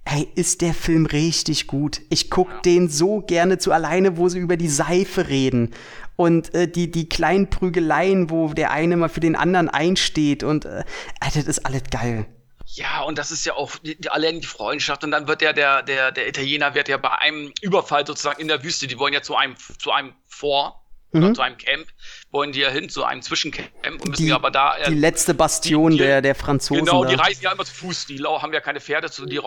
ey, 0.04 0.28
ist 0.34 0.60
der 0.60 0.74
Film 0.74 1.06
richtig 1.06 1.66
gut. 1.66 2.00
Ich 2.10 2.30
guck 2.30 2.62
den 2.62 2.88
so 2.88 3.20
gerne 3.20 3.58
zu 3.58 3.72
alleine, 3.72 4.16
wo 4.16 4.28
sie 4.28 4.38
über 4.38 4.56
die 4.56 4.68
Seife 4.68 5.28
reden. 5.28 5.74
Und 6.16 6.54
äh, 6.54 6.68
die, 6.68 6.90
die 6.90 7.08
kleinen 7.08 7.50
Prügeleien, 7.50 8.30
wo 8.30 8.48
der 8.48 8.70
eine 8.70 8.96
mal 8.96 9.08
für 9.08 9.20
den 9.20 9.34
anderen 9.34 9.68
einsteht. 9.68 10.44
Und 10.44 10.64
äh, 10.64 10.84
das 11.20 11.36
ist 11.36 11.66
alles 11.66 11.82
geil. 11.90 12.26
Ja, 12.66 13.02
und 13.02 13.18
das 13.18 13.30
ist 13.30 13.44
ja 13.44 13.54
auch 13.54 13.76
die, 13.76 14.00
die, 14.00 14.08
allein 14.10 14.40
die 14.40 14.46
Freundschaft. 14.46 15.04
Und 15.04 15.10
dann 15.10 15.26
wird 15.26 15.42
ja 15.42 15.52
der, 15.52 15.82
der, 15.82 16.12
der 16.12 16.28
Italiener 16.28 16.74
wird 16.74 16.88
ja 16.88 16.96
bei 16.96 17.18
einem 17.18 17.52
Überfall 17.62 18.06
sozusagen 18.06 18.40
in 18.40 18.48
der 18.48 18.62
Wüste, 18.62 18.86
die 18.86 18.98
wollen 18.98 19.12
ja 19.12 19.22
zu 19.22 19.36
einem, 19.36 19.56
zu 19.78 19.90
einem 19.90 20.12
Vor 20.26 20.80
oder 21.12 21.28
mhm. 21.28 21.34
zu 21.34 21.42
einem 21.42 21.56
Camp, 21.56 21.86
wollen 22.30 22.52
die 22.52 22.60
ja 22.60 22.70
hin, 22.70 22.88
zu 22.88 23.04
einem 23.04 23.22
Zwischencamp 23.22 23.70
und 23.84 24.08
müssen 24.08 24.24
die, 24.24 24.28
ja 24.28 24.34
aber 24.34 24.50
da. 24.50 24.76
Äh, 24.78 24.90
die 24.90 24.98
letzte 24.98 25.34
Bastion 25.34 25.92
die, 25.92 25.98
der, 25.98 26.22
der 26.22 26.34
Franzosen. 26.34 26.84
Genau, 26.84 27.04
die 27.04 27.14
reisen 27.14 27.42
ja 27.42 27.52
immer 27.52 27.64
zu 27.64 27.74
Fuß, 27.74 28.06
die 28.06 28.18
haben 28.18 28.52
ja 28.52 28.60
keine 28.60 28.80
Pferde, 28.80 29.10
zu, 29.10 29.24
die 29.26 29.40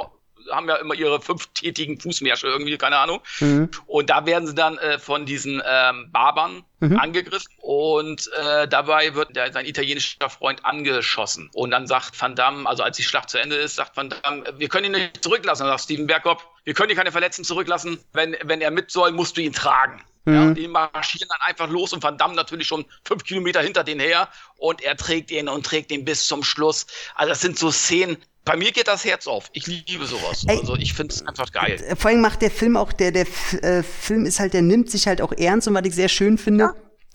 haben 0.52 0.68
ja 0.68 0.76
immer 0.76 0.94
ihre 0.94 1.22
fünftätigen 1.22 2.00
Fußmärsche 2.00 2.48
irgendwie, 2.48 2.78
keine 2.78 2.98
Ahnung. 2.98 3.22
Mhm. 3.40 3.70
Und 3.86 4.10
da 4.10 4.26
werden 4.26 4.48
sie 4.48 4.56
dann 4.56 4.78
äh, 4.78 5.00
von 5.00 5.26
diesen 5.26 5.62
ähm, 5.66 6.12
Barbern 6.12 6.64
mhm. 6.80 6.98
angegriffen 6.98 7.52
und 7.60 8.30
äh, 8.34 8.68
dabei 8.68 9.16
wird 9.16 9.36
der, 9.36 9.52
sein 9.52 9.66
italienischer 9.66 10.30
Freund 10.30 10.66
angeschossen. 10.66 11.50
Und 11.54 11.72
dann 11.72 11.88
sagt 11.88 12.20
Van 12.20 12.36
Damme, 12.36 12.68
also 12.68 12.84
als 12.84 12.98
die 12.98 13.04
Schlacht 13.04 13.30
zu 13.30 13.38
Ende 13.38 13.56
ist, 13.56 13.76
sagt 13.76 13.98
Van 13.98 14.10
Damme, 14.10 14.44
wir 14.58 14.70
können 14.70 14.86
ihn 14.86 14.92
nicht 14.94 15.24
zurücklassen. 15.24 15.64
Dann 15.64 15.74
sagt 15.74 15.84
Steven 15.84 16.08
Bergkopf, 16.08 16.46
wir 16.64 16.74
können 16.74 16.90
hier 16.90 16.98
keine 16.98 17.12
Verletzten 17.12 17.44
zurücklassen. 17.44 18.00
Wenn, 18.14 18.36
wenn 18.44 18.62
er 18.62 18.72
mit 18.72 18.92
soll, 18.92 19.12
musst 19.12 19.38
du 19.38 19.42
ihn 19.42 19.54
tragen. 19.54 20.02
Mhm. 20.28 20.34
Ja, 20.34 20.54
die 20.54 20.68
marschieren 20.68 21.30
dann 21.30 21.42
einfach 21.42 21.70
los 21.70 21.94
und 21.94 22.04
Van 22.04 22.18
Damme 22.18 22.36
natürlich 22.36 22.68
schon 22.68 22.86
fünf 23.06 23.24
Kilometer 23.24 23.62
hinter 23.62 23.86
denen 23.86 24.02
her 24.02 24.28
und 24.58 24.82
er 24.82 24.98
trägt 24.98 25.32
ihn 25.32 25.48
und 25.48 25.66
trägt 25.66 25.90
ihn 25.90 26.04
bis 26.04 26.26
zum 26.26 26.44
Schluss. 26.44 26.86
Also 27.16 27.30
das 27.30 27.40
sind 27.40 27.58
so 27.58 27.72
Szenen, 27.72 28.18
bei 28.48 28.58
mir 28.58 28.72
geht 28.72 28.88
das 28.88 29.06
Herz 29.06 29.28
auf. 29.28 29.50
Ich 29.54 29.68
liebe 29.68 30.06
sowas. 30.06 30.46
Ey, 30.48 30.58
also 30.60 30.76
ich 30.76 30.94
finde 30.94 31.14
es 31.14 31.26
einfach 31.26 31.52
geil. 31.52 31.78
Vor 31.98 32.12
allem 32.12 32.22
macht 32.22 32.42
der 32.42 32.52
Film 32.52 32.78
auch, 32.78 32.94
der, 32.94 33.12
der 33.12 33.28
äh, 33.62 33.84
Film 33.84 34.26
ist 34.26 34.40
halt, 34.40 34.54
der 34.54 34.62
nimmt 34.62 34.90
sich 34.90 35.08
halt 35.08 35.22
auch 35.22 35.32
ernst 35.34 35.68
und 35.68 35.76
was 35.76 35.86
ich 35.86 35.96
sehr 35.96 36.10
schön 36.10 36.38
finde. 36.38 36.64
Ja 36.66 36.74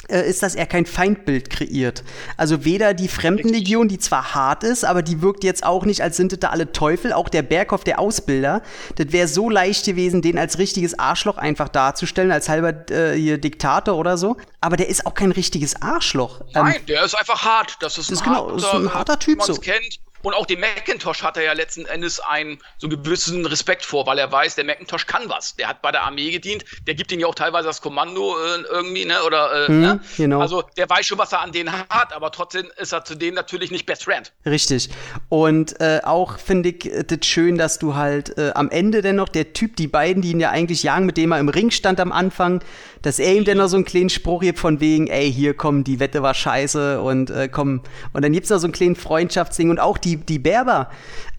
äh, 0.08 0.28
ist, 0.28 0.42
dass 0.42 0.54
er 0.54 0.66
kein 0.66 0.86
Feindbild 0.86 1.50
kreiert. 1.50 2.02
Also 2.36 2.64
weder 2.64 2.94
die 2.94 3.08
Fremdenlegion, 3.08 3.88
die 3.88 3.98
zwar 3.98 4.34
hart 4.34 4.64
ist, 4.64 4.84
aber 4.84 5.02
die 5.02 5.22
wirkt 5.22 5.44
jetzt 5.44 5.64
auch 5.64 5.84
nicht, 5.84 6.02
als 6.02 6.16
sind 6.16 6.42
da 6.42 6.48
alle 6.48 6.72
Teufel. 6.72 7.12
Auch 7.12 7.28
der 7.28 7.42
Berghoff, 7.42 7.84
der 7.84 7.98
Ausbilder, 7.98 8.62
das 8.96 9.12
wäre 9.12 9.28
so 9.28 9.48
leicht 9.48 9.86
gewesen, 9.86 10.22
den 10.22 10.38
als 10.38 10.58
richtiges 10.58 10.98
Arschloch 10.98 11.38
einfach 11.38 11.68
darzustellen, 11.68 12.32
als 12.32 12.48
halber 12.48 12.90
äh, 12.90 13.14
hier 13.14 13.38
Diktator 13.38 13.96
oder 13.96 14.16
so. 14.16 14.36
Aber 14.60 14.76
der 14.76 14.88
ist 14.88 15.06
auch 15.06 15.14
kein 15.14 15.32
richtiges 15.32 15.80
Arschloch. 15.80 16.40
Ähm, 16.40 16.46
Nein, 16.64 16.86
der 16.88 17.04
ist 17.04 17.14
einfach 17.14 17.44
hart. 17.44 17.76
Das 17.80 17.98
ist, 17.98 18.10
das 18.10 18.20
ein, 18.20 18.24
genau, 18.24 18.50
harter, 18.50 18.56
ist 18.56 18.74
ein 18.74 18.94
harter 18.94 19.18
Typ 19.18 19.42
so. 19.42 19.54
kennt. 19.54 20.00
Und 20.22 20.34
auch 20.34 20.46
dem 20.46 20.60
Macintosh 20.60 21.22
hat 21.22 21.36
er 21.36 21.42
ja 21.42 21.52
letzten 21.52 21.86
Endes 21.86 22.20
einen 22.20 22.58
so 22.78 22.88
gewissen 22.88 23.44
Respekt 23.46 23.84
vor, 23.84 24.06
weil 24.06 24.18
er 24.18 24.30
weiß, 24.30 24.54
der 24.54 24.64
Macintosh 24.64 25.06
kann 25.06 25.28
was. 25.28 25.56
Der 25.56 25.68
hat 25.68 25.82
bei 25.82 25.90
der 25.92 26.02
Armee 26.02 26.30
gedient, 26.30 26.64
der 26.86 26.94
gibt 26.94 27.12
ihm 27.12 27.20
ja 27.20 27.26
auch 27.26 27.34
teilweise 27.34 27.68
das 27.68 27.80
Kommando 27.80 28.36
äh, 28.36 28.62
irgendwie, 28.70 29.04
ne? 29.04 29.22
Oder 29.24 29.64
äh, 29.64 29.66
hm, 29.68 29.80
ne? 29.80 30.00
genau. 30.16 30.40
Also 30.40 30.62
der 30.76 30.88
weiß 30.88 31.06
schon, 31.06 31.18
was 31.18 31.32
er 31.32 31.40
an 31.40 31.52
denen 31.52 31.72
hat, 31.72 32.12
aber 32.12 32.30
trotzdem 32.30 32.70
ist 32.76 32.92
er 32.92 33.04
zu 33.04 33.14
denen 33.14 33.34
natürlich 33.34 33.70
nicht 33.70 33.86
Best 33.86 34.04
Friend. 34.04 34.32
Richtig. 34.46 34.90
Und 35.28 35.80
äh, 35.80 36.00
auch 36.04 36.38
finde 36.38 36.70
ich 36.70 36.90
das 37.06 37.26
schön, 37.26 37.58
dass 37.58 37.78
du 37.78 37.94
halt 37.94 38.36
äh, 38.38 38.52
am 38.54 38.70
Ende 38.70 39.02
dennoch 39.02 39.28
der 39.28 39.52
Typ, 39.52 39.76
die 39.76 39.88
beiden, 39.88 40.22
die 40.22 40.30
ihn 40.30 40.40
ja 40.40 40.50
eigentlich 40.50 40.82
jagen, 40.82 41.06
mit 41.06 41.16
dem 41.16 41.32
er 41.32 41.40
im 41.40 41.48
Ring 41.48 41.70
stand 41.70 42.00
am 42.00 42.12
Anfang, 42.12 42.62
dass 43.02 43.18
er 43.18 43.34
ihm 43.34 43.44
dennoch 43.44 43.68
so 43.68 43.76
einen 43.76 43.84
kleinen 43.84 44.10
Spruch 44.10 44.40
gibt 44.40 44.58
von 44.58 44.80
wegen, 44.80 45.08
ey, 45.08 45.32
hier 45.32 45.54
komm, 45.54 45.84
die 45.84 46.00
Wette 46.00 46.22
war 46.22 46.34
scheiße 46.34 47.00
und 47.00 47.30
äh, 47.30 47.48
komm. 47.50 47.82
Und 48.12 48.22
dann 48.22 48.32
gibt's 48.32 48.50
noch 48.50 48.58
so 48.58 48.66
einen 48.66 48.72
kleinen 48.72 48.96
Freundschaftsding 48.96 49.70
und 49.70 49.78
auch 49.78 49.98
die, 49.98 50.11
die 50.16 50.38
Berber, 50.38 50.90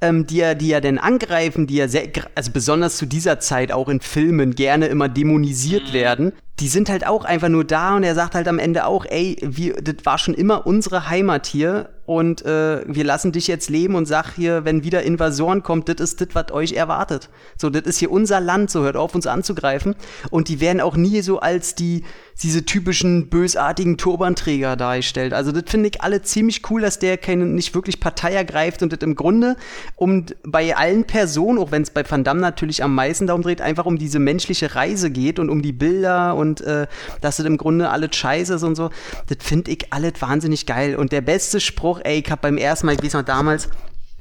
ähm, 0.01 0.27
die 0.27 0.38
ja, 0.38 0.53
die 0.53 0.70
ja 0.70 0.82
dann 0.82 0.98
angreifen, 0.98 1.68
die 1.68 1.75
ja 1.75 1.88
sehr, 1.88 2.10
also 2.36 2.51
besonders 2.51 2.98
zu 2.98 3.06
dieser 3.06 3.39
Zeit 3.39 3.72
auch 3.72 3.89
in 3.89 4.00
Filmen 4.00 4.56
gerne 4.56 4.88
immer 4.88 5.10
dämonisiert 5.10 5.89
mhm. 5.89 5.94
werden, 5.94 6.34
die 6.60 6.68
sind 6.68 6.89
halt 6.89 7.08
auch 7.08 7.25
einfach 7.25 7.50
nur 7.50 7.63
da 7.63 7.96
und 7.96 8.03
er 8.03 8.15
sagt 8.15 8.36
halt 8.36 8.48
am 8.48 8.60
Ende 8.60 8.86
auch, 8.86 9.06
ey, 9.06 9.38
wir, 9.42 9.75
das 9.75 10.06
war 10.06 10.18
schon 10.18 10.34
immer 10.34 10.68
unsere 10.68 11.10
Heimat 11.10 11.48
hier 11.48 11.89
und 12.06 12.46
äh, 12.46 12.84
wir 12.86 13.04
lassen 13.04 13.32
dich 13.32 13.48
jetzt 13.48 13.70
leben 13.70 13.96
und 13.96 14.06
sag 14.06 14.34
hier, 14.36 14.66
wenn 14.66 14.84
wieder 14.84 15.04
Invasoren 15.04 15.64
kommt, 15.64 15.88
das 15.88 15.96
ist 15.98 16.22
das, 16.22 16.30
was 16.34 16.52
euch 16.52 16.74
erwartet. 16.74 17.30
So, 17.58 17.70
das 17.70 17.84
ist 17.84 17.98
hier 17.98 18.12
unser 18.12 18.40
Land, 18.42 18.72
so 18.72 18.82
hört 18.82 18.98
auf 18.98 19.16
uns 19.16 19.28
anzugreifen 19.28 19.96
und 20.30 20.50
die 20.50 20.60
werden 20.60 20.82
auch 20.82 20.96
nie 20.96 21.22
so 21.22 21.40
als 21.40 21.76
die 21.76 22.04
diese 22.42 22.66
typischen 22.66 23.30
bösartigen 23.30 23.98
Turbanträger 23.98 24.76
darstellt. 24.76 25.34
Also 25.34 25.52
das 25.52 25.64
finde 25.68 25.90
ich 25.90 26.02
alle 26.02 26.24
ziemlich 26.24 26.70
cool, 26.70 26.82
dass 26.82 26.98
der 26.98 27.18
keine, 27.18 27.46
nicht 27.46 27.76
wirklich 27.76 28.00
Partei 28.00 28.34
ergreift 28.34 28.82
und 28.82 28.92
das 28.92 29.00
im 29.02 29.16
Grunde 29.16 29.56
um 29.96 30.26
bei 30.44 30.76
allen 30.76 31.06
Personen, 31.06 31.60
auch 31.60 31.72
wenn 31.72 31.84
es 31.84 31.92
bei 31.92 32.10
Van 32.10 32.24
Damme 32.24 32.42
natürlich 32.42 32.84
am 32.84 32.96
meisten 32.96 33.28
darum 33.28 33.44
dreht, 33.44 33.62
einfach 33.62 33.86
um 33.86 33.98
diese 33.98 34.20
menschliche 34.20 34.74
Reise 34.76 35.12
geht 35.12 35.38
und 35.38 35.50
um 35.50 35.62
die 35.62 35.74
Bilder 35.74 36.36
und 36.36 36.62
äh, 36.62 36.88
dass 37.22 37.38
das 37.38 37.46
im 37.46 37.58
Grunde 37.58 37.90
alles 37.90 38.16
scheiße 38.16 38.56
ist 38.56 38.64
und 38.64 38.76
so. 38.76 38.90
Das 39.28 39.38
finde 39.40 39.72
ich 39.72 39.94
alles 39.94 40.14
wahnsinnig 40.20 40.66
geil. 40.66 40.96
Und 40.96 41.12
der 41.12 41.22
beste 41.22 41.60
Spruch, 41.60 41.92
ey, 42.03 42.23
ich 42.23 42.32
hab 42.32 42.41
beim 42.41 42.58
ersten 42.58 42.86
Mal, 42.86 42.93
ich 42.93 43.03
weiß 43.03 43.13
noch 43.13 43.23
damals, 43.23 43.65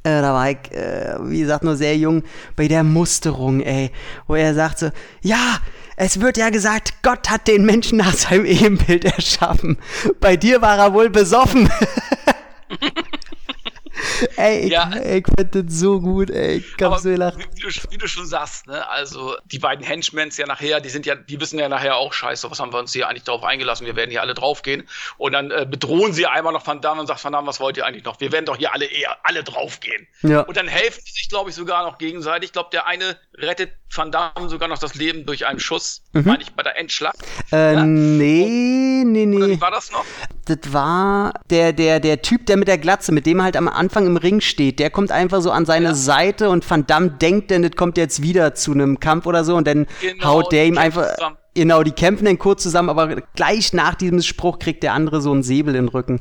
äh, 0.04 0.20
da 0.20 0.34
war 0.34 0.50
ich, 0.50 0.72
äh, 0.72 1.16
wie 1.20 1.40
gesagt, 1.40 1.64
nur 1.64 1.76
sehr 1.76 1.96
jung, 1.96 2.22
bei 2.56 2.68
der 2.68 2.82
Musterung, 2.82 3.60
ey, 3.60 3.90
wo 4.26 4.34
er 4.34 4.54
sagte, 4.54 4.92
ja, 5.20 5.58
es 5.96 6.20
wird 6.20 6.36
ja 6.36 6.50
gesagt, 6.50 7.02
Gott 7.02 7.30
hat 7.30 7.46
den 7.46 7.64
Menschen 7.64 7.98
nach 7.98 8.14
seinem 8.14 8.44
Ebenbild 8.44 9.04
erschaffen. 9.04 9.78
Bei 10.20 10.36
dir 10.36 10.60
war 10.62 10.78
er 10.78 10.94
wohl 10.94 11.10
besoffen. 11.10 11.70
ey, 14.36 14.60
ich, 14.60 14.70
ja. 14.70 14.90
ich 14.96 15.26
finde 15.26 15.64
das 15.64 15.74
so 15.74 16.00
gut, 16.00 16.30
ey. 16.30 16.56
Ich 16.56 16.84
hab 16.84 16.98
so 16.98 17.10
gelacht. 17.10 17.38
Wie, 17.38 17.60
du, 17.60 17.68
wie 17.90 17.98
du 17.98 18.06
schon 18.06 18.26
sagst, 18.26 18.66
ne, 18.66 18.88
also 18.88 19.36
die 19.44 19.58
beiden 19.58 19.84
Henchmans 19.84 20.36
ja 20.36 20.46
nachher, 20.46 20.80
die 20.80 20.88
sind 20.88 21.06
ja, 21.06 21.14
die 21.14 21.40
wissen 21.40 21.58
ja 21.58 21.68
nachher 21.68 21.96
auch 21.96 22.12
scheiße, 22.12 22.50
was 22.50 22.60
haben 22.60 22.72
wir 22.72 22.78
uns 22.78 22.92
hier 22.92 23.08
eigentlich 23.08 23.24
darauf 23.24 23.44
eingelassen, 23.44 23.86
wir 23.86 23.96
werden 23.96 24.10
hier 24.10 24.22
alle 24.22 24.34
draufgehen. 24.34 24.88
Und 25.18 25.32
dann 25.32 25.50
äh, 25.50 25.66
bedrohen 25.68 26.12
sie 26.12 26.26
einmal 26.26 26.52
noch 26.52 26.66
Van 26.66 26.80
Damme 26.80 27.00
und 27.00 27.06
sagt 27.06 27.22
Van 27.24 27.32
Damme, 27.32 27.46
was 27.46 27.60
wollt 27.60 27.76
ihr 27.76 27.86
eigentlich 27.86 28.04
noch? 28.04 28.20
Wir 28.20 28.32
werden 28.32 28.46
doch 28.46 28.56
hier 28.56 28.72
alle 28.72 28.86
eher 28.86 29.18
alle 29.24 29.44
draufgehen. 29.44 30.06
Ja. 30.22 30.40
Und 30.40 30.56
dann 30.56 30.68
helfen 30.68 31.02
sie 31.04 31.12
sich, 31.12 31.28
glaube 31.28 31.50
ich, 31.50 31.56
sogar 31.56 31.84
noch 31.84 31.98
gegenseitig. 31.98 32.48
Ich 32.48 32.52
glaube, 32.52 32.70
der 32.72 32.86
eine 32.86 33.16
rettet 33.34 33.72
Van 33.94 34.10
Damme 34.10 34.48
sogar 34.48 34.68
noch 34.68 34.78
das 34.78 34.94
Leben 34.94 35.26
durch 35.26 35.46
einen 35.46 35.60
Schuss, 35.60 36.01
mhm. 36.12 36.24
meine 36.24 36.42
ich, 36.42 36.52
bei 36.52 36.62
der 36.62 36.78
Endschlacht. 36.78 37.16
Äh, 37.52 37.74
ja? 37.74 37.84
nee, 37.84 39.02
nee, 39.04 39.26
nee. 39.26 39.48
wie 39.48 39.60
war 39.60 39.70
das 39.70 39.90
noch? 39.92 40.04
Das 40.46 40.72
war 40.72 41.34
der, 41.50 41.72
der, 41.72 42.00
der 42.00 42.22
Typ, 42.22 42.46
der 42.46 42.56
mit 42.56 42.68
der 42.68 42.78
Glatze, 42.78 43.12
mit 43.12 43.26
dem 43.26 43.40
er 43.40 43.44
halt 43.44 43.56
am 43.56 43.68
Anfang 43.68 44.06
im 44.06 44.16
Ring 44.16 44.40
steht. 44.40 44.78
Der 44.78 44.90
kommt 44.90 45.12
einfach 45.12 45.40
so 45.40 45.50
an 45.50 45.66
seine 45.66 45.88
ja. 45.88 45.94
Seite 45.94 46.50
und 46.50 46.68
Van 46.68 46.86
Damme 46.86 47.10
denkt 47.10 47.50
denn, 47.50 47.62
das 47.62 47.72
kommt 47.72 47.96
jetzt 47.96 48.22
wieder 48.22 48.54
zu 48.54 48.72
einem 48.72 49.00
Kampf 49.00 49.26
oder 49.26 49.44
so 49.44 49.56
und 49.56 49.66
dann 49.66 49.86
genau, 50.00 50.24
haut 50.24 50.52
der 50.52 50.66
ihm 50.66 50.78
einfach. 50.78 51.14
Zusammen. 51.14 51.36
Genau, 51.54 51.82
die 51.82 51.92
kämpfen 51.92 52.24
dann 52.24 52.38
kurz 52.38 52.62
zusammen, 52.62 52.88
aber 52.88 53.16
gleich 53.34 53.74
nach 53.74 53.94
diesem 53.94 54.22
Spruch 54.22 54.58
kriegt 54.58 54.82
der 54.82 54.94
andere 54.94 55.20
so 55.20 55.32
einen 55.32 55.42
Säbel 55.42 55.74
in 55.74 55.84
den 55.84 55.88
Rücken. 55.88 56.20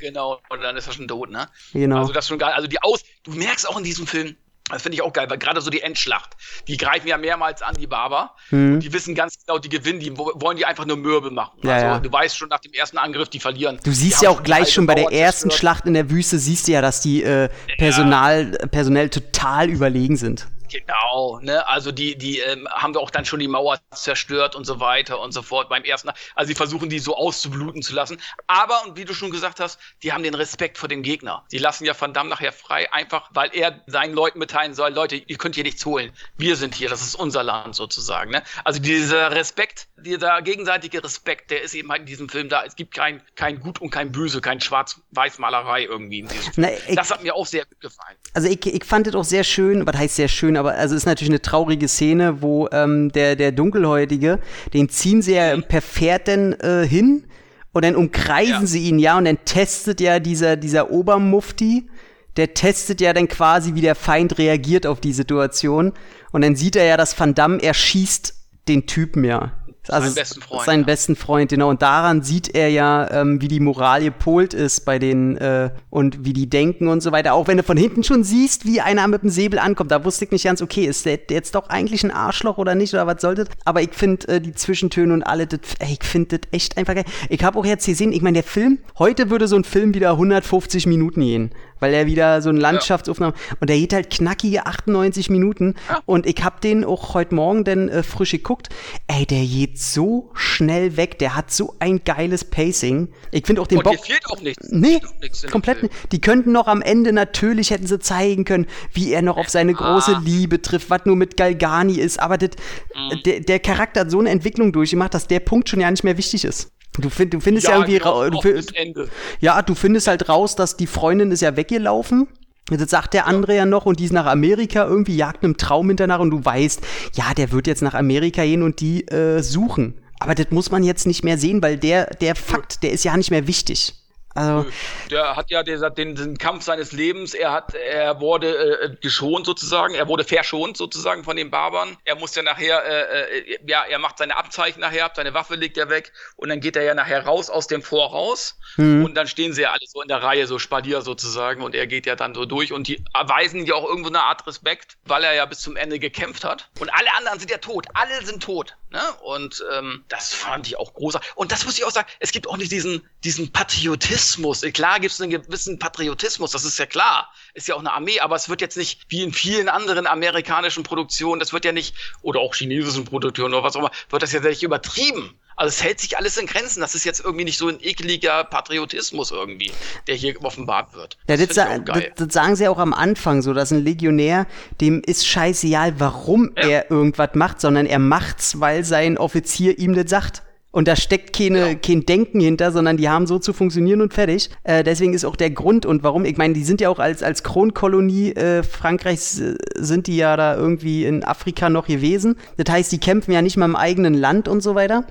Genau, 0.00 0.40
und 0.48 0.62
dann 0.62 0.76
ist 0.76 0.86
er 0.88 0.94
schon 0.94 1.06
tot, 1.06 1.30
ne? 1.30 1.46
Genau. 1.72 1.98
Also 1.98 2.12
das 2.12 2.26
schon 2.26 2.38
geil. 2.38 2.52
Also 2.54 2.66
die 2.66 2.82
Aus, 2.82 3.04
du 3.22 3.32
merkst 3.32 3.68
auch 3.68 3.78
in 3.78 3.84
diesem 3.84 4.06
Film, 4.06 4.34
das 4.72 4.82
finde 4.82 4.96
ich 4.96 5.02
auch 5.02 5.12
geil, 5.12 5.28
weil 5.28 5.38
gerade 5.38 5.60
so 5.60 5.70
die 5.70 5.80
Endschlacht, 5.80 6.30
die 6.68 6.76
greifen 6.76 7.06
ja 7.06 7.18
mehrmals 7.18 7.62
an 7.62 7.74
die 7.74 7.86
Barber 7.86 8.34
mhm. 8.50 8.74
und 8.74 8.80
die 8.80 8.92
wissen 8.92 9.14
ganz 9.14 9.38
genau, 9.44 9.58
die 9.58 9.68
gewinnen, 9.68 10.00
die 10.00 10.16
wollen 10.16 10.56
die 10.56 10.64
einfach 10.64 10.86
nur 10.86 10.96
mürbe 10.96 11.30
machen. 11.30 11.58
Ja, 11.62 11.74
also 11.74 11.86
ja. 11.86 11.98
du 11.98 12.12
weißt 12.12 12.36
schon 12.36 12.48
nach 12.48 12.60
dem 12.60 12.72
ersten 12.72 12.98
Angriff, 12.98 13.28
die 13.28 13.40
verlieren. 13.40 13.78
Du 13.84 13.92
siehst 13.92 14.22
ja 14.22 14.30
auch 14.30 14.42
gleich 14.42 14.72
schon 14.72 14.86
bei 14.86 14.94
der 14.94 15.12
ersten 15.12 15.50
zerstört. 15.50 15.58
Schlacht 15.58 15.86
in 15.86 15.94
der 15.94 16.10
Wüste, 16.10 16.38
siehst 16.38 16.68
du 16.68 16.72
ja, 16.72 16.80
dass 16.80 17.00
die 17.00 17.22
äh, 17.22 17.48
Personal, 17.78 18.56
ja. 18.60 18.66
personell 18.68 19.08
total 19.10 19.70
überlegen 19.70 20.16
sind. 20.16 20.46
Genau, 20.72 21.38
ne? 21.42 21.66
Also 21.68 21.92
die, 21.92 22.16
die 22.16 22.38
ähm, 22.38 22.66
haben 22.70 22.94
wir 22.94 23.00
auch 23.00 23.10
dann 23.10 23.26
schon 23.26 23.40
die 23.40 23.48
Mauer 23.48 23.78
zerstört 23.94 24.54
und 24.54 24.64
so 24.64 24.80
weiter 24.80 25.20
und 25.20 25.32
so 25.32 25.42
fort 25.42 25.68
beim 25.68 25.84
ersten. 25.84 26.10
Also 26.34 26.48
sie 26.48 26.54
versuchen 26.54 26.88
die 26.88 26.98
so 26.98 27.14
auszubluten 27.14 27.82
zu 27.82 27.94
lassen. 27.94 28.18
Aber, 28.46 28.82
und 28.86 28.96
wie 28.96 29.04
du 29.04 29.12
schon 29.12 29.30
gesagt 29.30 29.60
hast, 29.60 29.78
die 30.02 30.12
haben 30.12 30.22
den 30.22 30.34
Respekt 30.34 30.78
vor 30.78 30.88
dem 30.88 31.02
Gegner. 31.02 31.44
Die 31.52 31.58
lassen 31.58 31.84
ja 31.84 31.98
Van 31.98 32.14
Damme 32.14 32.30
nachher 32.30 32.52
frei, 32.52 32.90
einfach 32.90 33.28
weil 33.34 33.50
er 33.52 33.82
seinen 33.86 34.14
Leuten 34.14 34.38
mitteilen 34.38 34.72
soll, 34.72 34.92
Leute, 34.92 35.16
ihr 35.16 35.36
könnt 35.36 35.56
hier 35.56 35.64
nichts 35.64 35.84
holen. 35.84 36.10
Wir 36.38 36.56
sind 36.56 36.74
hier, 36.74 36.88
das 36.88 37.02
ist 37.02 37.16
unser 37.16 37.42
Land 37.42 37.74
sozusagen. 37.74 38.30
Ne? 38.30 38.42
Also 38.64 38.80
dieser 38.80 39.30
Respekt, 39.32 39.88
dieser 39.98 40.40
gegenseitige 40.40 41.04
Respekt, 41.04 41.50
der 41.50 41.62
ist 41.62 41.74
eben 41.74 41.90
halt 41.90 42.00
in 42.00 42.06
diesem 42.06 42.28
Film 42.30 42.48
da. 42.48 42.64
Es 42.64 42.76
gibt 42.76 42.94
kein, 42.94 43.22
kein 43.34 43.60
Gut 43.60 43.80
und 43.80 43.90
kein 43.90 44.10
Böse, 44.10 44.40
kein 44.40 44.60
Schwarz-Weiß-Malerei 44.60 45.84
irgendwie 45.84 46.20
in 46.20 46.28
diesem 46.28 46.52
Film. 46.54 46.66
Na, 46.68 46.70
ich, 46.88 46.96
das 46.96 47.10
hat 47.10 47.22
mir 47.22 47.34
auch 47.34 47.46
sehr 47.46 47.66
gut 47.66 47.80
gefallen. 47.80 48.16
Also 48.32 48.48
ich, 48.48 48.64
ich 48.64 48.84
fand 48.84 49.06
es 49.06 49.14
auch 49.14 49.24
sehr 49.24 49.44
schön, 49.44 49.86
was 49.86 49.96
heißt 49.96 50.16
sehr 50.16 50.28
schön, 50.28 50.56
aber 50.62 50.76
also 50.76 50.94
ist 50.94 51.06
natürlich 51.06 51.30
eine 51.30 51.42
traurige 51.42 51.88
Szene, 51.88 52.40
wo 52.40 52.68
ähm, 52.72 53.10
der, 53.10 53.34
der 53.34 53.50
Dunkelhäutige, 53.50 54.38
den 54.72 54.88
ziehen 54.88 55.22
sie 55.22 55.34
ja 55.34 55.56
per 55.60 55.82
Pferd 55.82 56.28
dann 56.28 56.52
äh, 56.54 56.86
hin 56.86 57.24
und 57.72 57.84
dann 57.84 57.96
umkreisen 57.96 58.60
ja. 58.60 58.66
sie 58.66 58.88
ihn 58.88 58.98
ja 58.98 59.18
und 59.18 59.24
dann 59.24 59.38
testet 59.44 60.00
ja 60.00 60.20
dieser, 60.20 60.56
dieser 60.56 60.90
Obermufti, 60.90 61.88
der 62.36 62.54
testet 62.54 63.00
ja 63.00 63.12
dann 63.12 63.28
quasi, 63.28 63.74
wie 63.74 63.80
der 63.80 63.94
Feind 63.94 64.38
reagiert 64.38 64.86
auf 64.86 65.00
die 65.00 65.12
Situation. 65.12 65.92
Und 66.30 66.42
dann 66.42 66.56
sieht 66.56 66.76
er 66.76 66.84
ja, 66.84 66.96
dass 66.96 67.18
Van 67.18 67.34
Damme 67.34 67.62
erschießt 67.62 68.34
den 68.68 68.86
Typen 68.86 69.24
ja. 69.24 69.52
Also 69.88 70.06
seinen 70.06 70.14
besten 70.14 70.42
Freund. 70.42 70.64
Seinen 70.64 70.80
ja. 70.80 70.86
besten 70.86 71.16
Freund, 71.16 71.50
genau. 71.50 71.68
Und 71.68 71.82
daran 71.82 72.22
sieht 72.22 72.54
er 72.54 72.68
ja, 72.68 73.10
ähm, 73.10 73.40
wie 73.40 73.48
die 73.48 73.58
Moral 73.58 74.02
gepolt 74.02 74.54
ist 74.54 74.84
bei 74.84 75.00
den 75.00 75.36
äh, 75.38 75.70
und 75.90 76.24
wie 76.24 76.32
die 76.32 76.48
denken 76.48 76.86
und 76.86 77.02
so 77.02 77.10
weiter. 77.10 77.34
Auch 77.34 77.48
wenn 77.48 77.56
du 77.56 77.64
von 77.64 77.76
hinten 77.76 78.04
schon 78.04 78.22
siehst, 78.22 78.64
wie 78.64 78.80
einer 78.80 79.08
mit 79.08 79.22
dem 79.22 79.30
Säbel 79.30 79.58
ankommt, 79.58 79.90
da 79.90 80.04
wusste 80.04 80.24
ich 80.24 80.30
nicht 80.30 80.44
ganz, 80.44 80.62
okay, 80.62 80.84
ist 80.84 81.04
der 81.04 81.18
jetzt 81.30 81.56
doch 81.56 81.68
eigentlich 81.68 82.04
ein 82.04 82.12
Arschloch 82.12 82.58
oder 82.58 82.76
nicht 82.76 82.94
oder 82.94 83.08
was 83.08 83.20
sollte? 83.20 83.46
Aber 83.64 83.82
ich 83.82 83.92
finde 83.92 84.28
äh, 84.28 84.40
die 84.40 84.54
Zwischentöne 84.54 85.12
und 85.12 85.24
alle, 85.24 85.48
das, 85.48 85.60
ey, 85.80 85.98
ich 86.00 86.06
finde 86.06 86.38
das 86.38 86.48
echt 86.52 86.76
einfach 86.76 86.94
geil. 86.94 87.04
Ich 87.28 87.42
habe 87.42 87.58
auch 87.58 87.66
jetzt 87.66 87.84
gesehen, 87.84 88.12
ich 88.12 88.22
meine, 88.22 88.34
der 88.34 88.44
Film, 88.44 88.78
heute 88.98 89.30
würde 89.30 89.48
so 89.48 89.56
ein 89.56 89.64
Film 89.64 89.94
wieder 89.94 90.12
150 90.12 90.86
Minuten 90.86 91.22
gehen 91.22 91.50
weil 91.82 91.92
er 91.92 92.06
wieder 92.06 92.40
so 92.40 92.48
eine 92.48 92.60
Landschaftsaufnahme 92.60 93.34
und 93.60 93.68
der 93.68 93.76
geht 93.76 93.92
halt 93.92 94.08
knackige 94.10 94.64
98 94.66 95.28
Minuten 95.30 95.74
und 96.06 96.26
ich 96.26 96.42
hab 96.42 96.60
den 96.60 96.84
auch 96.84 97.14
heute 97.14 97.34
Morgen 97.34 97.64
dann 97.64 97.88
äh, 97.88 98.02
frisch 98.02 98.30
geguckt. 98.30 98.68
Ey, 99.08 99.26
der 99.26 99.44
geht 99.44 99.78
so 99.78 100.30
schnell 100.34 100.96
weg, 100.96 101.18
der 101.18 101.34
hat 101.34 101.50
so 101.50 101.74
ein 101.80 102.02
geiles 102.04 102.44
Pacing. 102.44 103.08
Ich 103.32 103.44
finde 103.46 103.60
auch 103.60 103.66
den 103.66 103.78
Und 103.78 103.84
Bock 103.84 104.06
fehlt 104.06 104.24
auch 104.30 104.40
nichts. 104.40 104.68
Nee, 104.70 105.00
auch 105.04 105.20
nichts 105.20 105.46
komplett 105.48 105.82
nicht. 105.82 105.94
Die 106.12 106.20
könnten 106.20 106.52
noch 106.52 106.68
am 106.68 106.80
Ende 106.82 107.12
natürlich 107.12 107.70
hätten 107.70 107.86
sie 107.86 107.98
zeigen 107.98 108.44
können, 108.44 108.66
wie 108.92 109.12
er 109.12 109.22
noch 109.22 109.36
auf 109.36 109.48
seine 109.48 109.74
große 109.74 110.16
Ah. 110.16 110.22
Liebe 110.24 110.62
trifft, 110.62 110.88
was 110.90 111.04
nur 111.04 111.16
mit 111.16 111.36
Galgani 111.36 111.94
ist. 111.98 112.20
Aber 112.20 112.38
das, 112.38 112.50
Mhm. 112.94 113.22
der, 113.24 113.40
der 113.40 113.58
Charakter 113.58 114.02
hat 114.02 114.10
so 114.10 114.20
eine 114.20 114.30
Entwicklung 114.30 114.72
durchgemacht, 114.72 115.14
dass 115.14 115.26
der 115.26 115.40
Punkt 115.40 115.68
schon 115.68 115.80
ja 115.80 115.90
nicht 115.90 116.04
mehr 116.04 116.16
wichtig 116.16 116.44
ist. 116.44 116.70
Du, 116.98 117.08
find, 117.08 117.32
du 117.32 117.40
findest 117.40 117.66
ja, 117.68 117.74
irgendwie 117.76 117.98
genau, 117.98 118.28
du, 118.28 118.36
auch 118.38 118.42
fi- 118.42 118.52
bis 118.52 118.66
Ende. 118.72 119.08
ja, 119.40 119.62
du 119.62 119.74
findest 119.74 120.06
halt 120.08 120.28
raus, 120.28 120.56
dass 120.56 120.76
die 120.76 120.86
Freundin 120.86 121.30
ist 121.30 121.40
ja 121.40 121.56
weggelaufen. 121.56 122.28
Das 122.68 122.90
sagt 122.90 123.14
der 123.14 123.26
andere 123.26 123.56
ja 123.56 123.64
noch 123.66 123.86
und 123.86 123.98
die 123.98 124.04
ist 124.04 124.12
nach 124.12 124.26
Amerika 124.26 124.84
irgendwie, 124.86 125.16
jagt 125.16 125.42
einem 125.42 125.56
Traum 125.56 125.88
hinterher 125.88 126.20
und 126.20 126.30
du 126.30 126.44
weißt, 126.44 126.80
ja, 127.14 127.32
der 127.34 127.50
wird 127.50 127.66
jetzt 127.66 127.82
nach 127.82 127.94
Amerika 127.94 128.42
gehen 128.44 128.62
und 128.62 128.80
die 128.80 129.06
äh, 129.08 129.42
suchen. 129.42 129.94
Aber 130.20 130.34
das 130.34 130.46
muss 130.50 130.70
man 130.70 130.84
jetzt 130.84 131.06
nicht 131.06 131.24
mehr 131.24 131.38
sehen, 131.38 131.62
weil 131.62 131.76
der, 131.76 132.06
der 132.20 132.36
Fakt, 132.36 132.82
der 132.82 132.92
ist 132.92 133.04
ja 133.04 133.16
nicht 133.16 133.30
mehr 133.30 133.46
wichtig. 133.48 133.94
Also, 134.34 134.70
Der 135.10 135.36
hat 135.36 135.50
ja 135.50 135.62
dieser, 135.62 135.90
den, 135.90 136.14
den 136.14 136.38
Kampf 136.38 136.64
seines 136.64 136.92
Lebens, 136.92 137.34
er 137.34 137.52
hat, 137.52 137.74
er 137.74 138.20
wurde 138.20 138.80
äh, 138.80 138.96
geschont 139.00 139.46
sozusagen, 139.46 139.94
er 139.94 140.08
wurde 140.08 140.24
verschont 140.24 140.76
sozusagen 140.76 141.24
von 141.24 141.36
den 141.36 141.50
Barbern. 141.50 141.96
Er 142.04 142.16
muss 142.16 142.34
ja 142.34 142.42
nachher, 142.42 142.84
äh, 142.84 143.38
äh, 143.38 143.58
ja, 143.66 143.84
er 143.84 143.98
macht 143.98 144.18
seine 144.18 144.36
Abzeichen 144.36 144.80
nachher 144.80 145.04
ab, 145.04 145.12
seine 145.16 145.34
Waffe 145.34 145.56
legt 145.56 145.76
er 145.76 145.90
weg 145.90 146.12
und 146.36 146.48
dann 146.48 146.60
geht 146.60 146.76
er 146.76 146.82
ja 146.82 146.94
nachher 146.94 147.24
raus 147.26 147.50
aus 147.50 147.66
dem 147.66 147.82
Voraus. 147.82 148.58
Und 149.04 149.14
dann 149.14 149.26
stehen 149.26 149.52
sie 149.52 149.62
ja 149.62 149.72
alle 149.72 149.86
so 149.86 150.00
in 150.00 150.08
der 150.08 150.22
Reihe, 150.22 150.46
so 150.46 150.58
Spalier 150.58 151.02
sozusagen 151.02 151.62
und 151.62 151.74
er 151.74 151.86
geht 151.86 152.06
ja 152.06 152.16
dann 152.16 152.34
so 152.34 152.46
durch 152.46 152.72
und 152.72 152.88
die 152.88 153.04
erweisen 153.12 153.66
ja 153.66 153.74
auch 153.74 153.86
irgendwo 153.86 154.08
eine 154.08 154.22
Art 154.22 154.46
Respekt, 154.46 154.96
weil 155.04 155.24
er 155.24 155.34
ja 155.34 155.44
bis 155.44 155.60
zum 155.60 155.76
Ende 155.76 155.98
gekämpft 155.98 156.44
hat. 156.44 156.70
Und 156.80 156.88
alle 156.94 157.14
anderen 157.18 157.38
sind 157.38 157.50
ja 157.50 157.58
tot, 157.58 157.86
alle 157.92 158.24
sind 158.24 158.42
tot, 158.42 158.76
ne? 158.92 159.00
Und 159.22 159.64
ähm, 159.72 160.04
das 160.08 160.32
fand 160.32 160.66
ich 160.66 160.78
auch 160.78 160.94
großartig. 160.94 161.32
Und 161.34 161.50
das 161.50 161.64
muss 161.64 161.76
ich 161.78 161.84
auch 161.84 161.90
sagen, 161.90 162.08
es 162.20 162.30
gibt 162.30 162.46
auch 162.46 162.56
nicht 162.56 162.70
diesen, 162.70 163.02
diesen 163.24 163.52
Patriotismus. 163.52 164.60
Klar 164.72 165.00
gibt 165.00 165.12
es 165.12 165.20
einen 165.20 165.30
gewissen 165.30 165.78
Patriotismus, 165.78 166.52
das 166.52 166.64
ist 166.64 166.78
ja 166.78 166.86
klar. 166.86 167.32
Ist 167.54 167.68
ja 167.68 167.74
auch 167.74 167.80
eine 167.80 167.92
Armee, 167.92 168.20
aber 168.20 168.36
es 168.36 168.48
wird 168.48 168.60
jetzt 168.60 168.76
nicht 168.76 169.02
wie 169.08 169.22
in 169.22 169.32
vielen 169.32 169.68
anderen 169.68 170.06
amerikanischen 170.06 170.84
Produktionen, 170.84 171.40
das 171.40 171.52
wird 171.52 171.64
ja 171.64 171.72
nicht, 171.72 171.94
oder 172.22 172.40
auch 172.40 172.54
chinesischen 172.54 173.04
Produktionen 173.04 173.54
oder 173.54 173.64
was 173.64 173.74
auch 173.74 173.80
immer, 173.80 173.90
wird 174.10 174.22
das 174.22 174.32
ja 174.32 174.40
nicht 174.40 174.62
übertrieben. 174.62 175.38
Also 175.62 175.74
es 175.76 175.84
hält 175.84 176.00
sich 176.00 176.18
alles 176.18 176.36
in 176.38 176.46
Grenzen. 176.46 176.80
Das 176.80 176.96
ist 176.96 177.04
jetzt 177.04 177.24
irgendwie 177.24 177.44
nicht 177.44 177.56
so 177.56 177.68
ein 177.68 177.76
ekliger 177.80 178.42
Patriotismus 178.42 179.30
irgendwie, 179.30 179.70
der 180.08 180.16
hier 180.16 180.34
offenbart 180.42 180.92
wird. 180.92 181.16
Ja, 181.28 181.36
das, 181.36 181.46
das, 181.54 181.84
geil. 181.84 182.12
das 182.16 182.32
sagen 182.34 182.56
sie 182.56 182.66
auch 182.66 182.78
am 182.78 182.92
Anfang 182.92 183.42
so, 183.42 183.54
dass 183.54 183.70
ein 183.70 183.84
Legionär, 183.84 184.48
dem 184.80 185.02
ist 185.06 185.24
scheißegal, 185.24 185.94
warum 186.00 186.50
Ja. 186.56 186.66
er 186.68 186.90
irgendwas 186.90 187.30
macht, 187.34 187.60
sondern 187.60 187.86
er 187.86 188.00
macht's, 188.00 188.58
weil 188.58 188.82
sein 188.84 189.16
Offizier 189.18 189.78
ihm 189.78 189.94
das 189.94 190.10
sagt. 190.10 190.42
Und 190.72 190.88
da 190.88 190.96
steckt 190.96 191.36
keine, 191.36 191.76
Genau. 191.76 191.80
kein 191.86 192.06
Denken 192.06 192.40
hinter, 192.40 192.72
sondern 192.72 192.96
die 192.96 193.08
haben 193.08 193.28
so 193.28 193.38
zu 193.38 193.52
funktionieren 193.52 194.00
und 194.00 194.12
fertig. 194.12 194.50
Äh, 194.64 194.82
deswegen 194.82 195.14
ist 195.14 195.24
auch 195.24 195.36
der 195.36 195.50
Grund 195.50 195.86
und 195.86 196.02
warum, 196.02 196.24
ich 196.24 196.38
meine, 196.38 196.54
die 196.54 196.64
sind 196.64 196.80
ja 196.80 196.88
auch 196.88 196.98
als, 196.98 197.22
als 197.22 197.44
Kronkolonie 197.44 198.32
äh, 198.32 198.64
Frankreichs, 198.64 199.38
äh, 199.38 199.54
sind 199.76 200.08
die 200.08 200.16
ja 200.16 200.36
da 200.36 200.56
irgendwie 200.56 201.04
in 201.04 201.22
Afrika 201.24 201.70
noch 201.70 201.86
gewesen. 201.86 202.36
Das 202.56 202.72
heißt, 202.74 202.90
die 202.90 202.98
kämpfen 202.98 203.30
ja 203.30 203.42
nicht 203.42 203.56
mal 203.56 203.66
im 203.66 203.76
eigenen 203.76 204.14
Land 204.14 204.48
und 204.48 204.60
so 204.60 204.74
weiter. 204.74 205.04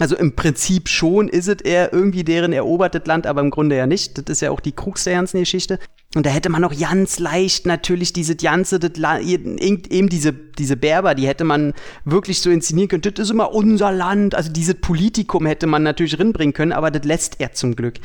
Also 0.00 0.16
im 0.16 0.34
Prinzip 0.34 0.88
schon 0.88 1.28
ist 1.28 1.46
es 1.46 1.60
eher 1.60 1.92
irgendwie 1.92 2.24
deren 2.24 2.54
erobertes 2.54 3.04
Land, 3.04 3.26
aber 3.26 3.42
im 3.42 3.50
Grunde 3.50 3.76
ja 3.76 3.86
nicht. 3.86 4.16
Das 4.16 4.24
ist 4.36 4.40
ja 4.40 4.50
auch 4.50 4.60
die 4.60 4.72
Krux 4.72 5.04
der 5.04 5.12
ganzen 5.12 5.40
Geschichte. 5.40 5.78
Und 6.16 6.26
da 6.26 6.30
hätte 6.30 6.48
man 6.48 6.60
noch 6.60 6.76
ganz 6.76 7.20
leicht 7.20 7.66
natürlich 7.66 8.12
diese 8.12 8.34
ganze, 8.34 8.80
eben 8.82 10.08
diese, 10.08 10.32
diese 10.32 10.76
Berber, 10.76 11.14
die 11.14 11.28
hätte 11.28 11.44
man 11.44 11.72
wirklich 12.04 12.40
so 12.40 12.50
inszenieren 12.50 12.88
können. 12.88 13.02
Das 13.02 13.26
ist 13.26 13.30
immer 13.30 13.54
unser 13.54 13.92
Land. 13.92 14.34
Also 14.34 14.50
dieses 14.50 14.74
Politikum 14.74 15.46
hätte 15.46 15.68
man 15.68 15.84
natürlich 15.84 16.18
rinbringen 16.18 16.52
können, 16.52 16.72
aber 16.72 16.90
das 16.90 17.04
lässt 17.04 17.40
er 17.40 17.52
zum 17.52 17.76
Glück. 17.76 18.00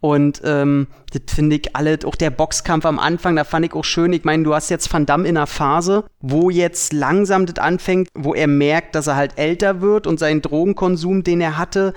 Und 0.00 0.40
ähm, 0.46 0.86
das 1.12 1.34
finde 1.34 1.56
ich 1.56 1.76
alle, 1.76 1.98
auch 2.06 2.16
der 2.16 2.30
Boxkampf 2.30 2.86
am 2.86 2.98
Anfang, 2.98 3.36
da 3.36 3.44
fand 3.44 3.66
ich 3.66 3.74
auch 3.74 3.84
schön. 3.84 4.14
Ich 4.14 4.24
meine, 4.24 4.44
du 4.44 4.54
hast 4.54 4.70
jetzt 4.70 4.90
Van 4.90 5.04
Damme 5.04 5.28
in 5.28 5.36
einer 5.36 5.46
Phase, 5.46 6.04
wo 6.20 6.48
jetzt 6.48 6.94
langsam 6.94 7.44
das 7.44 7.58
anfängt, 7.58 8.08
wo 8.14 8.34
er 8.34 8.46
merkt, 8.48 8.94
dass 8.94 9.08
er 9.08 9.16
halt 9.16 9.36
älter 9.36 9.82
wird 9.82 10.06
und 10.06 10.18
seinen 10.18 10.40
Drogenkonsum, 10.40 11.22
den 11.22 11.42
er 11.42 11.58
hatte, 11.58 11.92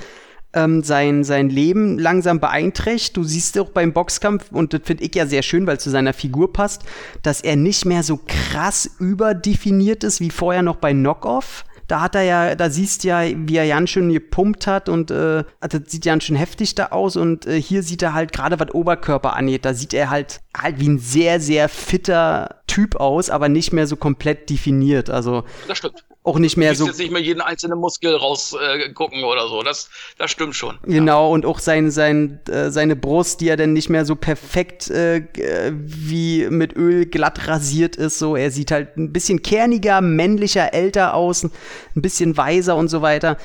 ähm, 0.55 0.81
sein, 0.83 1.23
sein 1.23 1.49
Leben 1.49 1.99
langsam 1.99 2.39
beeinträchtigt. 2.39 3.17
Du 3.17 3.23
siehst 3.23 3.59
auch 3.59 3.69
beim 3.69 3.93
Boxkampf, 3.93 4.51
und 4.51 4.73
das 4.73 4.81
finde 4.83 5.03
ich 5.03 5.13
ja 5.13 5.27
sehr 5.27 5.43
schön, 5.43 5.67
weil 5.67 5.77
es 5.77 5.83
zu 5.83 5.89
seiner 5.89 6.13
Figur 6.13 6.51
passt, 6.51 6.83
dass 7.21 7.41
er 7.41 7.55
nicht 7.55 7.85
mehr 7.85 8.03
so 8.03 8.19
krass 8.25 8.89
überdefiniert 8.99 10.03
ist 10.03 10.19
wie 10.19 10.31
vorher 10.31 10.63
noch 10.63 10.77
bei 10.77 10.93
Knockoff. 10.93 11.65
Da 11.87 12.01
hat 12.01 12.15
er 12.15 12.23
ja, 12.23 12.55
da 12.55 12.69
siehst 12.69 13.03
ja, 13.03 13.21
wie 13.23 13.57
er 13.57 13.67
ganz 13.67 13.89
schön 13.89 14.11
gepumpt 14.11 14.67
hat 14.67 14.89
und 14.89 15.11
äh, 15.11 15.43
das 15.61 15.81
sieht 15.87 16.05
ganz 16.05 16.23
schön 16.23 16.35
heftig 16.35 16.75
da 16.75 16.87
aus 16.87 17.15
und 17.15 17.45
äh, 17.45 17.61
hier 17.61 17.83
sieht 17.83 18.01
er 18.01 18.13
halt 18.13 18.31
gerade 18.33 18.59
was 18.59 18.73
Oberkörper 18.73 19.35
angeht, 19.35 19.65
da 19.65 19.73
sieht 19.73 19.93
er 19.93 20.09
halt 20.09 20.41
halt 20.57 20.79
wie 20.79 20.89
ein 20.89 20.99
sehr 20.99 21.39
sehr 21.39 21.69
fitter 21.69 22.61
Typ 22.67 22.95
aus, 22.95 23.29
aber 23.29 23.47
nicht 23.47 23.73
mehr 23.73 23.87
so 23.87 23.95
komplett 23.95 24.49
definiert, 24.49 25.09
also 25.09 25.43
Das 25.67 25.77
stimmt. 25.77 26.03
auch 26.23 26.39
nicht 26.39 26.57
mehr 26.57 26.71
Du 26.71 26.77
so 26.79 26.87
jetzt 26.87 26.97
nicht 26.97 27.11
mehr 27.11 27.21
jeden 27.21 27.39
einzelnen 27.41 27.77
Muskel 27.79 28.15
rausgucken 28.15 29.19
äh, 29.19 29.23
oder 29.23 29.47
so. 29.47 29.61
Das, 29.61 29.89
das 30.17 30.31
stimmt 30.31 30.55
schon. 30.55 30.77
Genau, 30.83 31.31
und 31.31 31.45
auch 31.45 31.59
sein, 31.59 31.91
sein, 31.91 32.39
äh, 32.49 32.71
seine 32.71 32.95
Brust, 32.95 33.39
die 33.41 33.45
ja 33.45 33.55
dann 33.55 33.73
nicht 33.73 33.89
mehr 33.89 34.03
so 34.03 34.15
perfekt 34.15 34.89
äh, 34.89 35.17
äh, 35.17 35.71
wie 35.75 36.47
mit 36.49 36.75
Öl 36.75 37.05
glatt 37.05 37.47
rasiert 37.47 37.95
ist. 37.95 38.17
So, 38.19 38.35
er 38.35 38.49
sieht 38.49 38.71
halt 38.71 38.97
ein 38.97 39.13
bisschen 39.13 39.41
kerniger, 39.43 40.01
männlicher, 40.01 40.73
älter 40.73 41.13
aus, 41.13 41.47
ein 41.95 42.01
bisschen 42.01 42.37
weiser 42.37 42.75
und 42.75 42.87
so 42.89 43.01
weiter. 43.01 43.37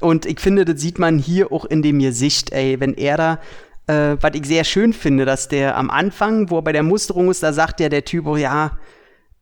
Und 0.00 0.26
ich 0.26 0.40
finde, 0.40 0.64
das 0.64 0.80
sieht 0.80 0.98
man 0.98 1.18
hier 1.18 1.52
auch 1.52 1.64
in 1.64 1.82
dem 1.82 1.98
Gesicht, 1.98 2.52
ey, 2.52 2.80
wenn 2.80 2.94
er 2.94 3.16
da. 3.16 3.38
Äh, 3.88 4.16
was 4.20 4.30
ich 4.34 4.46
sehr 4.46 4.62
schön 4.62 4.92
finde, 4.92 5.24
dass 5.24 5.48
der 5.48 5.76
am 5.76 5.90
Anfang, 5.90 6.50
wo 6.50 6.58
er 6.58 6.62
bei 6.62 6.72
der 6.72 6.84
Musterung 6.84 7.30
ist, 7.30 7.42
da 7.42 7.52
sagt 7.52 7.80
ja 7.80 7.88
der 7.88 8.04
Typ, 8.04 8.26
oh 8.26 8.36
ja, 8.36 8.78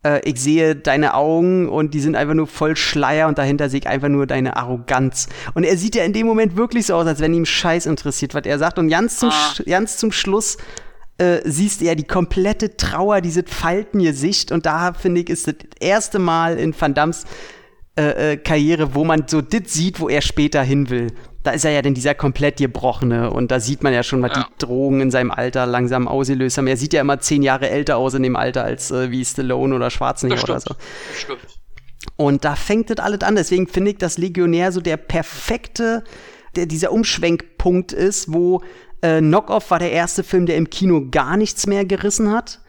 äh, 0.03 0.21
ich 0.29 0.41
sehe 0.41 0.77
deine 0.77 1.15
Augen 1.15 1.69
und 1.69 1.95
die 1.95 2.01
sind 2.01 2.17
einfach 2.17 2.35
nur 2.35 2.47
voll 2.47 2.77
Schleier 2.77 3.29
und 3.29 3.39
dahinter 3.39 3.69
sehe 3.69 3.81
ich 3.81 3.87
einfach 3.87 4.09
nur 4.09 4.27
deine 4.27 4.57
Arroganz. 4.57 5.29
Und 5.55 5.65
er 5.65 5.77
sieht 5.77 5.95
ja 5.95 6.05
in 6.05 6.13
dem 6.13 6.27
Moment 6.27 6.57
wirklich 6.57 6.87
so 6.87 6.95
aus, 6.95 7.07
als 7.07 7.21
wenn 7.21 7.35
ihm 7.35 7.45
Scheiß 7.45 7.87
interessiert, 7.87 8.35
was 8.35 8.45
er 8.45 8.59
sagt. 8.59 8.79
Und 8.79 8.89
ganz 8.89 9.19
zum, 9.19 9.31
Ah. 9.31 9.55
Ganz 9.67 9.99
zum 9.99 10.11
Schluss 10.13 10.57
äh, 11.19 11.41
siehst 11.45 11.81
du 11.81 11.85
ja 11.85 11.95
die 11.95 12.07
komplette 12.07 12.77
Trauer, 12.77 13.21
diese 13.21 13.45
Faltengesicht. 13.45 14.53
Und 14.53 14.65
da, 14.67 14.95
finde 14.95 15.21
ich, 15.21 15.29
ist 15.29 15.47
das 15.47 15.55
erste 15.79 16.19
Mal 16.19 16.59
in 16.59 16.75
Van 16.79 16.95
Dams 16.95 17.25
äh, 18.01 18.33
äh, 18.33 18.37
Karriere, 18.39 18.95
wo 18.95 19.05
man 19.05 19.25
so 19.27 19.43
das 19.43 19.75
sieht, 19.75 20.01
wo 20.01 20.09
er 20.09 20.23
später 20.23 20.63
hin 20.63 20.89
will. 20.89 21.13
Da 21.43 21.51
ist 21.51 21.65
er 21.67 21.71
ja 21.71 21.83
dann 21.83 21.93
dieser 21.93 22.15
komplett 22.15 22.57
gebrochene 22.57 23.31
und 23.31 23.51
da 23.51 23.61
sieht 23.61 23.83
man 23.83 23.93
ja 23.93 24.03
schon, 24.03 24.23
was 24.23 24.33
Ja. 24.37 24.43
die 24.45 24.65
Drogen 24.65 25.01
in 25.03 25.11
seinem 25.11 25.31
Alter 25.31 25.67
langsam 25.67 26.09
ausgelöst 26.09 26.57
haben. 26.57 26.67
Er 26.67 26.77
sieht 26.79 26.95
ja 26.95 27.03
immer 27.03 27.21
zehn 27.21 27.43
Jahre 27.43 27.69
älter 27.69 27.97
aus 27.99 28.15
in 28.15 28.23
dem 28.23 28.37
Alter 28.37 28.65
als 28.65 28.91
äh, 28.91 29.11
wie 29.11 29.23
Stallone 29.25 29.75
oder 29.75 29.91
Schwarzenegger 29.91 30.43
oder 30.45 30.61
so. 30.61 30.75
Das 30.75 31.21
stimmt. 31.21 31.41
Und 32.17 32.45
da 32.45 32.57
fängt 32.57 32.89
das 32.91 32.99
alles 33.05 33.21
an. 33.21 33.37
Deswegen 33.37 33.67
finde 33.67 33.91
ich, 33.91 33.99
dass 33.99 34.17
Legionär 34.17 34.73
so 34.73 34.81
der 34.81 34.97
perfekte, 34.97 36.03
der, 36.57 36.65
dieser 36.67 36.93
Umschwenkpunkt 36.93 37.93
ist, 37.93 38.33
wo 38.33 38.63
äh, 39.03 39.21
Knockoff 39.21 39.71
war 39.71 39.79
der 39.79 39.93
erste 39.93 40.23
Film, 40.25 40.47
der 40.47 40.57
im 40.57 40.71
Kino 40.71 41.07
gar 41.11 41.37
nichts 41.37 41.67
mehr 41.67 41.85
gerissen 41.85 42.33
hat 42.33 42.61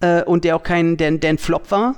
äh, 0.00 0.22
und 0.22 0.44
der 0.44 0.56
auch 0.56 0.62
kein, 0.62 0.96
der, 0.96 1.10
der 1.12 1.30
ein 1.30 1.38
Flop 1.38 1.70
war. 1.70 1.94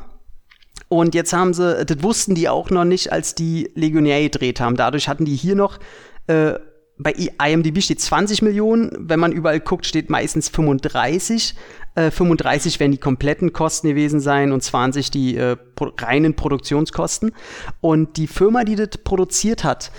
Und 0.90 1.14
jetzt 1.14 1.32
haben 1.32 1.54
sie, 1.54 1.84
das 1.84 2.02
wussten 2.02 2.34
die 2.34 2.48
auch 2.48 2.68
noch 2.68 2.84
nicht, 2.84 3.12
als 3.12 3.36
die 3.36 3.70
Legionär 3.76 4.22
gedreht 4.22 4.60
haben. 4.60 4.74
Dadurch 4.74 5.08
hatten 5.08 5.24
die 5.24 5.36
hier 5.36 5.54
noch, 5.54 5.78
äh, 6.26 6.54
bei 6.98 7.12
IMDb 7.12 7.80
steht 7.80 8.00
20 8.00 8.42
Millionen, 8.42 8.90
wenn 8.98 9.20
man 9.20 9.30
überall 9.30 9.60
guckt, 9.60 9.86
steht 9.86 10.10
meistens 10.10 10.48
35. 10.48 11.54
Äh, 11.94 12.10
35 12.10 12.80
werden 12.80 12.90
die 12.90 12.98
kompletten 12.98 13.52
Kosten 13.52 13.86
gewesen 13.88 14.18
sein 14.18 14.50
und 14.50 14.64
20 14.64 15.12
die 15.12 15.36
äh, 15.36 15.56
pro 15.56 15.92
reinen 15.96 16.34
Produktionskosten. 16.34 17.30
Und 17.80 18.16
die 18.16 18.26
Firma, 18.26 18.64
die 18.64 18.74
das 18.74 18.98
produziert 19.04 19.62
hat, 19.62 19.92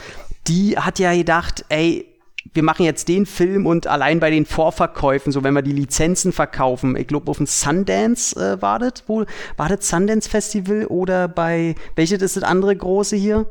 die 0.48 0.78
hat 0.78 1.00
ja 1.00 1.16
gedacht, 1.16 1.64
ey, 1.70 2.11
wir 2.54 2.64
machen 2.64 2.86
jetzt 2.86 3.08
den 3.08 3.26
Film 3.26 3.66
und 3.66 3.88
allein 3.88 4.20
bei 4.20 4.30
den 4.30 4.46
Vorverkäufen, 4.46 5.32
so 5.32 5.44
wenn 5.44 5.54
wir 5.54 5.62
die 5.62 5.72
Lizenzen 5.72 6.32
verkaufen, 6.32 6.96
ich 6.96 7.08
glaube 7.08 7.30
auf 7.30 7.38
dem 7.38 7.46
Sundance 7.46 8.36
äh, 8.36 8.62
war 8.62 8.80
das 8.80 9.08
wohl, 9.08 9.26
war 9.58 9.70
das 9.70 9.88
Sundance 9.88 10.30
Festival 10.30 10.86
oder 10.86 11.28
bei, 11.28 11.76
welches 11.96 12.22
ist 12.22 12.38
das 12.38 12.44
andere 12.44 12.76
große 12.76 13.16
hier? 13.16 13.48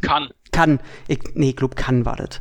Kann. 0.00 0.30
Cannes, 0.52 0.80
ich, 1.08 1.20
nee, 1.34 1.50
ich 1.50 1.56
glaube 1.56 1.74
Cannes 1.74 2.04
war 2.04 2.16
das. 2.16 2.40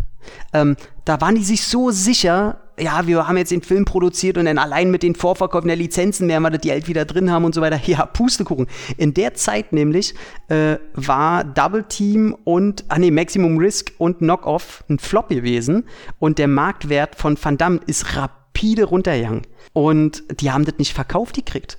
Ähm, 0.54 0.76
da 1.06 1.22
waren 1.22 1.36
die 1.36 1.44
sich 1.44 1.64
so 1.64 1.92
sicher, 1.92 2.62
ja, 2.82 3.06
wir 3.08 3.28
haben 3.28 3.38
jetzt 3.38 3.52
den 3.52 3.62
Film 3.62 3.86
produziert 3.86 4.38
und 4.38 4.46
dann 4.46 4.58
allein 4.58 4.92
mit 4.92 5.04
den 5.04 5.16
Vorverkäufen 5.16 5.68
der 5.68 5.78
Lizenzen 5.78 6.28
werden 6.28 6.44
wir 6.44 6.50
das 6.50 6.62
Geld 6.62 6.88
wieder 6.88 7.06
drin 7.06 7.32
haben 7.32 7.46
und 7.46 7.56
so 7.56 7.62
weiter. 7.62 7.80
Ja, 7.92 8.06
Pustekuchen. 8.06 8.68
In 8.96 9.14
der 9.14 9.34
Zeit 9.34 9.74
nämlich 9.74 10.16
äh, 10.48 10.78
war 10.94 11.44
Double 11.44 11.84
Team 11.84 12.38
und, 12.46 12.86
ah 12.88 13.00
nee, 13.00 13.12
Maximum 13.12 13.58
Risk 13.58 13.92
und 13.98 14.20
Knockoff 14.20 14.86
ein 14.90 14.98
Flop 14.98 15.28
gewesen 15.28 15.84
und 16.20 16.38
der 16.38 16.48
Marktwert 16.48 17.16
von 17.16 17.38
Van 17.42 17.58
Damme 17.58 17.82
ist 17.86 18.16
rapide 18.16 18.42
rapide 18.52 18.84
runtergegangen. 18.84 19.44
Und 19.74 20.24
die 20.42 20.52
haben 20.52 20.66
das 20.66 20.78
nicht 20.78 20.94
verkauft 20.94 21.36
gekriegt. 21.36 21.78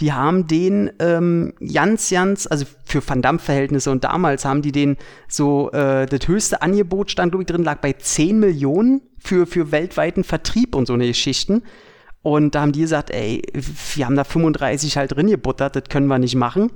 Die 0.00 0.12
haben 0.12 0.46
den 0.46 0.90
ähm, 0.98 1.54
ganz, 1.72 2.10
ganz, 2.10 2.46
also 2.46 2.66
für 2.84 3.06
Van 3.06 3.22
Damme-Verhältnisse 3.22 3.90
und 3.90 4.04
damals 4.04 4.44
haben 4.44 4.62
die 4.62 4.72
den 4.72 4.96
so, 5.28 5.70
äh, 5.72 6.06
das 6.06 6.28
höchste 6.28 6.62
Angebot 6.62 7.10
stand, 7.10 7.32
glaube 7.32 7.42
ich, 7.42 7.46
drin, 7.46 7.64
lag 7.64 7.80
bei 7.80 7.92
10 7.92 8.38
Millionen 8.38 9.02
für, 9.18 9.46
für 9.46 9.72
weltweiten 9.72 10.24
Vertrieb 10.24 10.74
und 10.74 10.86
so 10.86 10.94
eine 10.94 11.06
Geschichten. 11.06 11.62
Und 12.22 12.54
da 12.54 12.62
haben 12.62 12.72
die 12.72 12.80
gesagt, 12.80 13.10
ey, 13.10 13.42
wir 13.94 14.06
haben 14.06 14.16
da 14.16 14.24
35 14.24 14.96
halt 14.96 15.14
drin 15.16 15.26
gebuttert, 15.26 15.76
das 15.76 15.84
können 15.88 16.06
wir 16.06 16.18
nicht 16.18 16.36
machen. 16.36 16.70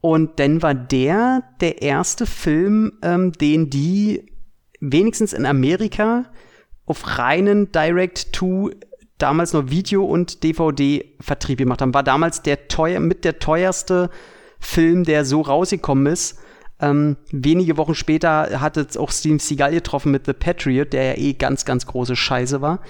Und 0.00 0.38
dann 0.38 0.62
war 0.62 0.74
der 0.74 1.42
der 1.60 1.82
erste 1.82 2.24
Film, 2.24 2.92
ähm, 3.02 3.32
den 3.32 3.68
die 3.68 4.32
wenigstens 4.80 5.32
in 5.32 5.44
Amerika 5.44 6.26
auf 6.86 7.18
reinen 7.18 7.72
Direct-to 7.72 8.70
damals 9.18 9.52
noch 9.52 9.70
Video- 9.70 10.04
und 10.04 10.42
DVD-Vertrieb 10.42 11.58
gemacht 11.58 11.82
haben. 11.82 11.94
War 11.94 12.02
damals 12.02 12.42
der 12.42 12.68
teuer, 12.68 13.00
mit 13.00 13.24
der 13.24 13.38
teuerste 13.38 14.10
Film, 14.58 15.04
der 15.04 15.24
so 15.24 15.40
rausgekommen 15.40 16.06
ist. 16.06 16.38
Ähm, 16.80 17.16
wenige 17.32 17.76
Wochen 17.76 17.94
später 17.94 18.60
hatte 18.60 18.86
es 18.88 18.96
auch 18.96 19.10
Steven 19.10 19.40
Seagal 19.40 19.72
getroffen 19.72 20.12
mit 20.12 20.26
The 20.26 20.32
Patriot, 20.32 20.92
der 20.92 21.04
ja 21.04 21.18
eh 21.18 21.32
ganz, 21.34 21.64
ganz 21.64 21.86
große 21.86 22.14
Scheiße 22.14 22.60
war. 22.60 22.80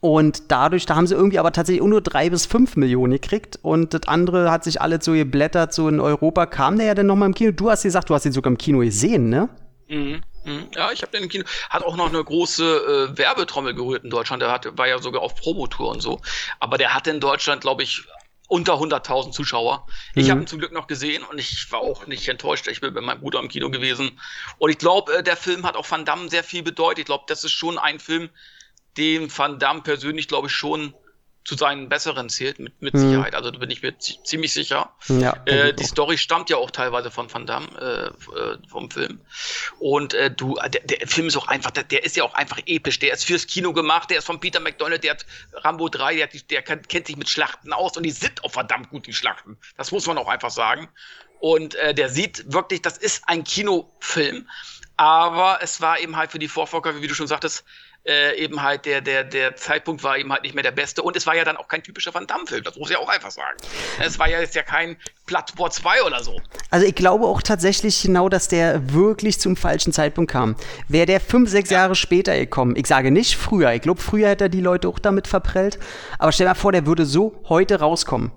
Und 0.00 0.50
dadurch, 0.52 0.86
da 0.86 0.96
haben 0.96 1.06
sie 1.06 1.14
irgendwie 1.14 1.38
aber 1.38 1.52
tatsächlich 1.52 1.84
nur 1.84 2.00
drei 2.00 2.28
bis 2.28 2.46
fünf 2.46 2.76
Millionen 2.76 3.14
gekriegt. 3.14 3.58
Und 3.62 3.94
das 3.94 4.02
andere 4.06 4.50
hat 4.50 4.64
sich 4.64 4.80
alles 4.80 5.04
so 5.04 5.12
geblättert, 5.12 5.72
so 5.72 5.88
in 5.88 6.00
Europa. 6.00 6.46
Kam 6.46 6.76
der 6.76 6.86
ja 6.86 6.94
dann 6.94 7.06
nochmal 7.06 7.28
im 7.28 7.34
Kino? 7.34 7.52
Du 7.52 7.70
hast 7.70 7.82
gesagt, 7.82 8.10
du 8.10 8.14
hast 8.14 8.26
ihn 8.26 8.32
sogar 8.32 8.50
im 8.50 8.58
Kino 8.58 8.80
gesehen, 8.80 9.30
ne? 9.30 9.48
Mhm. 9.88 10.20
Mhm. 10.46 10.68
Ja, 10.74 10.92
ich 10.92 11.02
habe 11.02 11.12
den 11.12 11.24
im 11.24 11.28
Kino. 11.28 11.44
Hat 11.68 11.82
auch 11.82 11.96
noch 11.96 12.08
eine 12.08 12.22
große 12.22 13.10
äh, 13.12 13.18
Werbetrommel 13.18 13.74
gerührt 13.74 14.04
in 14.04 14.10
Deutschland. 14.10 14.42
Der 14.42 14.50
hat, 14.50 14.78
war 14.78 14.88
ja 14.88 14.98
sogar 14.98 15.22
auf 15.22 15.34
Promotour 15.34 15.90
und 15.90 16.00
so. 16.00 16.20
Aber 16.60 16.78
der 16.78 16.94
hatte 16.94 17.10
in 17.10 17.20
Deutschland, 17.20 17.60
glaube 17.60 17.82
ich, 17.82 18.04
unter 18.48 18.74
100.000 18.74 19.32
Zuschauer. 19.32 19.86
Ich 20.14 20.26
mhm. 20.26 20.30
habe 20.30 20.40
ihn 20.42 20.46
zum 20.46 20.58
Glück 20.58 20.72
noch 20.72 20.86
gesehen 20.86 21.24
und 21.24 21.38
ich 21.38 21.70
war 21.72 21.80
auch 21.80 22.06
nicht 22.06 22.28
enttäuscht. 22.28 22.68
Ich 22.68 22.80
bin 22.80 22.94
bei 22.94 23.00
meinem 23.00 23.20
Bruder 23.20 23.40
im 23.40 23.48
Kino 23.48 23.70
gewesen. 23.70 24.18
Und 24.58 24.70
ich 24.70 24.78
glaube, 24.78 25.18
äh, 25.18 25.22
der 25.22 25.36
Film 25.36 25.66
hat 25.66 25.76
auch 25.76 25.90
Van 25.90 26.04
Damme 26.04 26.28
sehr 26.28 26.44
viel 26.44 26.62
bedeutet. 26.62 27.00
Ich 27.00 27.06
glaube, 27.06 27.24
das 27.26 27.44
ist 27.44 27.52
schon 27.52 27.78
ein 27.78 27.98
Film, 27.98 28.30
dem 28.96 29.36
Van 29.36 29.58
Damme 29.58 29.82
persönlich, 29.82 30.28
glaube 30.28 30.46
ich, 30.46 30.54
schon 30.54 30.94
zu 31.46 31.54
seinen 31.56 31.88
besseren 31.88 32.28
zählt, 32.28 32.58
mit, 32.58 32.82
mit 32.82 32.94
mhm. 32.94 32.98
Sicherheit. 32.98 33.34
Also 33.36 33.52
da 33.52 33.58
bin 33.58 33.70
ich 33.70 33.80
mir 33.80 33.96
ziemlich 33.98 34.52
sicher. 34.52 34.90
Ja, 35.06 35.36
äh, 35.46 35.72
die 35.72 35.84
Story 35.84 36.18
stammt 36.18 36.50
ja 36.50 36.56
auch 36.56 36.72
teilweise 36.72 37.12
von 37.12 37.32
Van 37.32 37.46
Damme, 37.46 37.68
äh, 37.80 38.36
äh, 38.36 38.58
vom 38.68 38.90
Film. 38.90 39.20
Und 39.78 40.12
äh, 40.14 40.28
du, 40.30 40.56
der, 40.56 40.80
der 40.82 41.06
Film 41.06 41.28
ist 41.28 41.36
auch 41.36 41.46
einfach, 41.46 41.70
der, 41.70 41.84
der 41.84 42.04
ist 42.04 42.16
ja 42.16 42.24
auch 42.24 42.34
einfach 42.34 42.58
episch. 42.66 42.98
Der 42.98 43.12
ist 43.12 43.24
fürs 43.24 43.46
Kino 43.46 43.72
gemacht, 43.72 44.10
der 44.10 44.18
ist 44.18 44.24
von 44.24 44.40
Peter 44.40 44.58
McDonald, 44.58 45.04
der 45.04 45.12
hat 45.12 45.26
Rambo 45.52 45.88
3, 45.88 46.16
der, 46.16 46.24
hat, 46.24 46.50
der 46.50 46.62
kann, 46.62 46.82
kennt 46.82 47.06
sich 47.06 47.16
mit 47.16 47.28
Schlachten 47.28 47.72
aus 47.72 47.96
und 47.96 48.02
die 48.02 48.10
sind 48.10 48.42
auch 48.42 48.50
verdammt 48.50 48.90
gut, 48.90 49.06
die 49.06 49.12
Schlachten. 49.12 49.56
Das 49.76 49.92
muss 49.92 50.06
man 50.08 50.18
auch 50.18 50.28
einfach 50.28 50.50
sagen. 50.50 50.88
Und 51.38 51.76
äh, 51.76 51.94
der 51.94 52.08
sieht 52.08 52.52
wirklich, 52.52 52.82
das 52.82 52.98
ist 52.98 53.28
ein 53.28 53.44
Kinofilm. 53.44 54.48
Aber 54.96 55.58
es 55.60 55.80
war 55.80 56.00
eben 56.00 56.16
halt 56.16 56.32
für 56.32 56.38
die 56.38 56.48
Vorverkäufe, 56.48 57.02
wie 57.02 57.06
du 57.06 57.14
schon 57.14 57.26
sagtest, 57.26 57.64
äh, 58.06 58.36
eben 58.36 58.62
halt 58.62 58.86
der, 58.86 59.00
der, 59.00 59.24
der 59.24 59.56
Zeitpunkt 59.56 60.02
war 60.02 60.16
eben 60.18 60.32
halt 60.32 60.42
nicht 60.42 60.54
mehr 60.54 60.62
der 60.62 60.70
beste. 60.70 61.02
Und 61.02 61.16
es 61.16 61.26
war 61.26 61.34
ja 61.34 61.44
dann 61.44 61.56
auch 61.56 61.68
kein 61.68 61.82
typischer 61.82 62.14
Van 62.14 62.26
Damme-Film, 62.26 62.64
das 62.64 62.76
muss 62.76 62.90
ich 62.90 62.96
auch 62.96 63.08
einfach 63.08 63.30
sagen. 63.30 63.56
Es 64.00 64.18
war 64.18 64.28
ja 64.28 64.40
jetzt 64.40 64.54
ja 64.54 64.62
kein 64.62 64.96
Bloodsport 65.26 65.74
2 65.74 66.02
oder 66.04 66.22
so. 66.22 66.40
Also 66.70 66.86
ich 66.86 66.94
glaube 66.94 67.26
auch 67.26 67.42
tatsächlich 67.42 68.00
genau, 68.02 68.28
dass 68.28 68.48
der 68.48 68.92
wirklich 68.92 69.40
zum 69.40 69.56
falschen 69.56 69.92
Zeitpunkt 69.92 70.30
kam. 70.30 70.56
Wäre 70.88 71.06
der 71.06 71.20
fünf, 71.20 71.50
sechs 71.50 71.70
ja. 71.70 71.78
Jahre 71.78 71.94
später 71.94 72.36
gekommen, 72.36 72.76
ich 72.76 72.86
sage 72.86 73.10
nicht 73.10 73.36
früher, 73.36 73.72
ich 73.72 73.82
glaube 73.82 74.00
früher 74.00 74.28
hätte 74.28 74.44
er 74.44 74.48
die 74.48 74.60
Leute 74.60 74.88
auch 74.88 74.98
damit 74.98 75.26
verprellt, 75.26 75.78
aber 76.18 76.32
stell 76.32 76.46
dir 76.46 76.50
mal 76.50 76.54
vor, 76.54 76.72
der 76.72 76.86
würde 76.86 77.04
so 77.04 77.40
heute 77.48 77.80
rauskommen. 77.80 78.30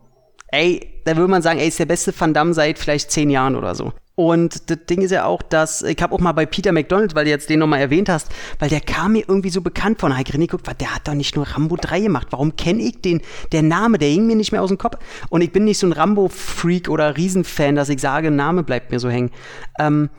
Ey, 0.51 1.01
da 1.05 1.15
würde 1.15 1.29
man 1.29 1.41
sagen, 1.41 1.59
ey, 1.59 1.67
ist 1.67 1.79
der 1.79 1.85
beste 1.85 2.13
Van 2.17 2.33
Damme 2.33 2.53
seit 2.53 2.79
vielleicht 2.79 3.12
zehn 3.12 3.29
Jahren 3.29 3.55
oder 3.55 3.75
so. 3.75 3.93
Und 4.19 4.69
das 4.69 4.79
Ding 4.89 5.01
ist 5.01 5.12
ja 5.12 5.23
auch, 5.23 5.41
dass 5.41 5.81
ich 5.81 6.01
habe 6.01 6.13
auch 6.13 6.19
mal 6.19 6.33
bei 6.33 6.45
Peter 6.45 6.73
McDonald, 6.73 7.15
weil 7.15 7.23
du 7.23 7.29
jetzt 7.29 7.49
den 7.49 7.59
nochmal 7.59 7.79
erwähnt 7.79 8.09
hast, 8.09 8.27
weil 8.59 8.67
der 8.67 8.81
kam 8.81 9.13
mir 9.13 9.23
irgendwie 9.25 9.49
so 9.49 9.62
bekannt 9.62 10.01
von. 10.01 10.17
Heike 10.17 10.38
guckt, 10.45 10.67
der 10.81 10.93
hat 10.93 11.07
doch 11.07 11.13
nicht 11.13 11.38
nur 11.38 11.47
Rambo 11.47 11.77
3 11.77 12.01
gemacht. 12.01 12.27
Warum 12.31 12.57
kenne 12.57 12.81
ich 12.81 12.99
den? 12.99 13.21
Der 13.53 13.62
Name, 13.62 13.97
der 13.97 14.09
hing 14.09 14.27
mir 14.27 14.35
nicht 14.35 14.51
mehr 14.51 14.62
aus 14.62 14.67
dem 14.67 14.77
Kopf. 14.77 14.97
Und 15.29 15.39
ich 15.39 15.53
bin 15.53 15.63
nicht 15.63 15.77
so 15.77 15.88
ein 15.88 15.93
Rambo-Freak 15.93 16.89
oder 16.89 17.15
Riesenfan, 17.15 17.75
dass 17.75 17.88
ich 17.88 18.01
sage, 18.01 18.29
Name 18.29 18.63
bleibt 18.63 18.91
mir 18.91 18.99
so 18.99 19.09
hängen. 19.09 19.31
Ähm, 19.79 20.09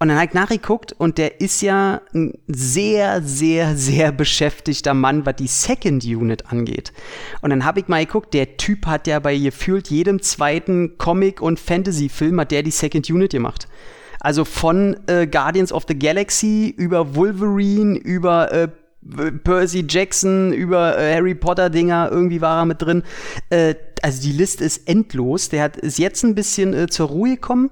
und 0.00 0.08
dann 0.08 0.16
habe 0.16 0.26
ich 0.26 0.34
nachgeguckt 0.34 0.92
und 0.92 1.18
der 1.18 1.40
ist 1.40 1.60
ja 1.60 2.00
ein 2.14 2.34
sehr, 2.46 3.20
sehr, 3.22 3.76
sehr 3.76 4.12
beschäftigter 4.12 4.94
Mann, 4.94 5.26
was 5.26 5.34
die 5.36 5.48
Second 5.48 6.04
Unit 6.04 6.46
angeht. 6.52 6.92
Und 7.40 7.50
dann 7.50 7.64
habe 7.64 7.80
ich 7.80 7.88
mal 7.88 8.04
geguckt, 8.04 8.32
der 8.32 8.56
Typ 8.56 8.86
hat 8.86 9.08
ja 9.08 9.18
bei 9.18 9.36
gefühlt 9.36 9.88
jedem 9.88 10.22
zweiten 10.22 10.98
Comic- 10.98 11.42
und 11.42 11.58
Fantasy-Film 11.58 12.40
hat 12.40 12.52
der 12.52 12.62
die 12.62 12.70
Second 12.70 13.10
Unit 13.10 13.32
gemacht. 13.32 13.66
Also 14.20 14.44
von 14.44 14.96
äh, 15.08 15.26
Guardians 15.26 15.72
of 15.72 15.84
the 15.88 15.98
Galaxy 15.98 16.72
über 16.76 17.16
Wolverine, 17.16 17.98
über 17.98 18.52
äh, 18.52 18.68
Percy 19.42 19.84
Jackson, 19.88 20.52
über 20.52 20.96
äh, 20.96 21.14
Harry 21.14 21.34
Potter 21.34 21.70
Dinger, 21.70 22.08
irgendwie 22.12 22.40
war 22.40 22.62
er 22.62 22.66
mit 22.66 22.82
drin. 22.82 23.02
Äh, 23.50 23.74
also 24.02 24.22
die 24.22 24.32
Liste 24.32 24.64
ist 24.64 24.88
endlos. 24.88 25.48
Der 25.48 25.64
hat 25.64 25.76
ist 25.76 25.98
jetzt 25.98 26.22
ein 26.22 26.36
bisschen 26.36 26.72
äh, 26.72 26.86
zur 26.86 27.08
Ruhe 27.08 27.30
gekommen 27.30 27.70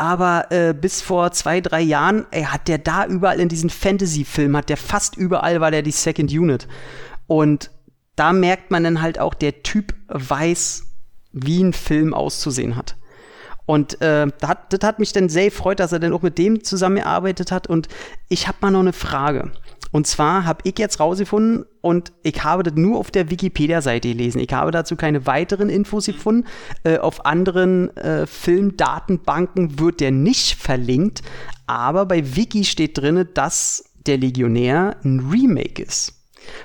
aber 0.00 0.50
äh, 0.50 0.72
bis 0.72 1.02
vor 1.02 1.30
zwei, 1.32 1.60
drei 1.60 1.82
Jahren 1.82 2.24
ey, 2.30 2.44
hat 2.44 2.68
der 2.68 2.78
da 2.78 3.04
überall 3.04 3.38
in 3.38 3.50
diesen 3.50 3.68
Fantasy-Filmen, 3.68 4.56
hat 4.56 4.70
der 4.70 4.78
fast 4.78 5.14
überall 5.14 5.60
war 5.60 5.70
der 5.70 5.82
die 5.82 5.90
Second 5.90 6.32
Unit. 6.32 6.66
Und 7.26 7.70
da 8.16 8.32
merkt 8.32 8.70
man 8.70 8.82
dann 8.82 9.02
halt 9.02 9.18
auch, 9.18 9.34
der 9.34 9.62
Typ 9.62 9.94
weiß, 10.08 10.84
wie 11.32 11.62
ein 11.62 11.74
Film 11.74 12.14
auszusehen 12.14 12.76
hat. 12.76 12.96
Und 13.66 14.00
äh, 14.00 14.26
das, 14.38 14.48
hat, 14.48 14.72
das 14.72 14.80
hat 14.82 14.98
mich 15.00 15.12
dann 15.12 15.28
sehr 15.28 15.50
gefreut, 15.50 15.80
dass 15.80 15.92
er 15.92 16.00
dann 16.00 16.14
auch 16.14 16.22
mit 16.22 16.38
dem 16.38 16.64
zusammengearbeitet 16.64 17.52
hat. 17.52 17.66
Und 17.66 17.88
ich 18.30 18.48
habe 18.48 18.56
mal 18.62 18.70
noch 18.70 18.80
eine 18.80 18.94
Frage. 18.94 19.52
Und 19.92 20.06
zwar 20.06 20.44
habe 20.44 20.60
ich 20.64 20.78
jetzt 20.78 21.00
rausgefunden 21.00 21.66
und 21.80 22.12
ich 22.22 22.44
habe 22.44 22.62
das 22.62 22.74
nur 22.74 22.98
auf 22.98 23.10
der 23.10 23.30
Wikipedia-Seite 23.30 24.08
gelesen. 24.08 24.40
Ich 24.40 24.52
habe 24.52 24.70
dazu 24.70 24.96
keine 24.96 25.26
weiteren 25.26 25.68
Infos 25.68 26.06
gefunden. 26.06 26.46
Äh, 26.84 26.98
auf 26.98 27.26
anderen 27.26 27.96
äh, 27.96 28.26
Filmdatenbanken 28.26 29.78
wird 29.78 30.00
der 30.00 30.12
nicht 30.12 30.56
verlinkt. 30.56 31.22
Aber 31.66 32.06
bei 32.06 32.36
Wiki 32.36 32.64
steht 32.64 32.98
drin, 32.98 33.28
dass 33.34 33.84
der 34.06 34.18
Legionär 34.18 34.96
ein 35.04 35.28
Remake 35.30 35.82
ist. 35.82 36.14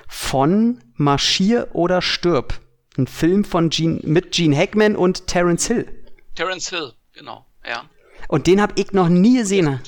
Von 0.08 0.80
Marschier 0.94 1.68
oder 1.72 2.02
Stirb. 2.02 2.60
Ein 2.96 3.06
Film 3.06 3.44
von 3.44 3.68
Gene, 3.68 4.00
mit 4.04 4.32
Gene 4.32 4.56
Hackman 4.56 4.96
und 4.96 5.26
Terence 5.26 5.66
Hill. 5.66 5.86
Terence 6.34 6.70
Hill, 6.70 6.92
genau, 7.12 7.44
ja. 7.66 7.84
Und 8.28 8.46
den 8.46 8.60
habe 8.60 8.72
ich 8.76 8.92
noch 8.92 9.08
nie 9.08 9.38
gesehen. 9.38 9.80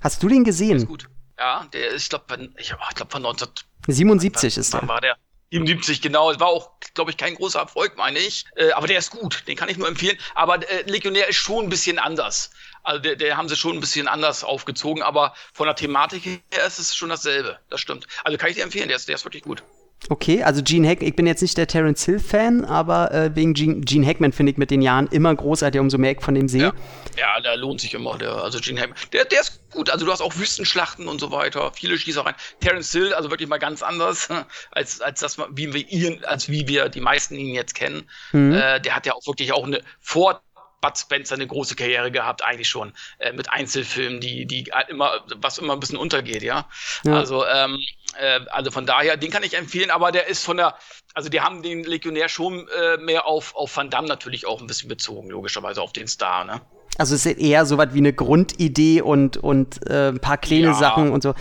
Hast 0.00 0.22
du 0.22 0.28
den 0.28 0.44
gesehen? 0.44 0.78
Ist 0.78 0.88
gut. 0.88 1.08
Ja, 1.38 1.66
der 1.72 1.90
ist, 1.90 2.04
ich 2.04 2.08
glaube, 2.08 2.50
ich, 2.56 2.72
ich 2.72 2.94
glaub, 2.94 3.12
von 3.12 3.24
1977 3.24 4.58
ist 4.58 4.74
der. 4.74 4.88
War 4.88 5.00
der. 5.00 5.16
77, 5.50 6.02
genau. 6.02 6.30
Es 6.30 6.40
war 6.40 6.48
auch, 6.48 6.72
glaube 6.94 7.10
ich, 7.10 7.16
kein 7.16 7.34
großer 7.34 7.60
Erfolg, 7.60 7.96
meine 7.96 8.18
ich. 8.18 8.44
Äh, 8.56 8.72
aber 8.72 8.86
der 8.86 8.98
ist 8.98 9.10
gut. 9.10 9.44
Den 9.46 9.56
kann 9.56 9.68
ich 9.68 9.78
nur 9.78 9.88
empfehlen. 9.88 10.18
Aber 10.34 10.56
äh, 10.56 10.82
Legionär 10.82 11.28
ist 11.28 11.36
schon 11.36 11.64
ein 11.64 11.68
bisschen 11.70 11.98
anders. 11.98 12.50
Also 12.82 13.00
der, 13.00 13.16
der 13.16 13.36
haben 13.36 13.48
sie 13.48 13.56
schon 13.56 13.76
ein 13.76 13.80
bisschen 13.80 14.08
anders 14.08 14.44
aufgezogen. 14.44 15.02
Aber 15.02 15.34
von 15.54 15.66
der 15.66 15.74
Thematik 15.74 16.24
her 16.24 16.66
ist 16.66 16.78
es 16.78 16.94
schon 16.94 17.08
dasselbe. 17.08 17.58
Das 17.70 17.80
stimmt. 17.80 18.06
Also 18.24 18.36
kann 18.36 18.50
ich 18.50 18.56
dir 18.56 18.62
empfehlen. 18.62 18.88
Der 18.88 18.96
ist, 18.96 19.08
der 19.08 19.14
ist 19.14 19.24
wirklich 19.24 19.42
gut. 19.42 19.62
Okay, 20.10 20.42
also 20.42 20.62
Gene 20.62 20.88
Hackman, 20.88 21.08
ich 21.08 21.16
bin 21.16 21.26
jetzt 21.26 21.42
nicht 21.42 21.58
der 21.58 21.66
Terence 21.66 22.04
Hill-Fan, 22.04 22.64
aber 22.64 23.12
äh, 23.12 23.34
wegen 23.34 23.52
Gene, 23.52 23.80
Gene 23.80 24.06
Hackman 24.06 24.32
finde 24.32 24.52
ich 24.52 24.58
mit 24.58 24.70
den 24.70 24.80
Jahren 24.80 25.06
immer 25.08 25.34
großartig, 25.34 25.80
umso 25.80 25.98
mehr 25.98 26.12
ich 26.12 26.20
von 26.22 26.34
dem 26.34 26.48
sehe. 26.48 26.62
Ja. 26.62 26.72
ja, 27.16 27.40
der 27.40 27.56
lohnt 27.56 27.80
sich 27.80 27.92
immer, 27.92 28.16
der, 28.16 28.32
also 28.36 28.58
Gene 28.58 28.80
Hackman. 28.80 28.98
Der, 29.12 29.26
der 29.26 29.40
ist 29.40 29.60
gut, 29.70 29.90
also 29.90 30.06
du 30.06 30.12
hast 30.12 30.22
auch 30.22 30.36
Wüstenschlachten 30.36 31.08
und 31.08 31.20
so 31.20 31.30
weiter, 31.30 31.72
viele 31.74 31.98
Schießereien. 31.98 32.36
Terence 32.60 32.90
Hill, 32.92 33.12
also 33.12 33.30
wirklich 33.30 33.48
mal 33.48 33.58
ganz 33.58 33.82
anders, 33.82 34.28
als, 34.70 35.00
als 35.00 35.20
das, 35.20 35.38
wie 35.50 35.74
wir 35.74 35.86
ihn, 35.88 36.24
als 36.24 36.48
wie 36.48 36.66
wir 36.68 36.88
die 36.88 37.00
meisten 37.00 37.34
ihn 37.34 37.54
jetzt 37.54 37.74
kennen. 37.74 38.08
Mhm. 38.32 38.54
Äh, 38.54 38.80
der 38.80 38.96
hat 38.96 39.04
ja 39.04 39.12
auch 39.12 39.26
wirklich 39.26 39.52
auch 39.52 39.66
eine 39.66 39.82
vor 40.00 40.40
Bud 40.80 40.96
Spencer 40.96 41.34
eine 41.34 41.46
große 41.46 41.74
Karriere 41.74 42.10
gehabt, 42.10 42.44
eigentlich 42.44 42.68
schon, 42.68 42.92
äh, 43.18 43.32
mit 43.32 43.50
Einzelfilmen, 43.50 44.20
die, 44.20 44.46
die 44.46 44.70
immer, 44.88 45.24
was 45.36 45.58
immer 45.58 45.72
ein 45.72 45.80
bisschen 45.80 45.98
untergeht, 45.98 46.42
ja. 46.42 46.68
ja. 47.04 47.12
Also, 47.14 47.44
ähm, 47.46 47.78
äh, 48.18 48.40
also 48.50 48.70
von 48.70 48.86
daher, 48.86 49.16
den 49.16 49.30
kann 49.30 49.42
ich 49.42 49.56
empfehlen, 49.56 49.90
aber 49.90 50.12
der 50.12 50.28
ist 50.28 50.44
von 50.44 50.56
der, 50.56 50.76
also 51.14 51.28
die 51.28 51.40
haben 51.40 51.62
den 51.62 51.84
Legionär 51.84 52.28
schon 52.28 52.68
äh, 52.68 52.96
mehr 52.98 53.26
auf, 53.26 53.54
auf 53.56 53.76
Van 53.76 53.90
Damme 53.90 54.08
natürlich 54.08 54.46
auch 54.46 54.60
ein 54.60 54.66
bisschen 54.66 54.88
bezogen, 54.88 55.30
logischerweise 55.30 55.82
auf 55.82 55.92
den 55.92 56.06
Star, 56.06 56.44
ne? 56.44 56.60
Also 56.96 57.14
es 57.14 57.26
ist 57.26 57.38
eher 57.38 57.64
so 57.64 57.78
was 57.78 57.94
wie 57.94 57.98
eine 57.98 58.12
Grundidee 58.12 59.02
und, 59.02 59.36
und 59.36 59.88
äh, 59.88 60.08
ein 60.08 60.20
paar 60.20 60.38
kleine 60.38 60.68
ja. 60.68 60.74
Sachen 60.74 61.10
und 61.12 61.22
so. 61.22 61.34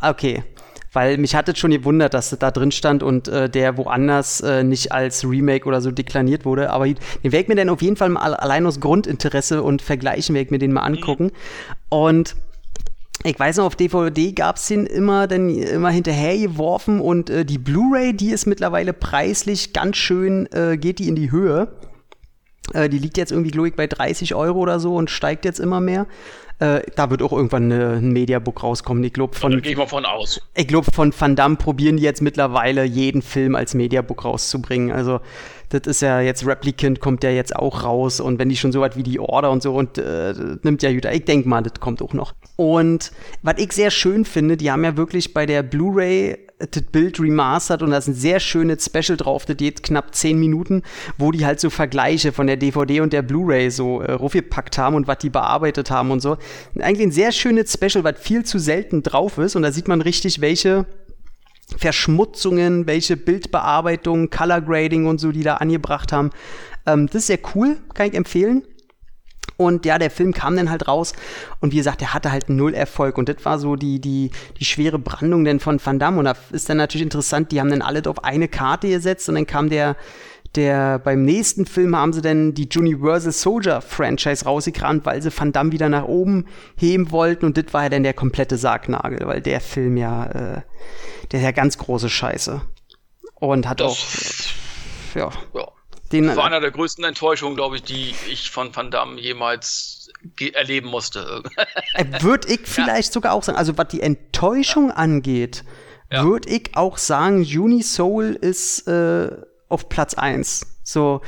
Okay. 0.00 0.44
Weil 0.94 1.18
mich 1.18 1.34
hat 1.34 1.48
es 1.48 1.58
schon 1.58 1.70
gewundert, 1.70 2.14
dass 2.14 2.30
das 2.30 2.38
da 2.38 2.50
drin 2.50 2.70
stand 2.70 3.02
und 3.02 3.28
äh, 3.28 3.50
der 3.50 3.76
woanders 3.76 4.40
äh, 4.40 4.64
nicht 4.64 4.92
als 4.92 5.24
Remake 5.28 5.66
oder 5.66 5.80
so 5.80 5.90
deklariert 5.90 6.44
wurde. 6.44 6.70
Aber 6.70 6.86
den 6.86 6.96
werde 7.22 7.38
ich 7.38 7.48
mir 7.48 7.56
dann 7.56 7.68
auf 7.68 7.82
jeden 7.82 7.96
Fall 7.96 8.08
mal 8.08 8.34
allein 8.34 8.64
aus 8.64 8.80
Grundinteresse 8.80 9.62
und 9.62 9.82
Vergleichen 9.82 10.34
werde 10.34 10.46
ich 10.46 10.50
mir 10.50 10.58
den 10.58 10.72
mal 10.72 10.82
angucken. 10.82 11.24
Mhm. 11.24 11.30
Und 11.90 12.36
ich 13.22 13.38
weiß 13.38 13.56
noch, 13.56 13.64
auf 13.64 13.76
DVD 13.76 14.32
gab 14.32 14.56
es 14.56 14.68
den 14.68 14.86
immer, 14.86 15.26
dann 15.26 15.48
immer 15.48 15.90
hinterhergeworfen 15.90 17.00
und 17.00 17.30
äh, 17.30 17.44
die 17.44 17.58
Blu-ray, 17.58 18.12
die 18.12 18.30
ist 18.30 18.46
mittlerweile 18.46 18.92
preislich 18.92 19.72
ganz 19.72 19.96
schön, 19.96 20.46
äh, 20.52 20.76
geht 20.76 20.98
die 20.98 21.08
in 21.08 21.16
die 21.16 21.30
Höhe. 21.30 21.68
Äh, 22.72 22.88
die 22.88 22.98
liegt 22.98 23.16
jetzt 23.16 23.32
irgendwie, 23.32 23.50
glaube 23.50 23.68
ich, 23.68 23.74
bei 23.74 23.86
30 23.86 24.34
Euro 24.34 24.58
oder 24.58 24.80
so 24.80 24.94
und 24.94 25.10
steigt 25.10 25.44
jetzt 25.44 25.60
immer 25.60 25.80
mehr. 25.80 26.06
Äh, 26.60 26.82
da 26.94 27.10
wird 27.10 27.22
auch 27.22 27.32
irgendwann 27.32 27.72
eine, 27.72 27.94
ein 27.94 28.12
Mediabook 28.12 28.62
rauskommen. 28.62 29.02
Ich 29.02 29.12
glaube 29.12 29.34
von. 29.34 29.52
Da 29.52 29.58
gehe 29.58 29.72
ich 29.72 29.78
mal 29.78 29.86
von 29.86 30.04
aus. 30.04 30.40
Ich 30.54 30.68
glaube, 30.68 30.90
von 30.92 31.12
Van 31.18 31.34
Damme 31.34 31.56
probieren 31.56 31.96
die 31.96 32.02
jetzt 32.02 32.22
mittlerweile 32.22 32.84
jeden 32.84 33.22
Film 33.22 33.54
als 33.56 33.74
Mediabook 33.74 34.24
rauszubringen. 34.24 34.92
Also 34.92 35.20
das 35.74 35.86
ist 35.86 36.02
ja 36.02 36.20
jetzt 36.20 36.46
Replicant 36.46 37.00
kommt 37.00 37.24
ja 37.24 37.30
jetzt 37.30 37.54
auch 37.56 37.82
raus 37.82 38.20
und 38.20 38.38
wenn 38.38 38.48
die 38.48 38.56
schon 38.56 38.70
so 38.70 38.80
was 38.80 38.96
wie 38.96 39.02
die 39.02 39.18
Order 39.18 39.50
und 39.50 39.62
so 39.62 39.74
und 39.74 39.98
äh, 39.98 40.32
nimmt 40.62 40.82
ja 40.82 40.90
Jüter. 40.90 41.12
Ich 41.12 41.24
denke 41.24 41.48
mal, 41.48 41.62
das 41.62 41.80
kommt 41.80 42.00
auch 42.00 42.14
noch. 42.14 42.34
Und 42.56 43.10
was 43.42 43.54
ich 43.58 43.72
sehr 43.72 43.90
schön 43.90 44.24
finde, 44.24 44.56
die 44.56 44.70
haben 44.70 44.84
ja 44.84 44.96
wirklich 44.96 45.34
bei 45.34 45.46
der 45.46 45.62
Blu-ray 45.64 46.38
das 46.58 46.82
Bild 46.82 47.18
remastered 47.18 47.82
und 47.82 47.90
da 47.90 47.98
ist 47.98 48.06
ein 48.06 48.14
sehr 48.14 48.38
schönes 48.38 48.84
Special 48.84 49.16
drauf, 49.16 49.44
das 49.44 49.56
geht 49.56 49.82
knapp 49.82 50.14
10 50.14 50.38
Minuten, 50.38 50.82
wo 51.18 51.32
die 51.32 51.44
halt 51.44 51.58
so 51.58 51.68
Vergleiche 51.68 52.30
von 52.30 52.46
der 52.46 52.56
DVD 52.56 53.00
und 53.00 53.12
der 53.12 53.22
Blu-ray 53.22 53.70
so 53.70 54.00
äh, 54.00 54.12
raufgepackt 54.12 54.78
haben 54.78 54.94
und 54.94 55.08
was 55.08 55.18
die 55.18 55.30
bearbeitet 55.30 55.90
haben 55.90 56.12
und 56.12 56.20
so. 56.20 56.36
Eigentlich 56.78 57.08
ein 57.08 57.12
sehr 57.12 57.32
schönes 57.32 57.72
Special, 57.72 58.04
was 58.04 58.20
viel 58.20 58.44
zu 58.44 58.58
selten 58.58 59.02
drauf 59.02 59.38
ist 59.38 59.56
und 59.56 59.62
da 59.62 59.72
sieht 59.72 59.88
man 59.88 60.00
richtig, 60.00 60.40
welche 60.40 60.86
Verschmutzungen, 61.76 62.86
welche 62.86 63.16
Bildbearbeitung, 63.16 64.30
Color 64.30 64.60
Grading 64.60 65.06
und 65.06 65.18
so, 65.18 65.32
die 65.32 65.42
da 65.42 65.56
angebracht 65.56 66.12
haben. 66.12 66.30
Ähm, 66.86 67.06
das 67.06 67.16
ist 67.16 67.26
sehr 67.28 67.38
cool, 67.54 67.78
kann 67.94 68.08
ich 68.08 68.14
empfehlen. 68.14 68.62
Und 69.56 69.86
ja, 69.86 69.98
der 69.98 70.10
Film 70.10 70.32
kam 70.32 70.56
dann 70.56 70.68
halt 70.68 70.88
raus 70.88 71.12
und 71.60 71.72
wie 71.72 71.76
gesagt, 71.76 72.00
der 72.00 72.12
hatte 72.12 72.32
halt 72.32 72.48
null 72.48 72.74
Erfolg 72.74 73.18
und 73.18 73.28
das 73.28 73.44
war 73.44 73.60
so 73.60 73.76
die, 73.76 74.00
die, 74.00 74.32
die 74.58 74.64
schwere 74.64 74.98
Brandung 74.98 75.44
denn 75.44 75.60
von 75.60 75.78
Van 75.84 76.00
Damme 76.00 76.18
und 76.18 76.24
da 76.24 76.34
ist 76.50 76.68
dann 76.68 76.76
natürlich 76.76 77.04
interessant, 77.04 77.52
die 77.52 77.60
haben 77.60 77.70
dann 77.70 77.82
alle 77.82 78.02
auf 78.06 78.24
eine 78.24 78.48
Karte 78.48 78.88
gesetzt 78.88 79.28
und 79.28 79.36
dann 79.36 79.46
kam 79.46 79.70
der, 79.70 79.96
der, 80.56 80.98
beim 80.98 81.24
nächsten 81.24 81.66
Film 81.66 81.96
haben 81.96 82.12
sie 82.12 82.22
dann 82.22 82.54
die 82.54 82.68
Universal 82.76 83.32
Soldier 83.32 83.80
Franchise 83.80 84.44
rausgekramt, 84.44 85.04
weil 85.04 85.20
sie 85.20 85.36
Van 85.36 85.52
Damme 85.52 85.72
wieder 85.72 85.88
nach 85.88 86.04
oben 86.04 86.46
heben 86.76 87.10
wollten 87.10 87.46
und 87.46 87.56
das 87.56 87.72
war 87.72 87.84
ja 87.84 87.88
dann 87.88 88.02
der 88.04 88.14
komplette 88.14 88.56
Sargnagel, 88.56 89.26
weil 89.26 89.40
der 89.40 89.60
Film 89.60 89.96
ja, 89.96 90.26
äh, 90.26 90.62
der 91.32 91.40
ist 91.40 91.44
ja 91.44 91.50
ganz 91.50 91.78
große 91.78 92.08
Scheiße. 92.08 92.60
Und 93.34 93.68
hat 93.68 93.80
das, 93.80 93.90
auch, 95.14 95.16
ja. 95.16 95.30
ja. 95.54 95.68
Den, 96.12 96.26
das 96.26 96.36
war 96.36 96.44
einer 96.44 96.60
der 96.60 96.70
größten 96.70 97.02
Enttäuschungen, 97.04 97.56
glaube 97.56 97.76
ich, 97.76 97.82
die 97.82 98.14
ich 98.30 98.50
von 98.50 98.74
Van 98.74 98.90
Damme 98.90 99.20
jemals 99.20 100.08
erleben 100.52 100.88
musste. 100.88 101.42
Äh, 101.94 102.22
würde 102.22 102.48
ich 102.48 102.60
vielleicht 102.64 103.08
ja. 103.08 103.12
sogar 103.12 103.32
auch 103.32 103.42
sagen, 103.42 103.58
also 103.58 103.76
was 103.76 103.88
die 103.88 104.00
Enttäuschung 104.00 104.88
ja. 104.88 104.94
angeht, 104.94 105.64
würde 106.10 106.48
ich 106.48 106.76
auch 106.76 106.96
sagen, 106.96 107.38
Unisoul 107.38 108.38
ist 108.40 108.86
äh, 108.86 109.32
auf 109.68 109.88
Platz 109.88 110.14
1. 110.14 110.66
So, 110.82 111.20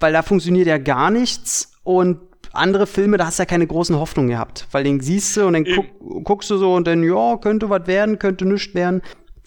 weil 0.00 0.12
da 0.12 0.22
funktioniert 0.22 0.66
ja 0.66 0.78
gar 0.78 1.10
nichts 1.10 1.72
und 1.82 2.20
andere 2.52 2.86
Filme, 2.86 3.16
da 3.16 3.26
hast 3.26 3.38
du 3.38 3.42
ja 3.42 3.46
keine 3.46 3.66
großen 3.66 3.98
Hoffnungen 3.98 4.28
gehabt, 4.28 4.68
weil 4.72 4.84
den 4.84 5.00
siehst 5.00 5.36
du 5.36 5.46
und 5.46 5.54
dann 5.54 5.64
guck, 5.64 6.24
guckst 6.24 6.50
du 6.50 6.58
so 6.58 6.74
und 6.74 6.86
dann, 6.86 7.02
ja, 7.02 7.38
könnte 7.38 7.70
was 7.70 7.86
werden, 7.86 8.18
könnte 8.18 8.44
nichts 8.44 8.74
werden 8.74 9.00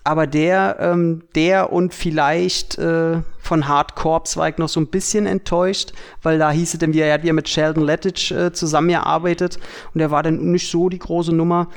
aber 0.06 0.28
der, 0.28 0.78
ähm, 0.80 1.24
der 1.34 1.74
und 1.74 1.94
vielleicht 1.96 2.78
äh, 2.78 3.24
von 3.40 3.68
Hard 3.68 3.96
Corps 3.96 4.38
war 4.38 4.48
ich 4.48 4.58
noch 4.60 4.70
so 4.70 4.80
ein 4.80 4.88
bisschen 4.88 5.26
enttäuscht, 5.26 5.94
weil 6.22 6.38
da 6.38 6.52
hieß 6.52 6.76
es 6.76 6.80
dann, 6.80 6.94
er 6.94 7.12
hat 7.12 7.24
wieder 7.24 7.34
mit 7.34 7.50
Sheldon 7.50 7.84
Lettich 7.84 8.32
äh, 8.32 8.54
zusammengearbeitet 8.54 9.58
und 9.94 10.00
der 10.00 10.12
war 10.12 10.22
dann 10.22 10.52
nicht 10.52 10.70
so 10.70 10.90
die 10.90 11.00
große 11.00 11.34
Nummer. 11.34 11.70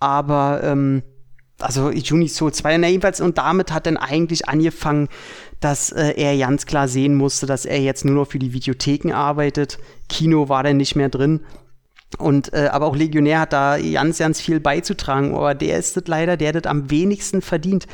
Aber 0.00 0.60
ähm, 0.62 1.02
also 1.62 1.90
Juni 1.90 2.28
Soul 2.28 2.52
2, 2.52 2.78
na 2.78 2.88
jedenfalls, 2.88 3.20
und 3.20 3.38
damit 3.38 3.72
hat 3.72 3.86
dann 3.86 3.96
eigentlich 3.96 4.48
angefangen, 4.48 5.08
dass 5.60 5.90
äh, 5.90 6.12
er 6.16 6.36
ganz 6.36 6.66
klar 6.66 6.88
sehen 6.88 7.14
musste, 7.14 7.46
dass 7.46 7.64
er 7.64 7.80
jetzt 7.80 8.04
nur 8.04 8.14
noch 8.14 8.28
für 8.28 8.38
die 8.38 8.52
Videotheken 8.52 9.12
arbeitet. 9.12 9.78
Kino 10.08 10.48
war 10.48 10.62
dann 10.62 10.76
nicht 10.76 10.96
mehr 10.96 11.08
drin. 11.08 11.40
Und 12.18 12.52
äh, 12.52 12.68
aber 12.70 12.86
auch 12.86 12.96
Legionär 12.96 13.40
hat 13.40 13.52
da 13.52 13.78
ganz, 13.78 14.18
ganz 14.18 14.40
viel 14.40 14.60
beizutragen. 14.60 15.34
Aber 15.34 15.54
der 15.54 15.78
ist 15.78 15.96
das 15.96 16.04
leider, 16.06 16.36
der 16.36 16.52
das 16.52 16.64
am 16.64 16.90
wenigsten 16.90 17.40
verdient. 17.40 17.86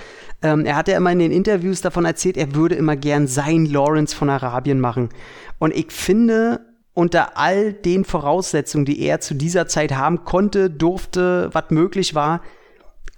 Ähm, 0.43 0.65
er 0.65 0.77
hat 0.77 0.89
ja 0.89 0.97
immer 0.97 1.13
in 1.13 1.21
den 1.21 1.31
Interviews 1.31 1.81
davon 1.81 2.05
erzählt, 2.05 2.37
er 2.37 2.55
würde 2.55 2.75
immer 2.75 2.97
gern 2.97 3.27
sein 3.27 3.67
Lawrence 3.67 4.17
von 4.17 4.31
Arabien 4.31 4.81
machen. 4.81 5.11
Und 5.59 5.75
ich 5.75 5.93
finde, 5.93 6.61
unter 6.95 7.37
all 7.37 7.73
den 7.73 8.05
Voraussetzungen, 8.05 8.85
die 8.85 9.01
er 9.01 9.21
zu 9.21 9.35
dieser 9.35 9.69
Zeit 9.69 9.95
haben 9.95 10.25
konnte, 10.25 10.69
durfte, 10.69 11.49
was 11.53 11.71
möglich 11.71 12.15
war, 12.15 12.41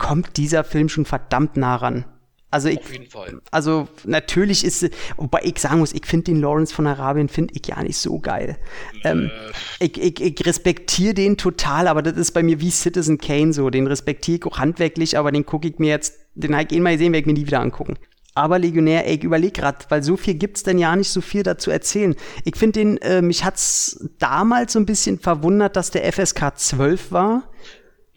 kommt 0.01 0.37
dieser 0.37 0.65
Film 0.65 0.89
schon 0.89 1.05
verdammt 1.05 1.57
nah 1.57 1.77
ran. 1.77 2.05
Also 2.51 2.69
ich, 2.69 2.81
Auf 2.81 2.93
jeden 2.93 3.09
Fall. 3.09 3.41
Also 3.53 3.87
natürlich 4.05 4.65
ist, 4.65 4.91
wobei 5.17 5.43
ich 5.45 5.59
sagen 5.61 5.79
muss, 5.79 5.93
ich 5.93 6.05
finde 6.05 6.33
den 6.33 6.41
Lawrence 6.41 6.75
von 6.75 6.87
Arabien 6.89 7.29
finde 7.29 7.55
ich 7.55 7.65
ja 7.69 7.81
nicht 7.81 7.97
so 7.97 8.19
geil. 8.19 8.59
Ähm, 9.05 9.31
äh. 9.79 9.85
ich, 9.85 10.01
ich, 10.01 10.21
ich 10.21 10.47
respektiere 10.47 11.15
den 11.15 11.37
total, 11.37 11.87
aber 11.87 12.03
das 12.03 12.17
ist 12.17 12.33
bei 12.33 12.43
mir 12.43 12.61
wie 12.61 12.71
Citizen 12.71 13.19
Kane 13.19 13.53
so. 13.53 13.71
Den 13.71 13.87
respektiere 13.87 14.39
ich 14.39 14.47
auch 14.47 14.59
handwerklich, 14.59 15.17
aber 15.17 15.31
den 15.31 15.47
gucke 15.47 15.69
ich 15.69 15.79
mir 15.79 15.91
jetzt, 15.91 16.19
den 16.35 16.55
habe 16.57 16.67
ich 16.69 16.77
eh 16.77 16.81
mal 16.81 16.93
gesehen, 16.95 17.13
werde 17.13 17.21
ich 17.21 17.27
mir 17.27 17.35
nie 17.35 17.47
wieder 17.47 17.61
angucken. 17.61 17.97
Aber 18.35 18.59
Legionär, 18.59 19.07
ey, 19.07 19.17
ich 19.17 19.25
überleg 19.25 19.55
grad, 19.55 19.89
weil 19.91 20.03
so 20.03 20.17
viel 20.17 20.35
gibt's 20.35 20.63
denn 20.63 20.79
ja 20.79 20.95
nicht 20.97 21.11
so 21.11 21.21
viel 21.21 21.43
dazu 21.43 21.71
erzählen. 21.71 22.17
Ich 22.45 22.57
finde 22.57 22.81
den, 22.81 22.97
äh, 22.99 23.23
mich 23.23 23.45
hat's 23.45 24.09
damals 24.19 24.73
so 24.73 24.81
ein 24.81 24.87
bisschen 24.87 25.19
verwundert, 25.19 25.77
dass 25.77 25.91
der 25.91 26.11
FSK 26.13 26.57
12 26.57 27.13
war. 27.13 27.50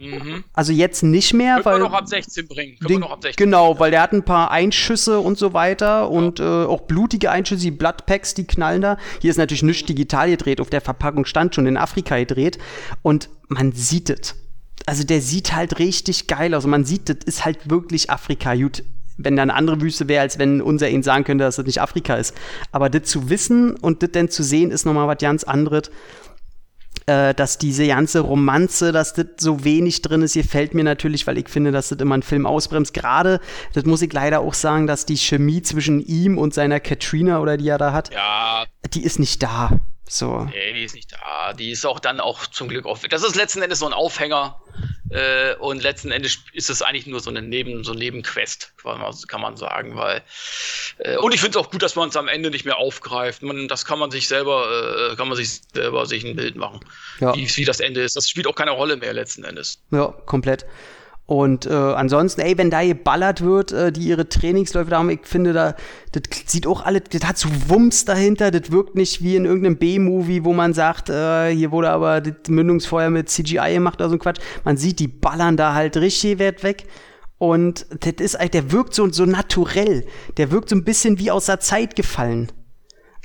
Mhm. 0.03 0.43
Also 0.53 0.71
jetzt 0.71 1.03
nicht 1.03 1.33
mehr, 1.33 1.55
Können 1.55 1.65
weil. 1.65 1.75
Wir 1.75 1.83
noch 1.89 1.93
ab 1.93 2.07
16 2.07 2.47
bringen. 2.47 2.77
Können 2.77 2.87
den, 2.87 2.95
wir 2.95 3.07
noch 3.07 3.11
ab 3.11 3.21
16 3.21 3.43
genau, 3.43 3.79
weil 3.79 3.91
der 3.91 4.01
hat 4.01 4.13
ein 4.13 4.23
paar 4.23 4.51
Einschüsse 4.51 5.19
und 5.19 5.37
so 5.37 5.53
weiter 5.53 5.85
ja. 5.85 6.03
und 6.03 6.39
äh, 6.39 6.43
auch 6.43 6.81
blutige 6.81 7.31
Einschüsse, 7.31 7.61
die 7.61 7.71
Bloodpacks, 7.71 8.33
die 8.33 8.45
knallen 8.45 8.81
da. 8.81 8.97
Hier 9.21 9.31
ist 9.31 9.37
natürlich 9.37 9.63
nicht 9.63 9.87
digital 9.87 10.29
gedreht, 10.29 10.61
auf 10.61 10.69
der 10.69 10.81
Verpackung 10.81 11.25
stand 11.25 11.55
schon 11.55 11.65
in 11.65 11.77
Afrika 11.77 12.17
gedreht 12.17 12.57
und 13.01 13.29
man 13.47 13.71
sieht 13.71 14.09
es. 14.09 14.35
Also 14.85 15.03
der 15.03 15.21
sieht 15.21 15.55
halt 15.55 15.79
richtig 15.79 16.27
geil 16.27 16.53
aus. 16.53 16.65
Und 16.65 16.71
man 16.71 16.85
sieht, 16.85 17.09
das 17.09 17.17
ist 17.25 17.45
halt 17.45 17.69
wirklich 17.69 18.09
Afrika. 18.09 18.53
Gut, 18.53 18.83
wenn 19.17 19.35
da 19.35 19.41
eine 19.43 19.53
andere 19.53 19.81
Wüste 19.81 20.07
wäre, 20.07 20.21
als 20.21 20.39
wenn 20.39 20.61
unser 20.61 20.89
ihn 20.89 21.03
sagen 21.03 21.23
könnte, 21.23 21.43
dass 21.43 21.55
das 21.55 21.65
nicht 21.65 21.81
Afrika 21.81 22.15
ist. 22.15 22.35
Aber 22.71 22.89
das 22.89 23.03
zu 23.03 23.29
wissen 23.29 23.75
und 23.75 24.03
das 24.03 24.11
dann 24.11 24.29
zu 24.29 24.43
sehen, 24.43 24.71
ist 24.71 24.85
nochmal 24.85 25.07
was 25.07 25.19
ganz 25.19 25.43
anderes 25.43 25.89
äh, 27.05 27.33
dass 27.33 27.57
diese 27.57 27.87
ganze 27.87 28.21
Romanze, 28.21 28.91
dass 28.91 29.13
das 29.13 29.25
so 29.37 29.63
wenig 29.63 30.01
drin 30.01 30.21
ist, 30.21 30.33
hier 30.33 30.43
fällt 30.43 30.73
mir 30.73 30.83
natürlich, 30.83 31.27
weil 31.27 31.37
ich 31.37 31.49
finde, 31.49 31.71
dass 31.71 31.89
das 31.89 31.99
immer 31.99 32.15
einen 32.15 32.23
Film 32.23 32.45
ausbremst. 32.45 32.93
Gerade, 32.93 33.39
das 33.73 33.85
muss 33.85 34.01
ich 34.01 34.11
leider 34.13 34.41
auch 34.41 34.53
sagen, 34.53 34.87
dass 34.87 35.05
die 35.05 35.17
Chemie 35.17 35.61
zwischen 35.61 35.99
ihm 35.99 36.37
und 36.37 36.53
seiner 36.53 36.79
Katrina 36.79 37.39
oder 37.39 37.57
die 37.57 37.67
er 37.67 37.77
da 37.77 37.93
hat, 37.93 38.13
ja. 38.13 38.65
die 38.93 39.03
ist 39.03 39.19
nicht 39.19 39.41
da. 39.43 39.79
So. 40.07 40.45
Nee, 40.45 40.73
die 40.73 40.83
ist 40.83 40.95
nicht 40.95 41.11
da. 41.13 41.53
Die 41.53 41.71
ist 41.71 41.85
auch 41.85 41.99
dann 41.99 42.19
auch 42.19 42.45
zum 42.47 42.67
Glück 42.67 42.85
auf. 42.85 43.01
Das 43.01 43.23
ist 43.23 43.35
letzten 43.35 43.61
Endes 43.61 43.79
so 43.79 43.85
ein 43.85 43.93
Aufhänger. 43.93 44.59
Äh, 45.09 45.55
und 45.57 45.83
letzten 45.83 46.11
Endes 46.11 46.39
ist 46.53 46.71
es 46.71 46.81
eigentlich 46.81 47.05
nur 47.05 47.19
so 47.19 47.29
eine 47.29 47.41
Neben, 47.41 47.83
so 47.83 47.93
Nebenquest, 47.93 48.73
kann 49.27 49.41
man 49.41 49.55
sagen, 49.57 49.95
weil 49.95 50.23
äh, 50.97 51.17
und 51.17 51.35
ich 51.35 51.41
finde 51.41 51.59
es 51.59 51.63
auch 51.63 51.69
gut, 51.69 51.83
dass 51.83 51.95
man 51.95 52.09
es 52.09 52.15
am 52.15 52.27
Ende 52.27 52.49
nicht 52.49 52.65
mehr 52.65 52.77
aufgreift. 52.77 53.43
Man, 53.43 53.67
das 53.67 53.85
kann 53.85 53.99
man 53.99 54.09
sich 54.09 54.27
selber, 54.27 55.11
äh, 55.11 55.15
kann 55.15 55.27
man 55.27 55.37
sich 55.37 55.61
selber 55.71 56.07
sich 56.07 56.23
ein 56.23 56.35
Bild 56.35 56.55
machen, 56.55 56.79
ja. 57.19 57.35
wie, 57.35 57.47
wie 57.55 57.65
das 57.65 57.79
Ende 57.79 58.01
ist. 58.01 58.15
Das 58.15 58.27
spielt 58.27 58.47
auch 58.47 58.55
keine 58.55 58.71
Rolle 58.71 58.97
mehr 58.97 59.13
letzten 59.13 59.43
Endes. 59.43 59.79
Ja, 59.91 60.07
komplett. 60.25 60.65
Und 61.25 61.65
äh, 61.65 61.73
ansonsten, 61.73 62.41
ey, 62.41 62.57
wenn 62.57 62.69
da 62.69 62.83
geballert 62.83 63.41
wird, 63.41 63.71
äh, 63.71 63.93
die 63.93 64.01
ihre 64.01 64.27
Trainingsläufe 64.27 64.89
da 64.89 64.99
haben, 64.99 65.09
ich 65.09 65.21
finde, 65.23 65.53
da, 65.53 65.75
das 66.12 66.23
sieht 66.47 66.67
auch 66.67 66.86
alles, 66.86 67.03
das 67.12 67.25
hat 67.25 67.38
so 67.38 67.47
Wumms 67.67 68.03
dahinter, 68.03 68.51
das 68.51 68.71
wirkt 68.71 68.95
nicht 68.95 69.23
wie 69.23 69.38
in 69.38 69.45
irgendeinem 69.45 69.77
B-Movie, 69.77 70.43
wo 70.43 70.51
man 70.51 70.73
sagt, 70.73 71.09
äh, 71.09 71.49
hier 71.55 71.71
wurde 71.71 71.91
aber 71.91 72.19
das 72.19 72.49
Mündungsfeuer 72.49 73.09
mit 73.09 73.29
CGI 73.29 73.73
gemacht 73.73 74.01
oder 74.01 74.09
so 74.09 74.15
ein 74.15 74.19
Quatsch. 74.19 74.41
Man 74.65 74.75
sieht, 74.75 74.99
die 74.99 75.07
ballern 75.07 75.55
da 75.55 75.73
halt 75.73 75.95
richtig 75.95 76.39
wert 76.39 76.62
weg. 76.62 76.88
Und 77.38 77.86
das 78.01 78.13
ist, 78.19 78.53
der 78.53 78.71
wirkt 78.71 78.93
so, 78.93 79.09
so 79.12 79.25
naturell. 79.25 80.05
Der 80.38 80.51
wirkt 80.51 80.69
so 80.69 80.75
ein 80.75 80.83
bisschen 80.83 81.19
wie 81.19 81.31
aus 81.31 81.45
der 81.45 81.59
Zeit 81.59 81.95
gefallen. 81.95 82.51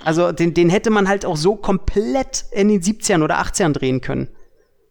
Also 0.05 0.31
den, 0.31 0.55
den 0.55 0.71
hätte 0.71 0.91
man 0.91 1.09
halt 1.09 1.25
auch 1.25 1.37
so 1.37 1.57
komplett 1.57 2.45
in 2.53 2.69
den 2.69 2.81
70ern 2.81 3.23
oder 3.25 3.41
80ern 3.41 3.73
drehen 3.73 4.01
können. 4.01 4.29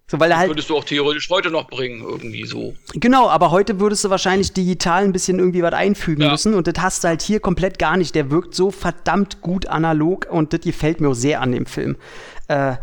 So, 0.10 0.22
weil 0.22 0.30
das 0.30 0.38
halt, 0.38 0.50
würdest 0.52 0.70
du 0.70 0.78
auch 0.78 0.86
theoretisch 0.86 1.30
heute 1.30 1.52
noch 1.52 1.68
bringen, 1.68 2.02
irgendwie 2.02 2.46
so. 2.46 2.74
Genau, 2.94 3.28
aber 3.28 3.52
heute 3.52 3.82
würdest 3.82 4.06
du 4.06 4.10
wahrscheinlich 4.10 4.54
digital 4.54 5.04
ein 5.04 5.12
bisschen 5.12 5.38
irgendwie 5.38 5.62
was 5.62 5.74
einfügen 5.74 6.22
ja. 6.22 6.32
müssen 6.32 6.54
und 6.54 6.66
das 6.66 6.82
hast 6.82 7.04
du 7.04 7.10
halt 7.10 7.22
hier 7.22 7.42
komplett 7.42 7.78
gar 7.78 7.98
nicht. 7.98 8.16
Der 8.16 8.32
wirkt 8.32 8.56
so 8.56 8.72
verdammt 8.72 9.42
gut 9.42 9.66
analog 9.68 10.26
und 10.32 10.54
das 10.54 10.62
gefällt 10.62 11.02
mir 11.02 11.10
auch 11.10 11.14
sehr 11.14 11.42
an 11.42 11.52
dem 11.52 11.66
Film. 11.66 11.98
Äh, 12.48 12.76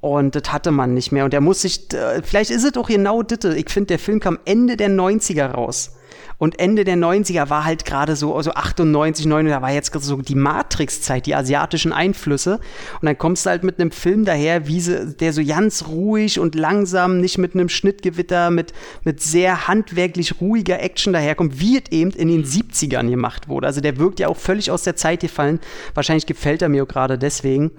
und 0.00 0.34
das 0.34 0.52
hatte 0.52 0.70
man 0.70 0.94
nicht 0.94 1.12
mehr. 1.12 1.24
Und 1.24 1.34
der 1.34 1.42
muss 1.42 1.60
sich, 1.60 1.92
äh, 1.92 2.22
vielleicht 2.22 2.50
ist 2.50 2.64
es 2.64 2.72
doch 2.72 2.88
genau 2.88 3.22
das. 3.22 3.54
Ich 3.54 3.68
finde, 3.68 3.88
der 3.88 3.98
Film 3.98 4.20
kam 4.20 4.38
Ende 4.46 4.78
der 4.78 4.88
90er 4.88 5.48
raus. 5.48 5.93
Und 6.38 6.58
Ende 6.58 6.84
der 6.84 6.96
90er 6.96 7.48
war 7.50 7.64
halt 7.64 7.84
gerade 7.84 8.16
so, 8.16 8.34
also 8.34 8.52
98, 8.52 9.26
99, 9.26 9.54
da 9.54 9.62
war 9.62 9.72
jetzt 9.72 9.92
so 10.02 10.16
die 10.16 10.34
Matrix-Zeit, 10.34 11.26
die 11.26 11.34
asiatischen 11.34 11.92
Einflüsse. 11.92 12.60
Und 13.00 13.06
dann 13.06 13.18
kommst 13.18 13.46
du 13.46 13.50
halt 13.50 13.64
mit 13.64 13.80
einem 13.80 13.90
Film 13.90 14.24
daher, 14.24 14.66
wie 14.66 14.80
sie, 14.80 15.14
der 15.14 15.32
so 15.32 15.44
ganz 15.44 15.86
ruhig 15.86 16.38
und 16.38 16.54
langsam, 16.54 17.20
nicht 17.20 17.38
mit 17.38 17.54
einem 17.54 17.68
Schnittgewitter, 17.68 18.50
mit, 18.50 18.72
mit 19.04 19.20
sehr 19.20 19.68
handwerklich 19.68 20.40
ruhiger 20.40 20.80
Action 20.82 21.12
daherkommt, 21.12 21.60
wie 21.60 21.78
es 21.78 21.90
eben 21.90 22.10
in 22.10 22.28
den 22.28 22.44
70ern 22.44 23.08
gemacht 23.08 23.48
wurde. 23.48 23.66
Also 23.66 23.80
der 23.80 23.98
wirkt 23.98 24.20
ja 24.20 24.28
auch 24.28 24.36
völlig 24.36 24.70
aus 24.70 24.82
der 24.82 24.96
Zeit 24.96 25.20
gefallen. 25.20 25.60
Wahrscheinlich 25.94 26.26
gefällt 26.26 26.62
er 26.62 26.68
mir 26.68 26.86
gerade 26.86 27.18
deswegen. 27.18 27.70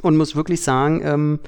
Und 0.00 0.16
muss 0.16 0.34
wirklich 0.34 0.62
sagen, 0.62 1.02
ähm, 1.04 1.40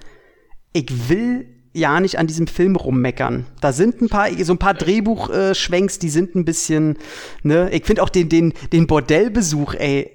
ich 0.73 1.09
will 1.09 1.47
ja 1.75 2.01
nicht 2.01 2.19
an 2.19 2.27
diesem 2.27 2.47
Film 2.47 2.77
rummeckern. 2.77 3.47
Da 3.61 3.73
sind 3.73 4.01
ein 4.01 4.09
paar, 4.09 4.31
so 4.45 4.53
ein 4.53 4.59
paar 4.59 4.75
Drehbuchschwenks, 4.75 5.99
die 5.99 6.09
sind 6.09 6.35
ein 6.35 6.45
bisschen, 6.45 6.99
ne, 7.43 7.69
ich 7.73 7.85
finde 7.85 8.03
auch 8.03 8.09
den, 8.09 8.29
den, 8.29 8.55
den 8.73 8.87
Bordellbesuch, 8.87 9.75
ey, 9.75 10.11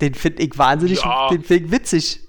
den 0.00 0.14
finde 0.14 0.42
ich 0.42 0.58
wahnsinnig, 0.58 1.00
ja. 1.00 1.28
den 1.28 1.42
finde 1.42 1.66
ich 1.66 1.72
witzig. 1.72 2.20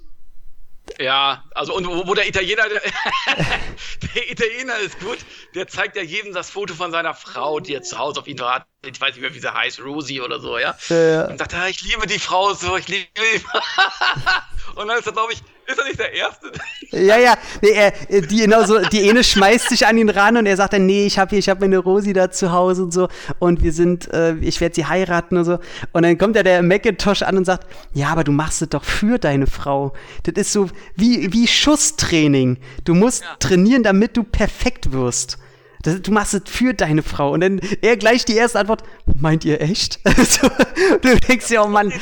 Ja, 0.98 1.44
also 1.54 1.76
und 1.76 1.86
wo, 1.86 2.06
wo 2.06 2.14
der 2.14 2.26
Italiener, 2.26 2.64
der, 2.68 2.80
der, 4.14 4.30
Italiener 4.30 4.78
ist 4.78 4.98
gut, 5.00 5.18
der 5.54 5.68
zeigt 5.68 5.96
ja 5.96 6.02
jedem 6.02 6.32
das 6.32 6.48
Foto 6.48 6.74
von 6.74 6.90
seiner 6.90 7.14
Frau, 7.14 7.60
die 7.60 7.72
jetzt 7.72 7.90
zu 7.90 7.98
Hause 7.98 8.20
auf 8.20 8.26
ihn 8.26 8.38
wartet. 8.38 8.68
Ich 8.86 9.00
weiß 9.00 9.14
nicht 9.14 9.20
mehr, 9.20 9.34
wie 9.34 9.38
sie 9.38 9.52
heißt, 9.52 9.80
Rosie 9.80 10.20
oder 10.22 10.40
so, 10.40 10.56
ja. 10.56 10.76
ja, 10.88 10.96
ja. 10.96 11.26
Und 11.26 11.38
sagt, 11.38 11.54
ah, 11.54 11.68
ich 11.68 11.82
liebe 11.82 12.06
die 12.06 12.18
Frau 12.18 12.54
so, 12.54 12.76
ich 12.76 12.88
liebe 12.88 13.06
die. 13.16 13.44
und 14.76 14.88
dann 14.88 14.98
ist 14.98 15.06
er, 15.06 15.12
glaube 15.12 15.34
ich, 15.34 15.42
ist 15.68 15.78
er 15.78 15.84
nicht 15.84 15.98
der 15.98 16.12
Erste? 16.12 16.50
Ja, 16.90 17.18
ja. 17.18 17.34
Nee, 17.60 17.70
er, 17.70 17.92
die, 18.22 18.38
genau 18.38 18.64
so, 18.64 18.78
die 18.80 19.08
Ene 19.08 19.22
schmeißt 19.22 19.68
sich 19.68 19.86
an 19.86 19.98
ihn 19.98 20.08
ran 20.08 20.36
und 20.36 20.46
er 20.46 20.56
sagt 20.56 20.72
dann, 20.72 20.86
nee, 20.86 21.06
ich 21.06 21.18
habe 21.18 21.30
hier, 21.30 21.38
ich 21.38 21.48
habe 21.48 21.60
meine 21.60 21.78
Rosi 21.78 22.12
da 22.12 22.30
zu 22.30 22.52
Hause 22.52 22.84
und 22.84 22.92
so 22.92 23.08
und 23.38 23.62
wir 23.62 23.72
sind, 23.72 24.12
äh, 24.12 24.34
ich 24.36 24.60
werde 24.60 24.74
sie 24.74 24.86
heiraten 24.86 25.36
und 25.36 25.44
so. 25.44 25.58
Und 25.92 26.02
dann 26.02 26.16
kommt 26.16 26.36
ja 26.36 26.42
der 26.42 26.62
Macintosh 26.62 27.22
an 27.22 27.36
und 27.36 27.44
sagt, 27.44 27.66
ja, 27.92 28.08
aber 28.08 28.24
du 28.24 28.32
machst 28.32 28.62
es 28.62 28.70
doch 28.70 28.84
für 28.84 29.18
deine 29.18 29.46
Frau. 29.46 29.92
Das 30.22 30.34
ist 30.34 30.52
so 30.52 30.68
wie, 30.96 31.32
wie 31.32 31.46
Schusstraining. 31.46 32.58
Du 32.84 32.94
musst 32.94 33.22
ja. 33.22 33.36
trainieren, 33.38 33.82
damit 33.82 34.16
du 34.16 34.22
perfekt 34.22 34.92
wirst. 34.92 35.38
Das, 35.82 36.02
du 36.02 36.10
machst 36.10 36.34
es 36.34 36.42
für 36.46 36.74
deine 36.74 37.02
Frau. 37.02 37.32
Und 37.32 37.40
dann 37.40 37.60
er 37.82 37.96
gleich 37.96 38.24
die 38.24 38.34
erste 38.34 38.58
Antwort, 38.58 38.82
meint 39.14 39.44
ihr 39.44 39.60
echt? 39.60 40.00
du 41.02 41.16
denkst 41.28 41.50
ja, 41.50 41.62
oh 41.62 41.68
Mann, 41.68 41.92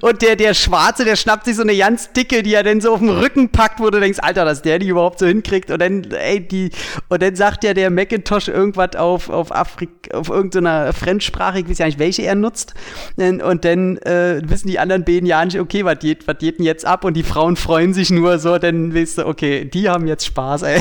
und 0.00 0.22
der, 0.22 0.36
der 0.36 0.54
Schwarze, 0.54 1.04
der 1.04 1.16
schnappt 1.16 1.44
sich 1.44 1.56
so 1.56 1.62
eine 1.62 1.76
ganz 1.76 2.12
dicke, 2.12 2.42
die 2.42 2.54
er 2.54 2.62
dann 2.62 2.80
so 2.80 2.94
auf 2.94 3.00
den 3.00 3.10
Rücken 3.10 3.50
packt, 3.50 3.78
wo 3.78 3.90
du 3.90 4.00
denkst, 4.00 4.18
Alter, 4.20 4.44
dass 4.44 4.62
der 4.62 4.78
die 4.78 4.88
überhaupt 4.88 5.18
so 5.18 5.26
hinkriegt. 5.26 5.70
Und 5.70 5.80
dann, 5.80 6.04
ey, 6.10 6.40
die, 6.40 6.70
und 7.08 7.22
dann 7.22 7.36
sagt 7.36 7.62
ja 7.62 7.74
der 7.74 7.90
Macintosh 7.90 8.48
irgendwas 8.48 8.96
auf, 8.96 9.28
auf 9.28 9.54
Afrik, 9.54 10.12
auf 10.12 10.28
irgendeiner 10.28 10.92
Fremdsprache, 10.92 11.60
ich 11.60 11.68
weiß 11.68 11.78
ja 11.78 11.86
nicht, 11.86 11.98
welche 11.98 12.22
er 12.22 12.34
nutzt. 12.34 12.74
Und 13.16 13.64
dann 13.64 13.98
äh, 13.98 14.40
wissen 14.44 14.68
die 14.68 14.78
anderen 14.78 15.04
beiden 15.04 15.26
ja 15.26 15.44
nicht, 15.44 15.60
okay, 15.60 15.84
was 15.84 15.98
geht, 15.98 16.26
was 16.26 16.38
geht 16.38 16.58
denn 16.58 16.64
jetzt 16.64 16.84
ab? 16.84 17.04
Und 17.04 17.14
die 17.14 17.22
Frauen 17.22 17.56
freuen 17.56 17.94
sich 17.94 18.10
nur 18.10 18.38
so, 18.38 18.58
dann 18.58 18.94
weißt 18.94 19.18
du, 19.18 19.26
okay, 19.26 19.64
die 19.66 19.88
haben 19.88 20.06
jetzt 20.06 20.26
Spaß, 20.26 20.62
ey. 20.62 20.80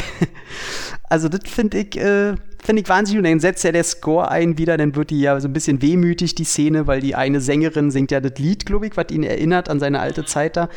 Also, 1.07 1.29
das 1.29 1.41
finde 1.45 1.77
ich, 1.77 1.97
äh, 1.97 2.33
finde 2.65 2.81
ich 2.81 2.89
wahnsinnig. 2.89 3.19
Und 3.19 3.29
dann 3.29 3.39
setzt 3.39 3.63
ja 3.63 3.71
der 3.71 3.83
Score 3.83 4.29
ein 4.29 4.57
wieder, 4.57 4.77
dann 4.77 4.95
wird 4.95 5.09
die 5.09 5.21
ja 5.21 5.39
so 5.39 5.47
ein 5.47 5.53
bisschen 5.53 5.81
wehmütig, 5.81 6.35
die 6.35 6.43
Szene, 6.43 6.87
weil 6.87 6.99
die 6.99 7.15
eine 7.15 7.39
Sängerin 7.41 7.91
singt 7.91 8.11
ja 8.11 8.19
das 8.19 8.37
Lied, 8.37 8.65
glaube 8.65 8.87
ich, 8.87 8.97
was 8.97 9.07
ihn 9.11 9.23
erinnert 9.23 9.69
an 9.69 9.79
seine 9.79 9.99
alte 9.99 10.25
Zeit 10.25 10.57
da. 10.57 10.69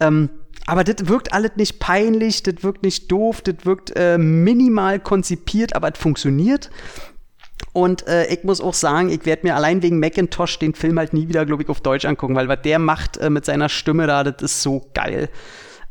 Ähm, 0.00 0.30
aber 0.66 0.84
das 0.84 1.08
wirkt 1.08 1.32
alles 1.32 1.52
nicht 1.56 1.78
peinlich, 1.78 2.42
das 2.42 2.62
wirkt 2.62 2.82
nicht 2.82 3.10
doof, 3.10 3.40
das 3.40 3.64
wirkt 3.64 3.92
äh, 3.96 4.18
minimal 4.18 5.00
konzipiert, 5.00 5.74
aber 5.74 5.90
es 5.92 5.98
funktioniert. 5.98 6.70
Und 7.72 8.06
äh, 8.06 8.26
ich 8.26 8.44
muss 8.44 8.60
auch 8.60 8.74
sagen, 8.74 9.08
ich 9.08 9.24
werde 9.24 9.46
mir 9.46 9.54
allein 9.54 9.82
wegen 9.82 10.00
Macintosh 10.00 10.58
den 10.58 10.74
Film 10.74 10.98
halt 10.98 11.12
nie 11.12 11.28
wieder, 11.28 11.46
glaube 11.46 11.62
ich, 11.62 11.68
auf 11.68 11.80
Deutsch 11.80 12.04
angucken, 12.04 12.34
weil 12.34 12.48
was 12.48 12.62
der 12.62 12.78
macht 12.78 13.16
äh, 13.16 13.30
mit 13.30 13.44
seiner 13.44 13.68
Stimme 13.68 14.06
da, 14.06 14.24
das 14.24 14.42
ist 14.42 14.62
so 14.62 14.90
geil. 14.94 15.28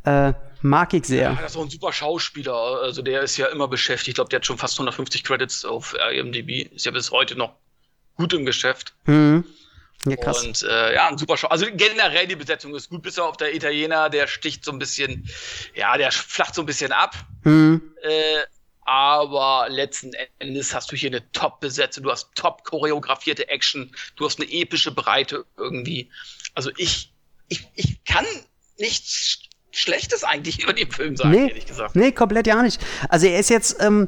Äh, 0.04 0.34
Mag 0.62 0.94
ich 0.94 1.06
sehr. 1.06 1.32
Ja, 1.32 1.38
das 1.42 1.52
ist 1.52 1.58
auch 1.58 1.64
ein 1.64 1.70
super 1.70 1.94
Schauspieler. 1.94 2.54
Also 2.82 3.02
der 3.02 3.22
ist 3.22 3.38
ja 3.38 3.48
immer 3.48 3.68
beschäftigt. 3.68 4.10
Ich 4.10 4.16
glaube, 4.16 4.30
der 4.30 4.38
hat 4.38 4.46
schon 4.46 4.58
fast 4.58 4.76
150 4.76 5.24
Credits 5.24 5.66
auf 5.66 5.96
IMDb. 6.12 6.74
Ist 6.74 6.86
ja 6.86 6.92
bis 6.92 7.12
heute 7.12 7.36
noch 7.36 7.54
gut 8.16 8.34
im 8.34 8.46
Geschäft. 8.46 8.94
Mhm. 9.06 9.44
Ja, 10.06 10.16
krass. 10.16 10.44
Und 10.44 10.64
äh, 10.64 10.96
ja, 10.96 11.08
ein 11.08 11.18
super 11.18 11.38
Show. 11.38 11.48
Also 11.48 11.66
generell 11.72 12.28
die 12.28 12.36
Besetzung 12.36 12.74
ist 12.76 12.90
gut, 12.90 13.02
bis 13.02 13.20
auf 13.20 13.38
der 13.38 13.54
Italiener, 13.54 14.10
der 14.10 14.28
sticht 14.28 14.64
so 14.64 14.72
ein 14.72 14.80
bisschen, 14.80 15.28
ja, 15.76 15.98
der 15.98 16.12
flacht 16.12 16.56
so 16.56 16.62
ein 16.62 16.66
bisschen 16.66 16.92
ab. 16.92 17.16
Mhm. 17.44 17.82
Äh, 18.04 18.40
aber 18.82 19.68
letzten 19.70 20.14
Endes 20.40 20.74
hast 20.74 20.92
du 20.92 20.96
hier 20.96 21.10
eine 21.10 21.30
Top-Besetzung, 21.34 22.04
du 22.04 22.12
hast 22.12 22.34
top 22.36 22.64
choreografierte 22.64 23.50
Action, 23.50 23.94
du 24.16 24.26
hast 24.26 24.40
eine 24.40 24.50
epische 24.50 24.92
Breite 24.92 25.46
irgendwie. 25.58 26.10
Also 26.54 26.72
ich, 26.78 27.12
ich, 27.50 27.68
ich 27.76 28.04
kann 28.06 28.26
nichts 28.78 29.40
Schlechtes 29.78 30.24
eigentlich 30.24 30.64
über 30.64 30.74
den 30.74 30.92
Film 30.92 31.16
sagen, 31.16 31.32
nee, 31.32 31.50
ehrlich 31.50 31.66
gesagt. 31.66 31.96
Nee, 31.96 32.12
komplett 32.12 32.48
ja 32.48 32.62
nicht. 32.64 32.84
Also 33.10 33.28
er 33.28 33.40
ist 33.40 33.50
jetzt, 33.50 33.78
ähm, 33.80 34.08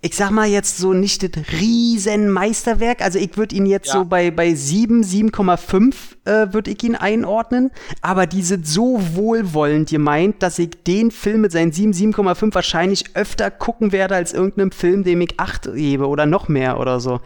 ich 0.00 0.14
sag 0.14 0.30
mal 0.30 0.46
jetzt 0.46 0.76
so 0.76 0.92
nicht 0.92 1.22
das 1.22 1.44
riesen 1.52 2.28
Meisterwerk. 2.30 3.00
Also 3.00 3.18
ich 3.18 3.36
würde 3.38 3.56
ihn 3.56 3.64
jetzt 3.64 3.88
ja. 3.88 3.94
so 3.94 4.04
bei, 4.04 4.30
bei 4.30 4.54
7, 4.54 5.02
7,5 5.02 5.94
äh, 6.24 6.52
würde 6.52 6.70
ich 6.70 6.82
ihn 6.84 6.94
einordnen. 6.94 7.70
Aber 8.02 8.26
die 8.26 8.42
sind 8.42 8.66
so 8.66 9.00
wohlwollend 9.14 9.88
gemeint, 9.88 10.42
dass 10.42 10.58
ich 10.58 10.70
den 10.86 11.10
Film 11.10 11.40
mit 11.40 11.52
seinen 11.52 11.72
7, 11.72 11.92
7,5 11.92 12.54
wahrscheinlich 12.54 13.16
öfter 13.16 13.50
gucken 13.50 13.92
werde 13.92 14.14
als 14.14 14.34
irgendeinem 14.34 14.72
Film, 14.72 15.04
dem 15.04 15.22
ich 15.22 15.40
8 15.40 15.74
gebe 15.74 16.06
oder 16.06 16.26
noch 16.26 16.48
mehr 16.48 16.78
oder 16.78 17.00
so. 17.00 17.20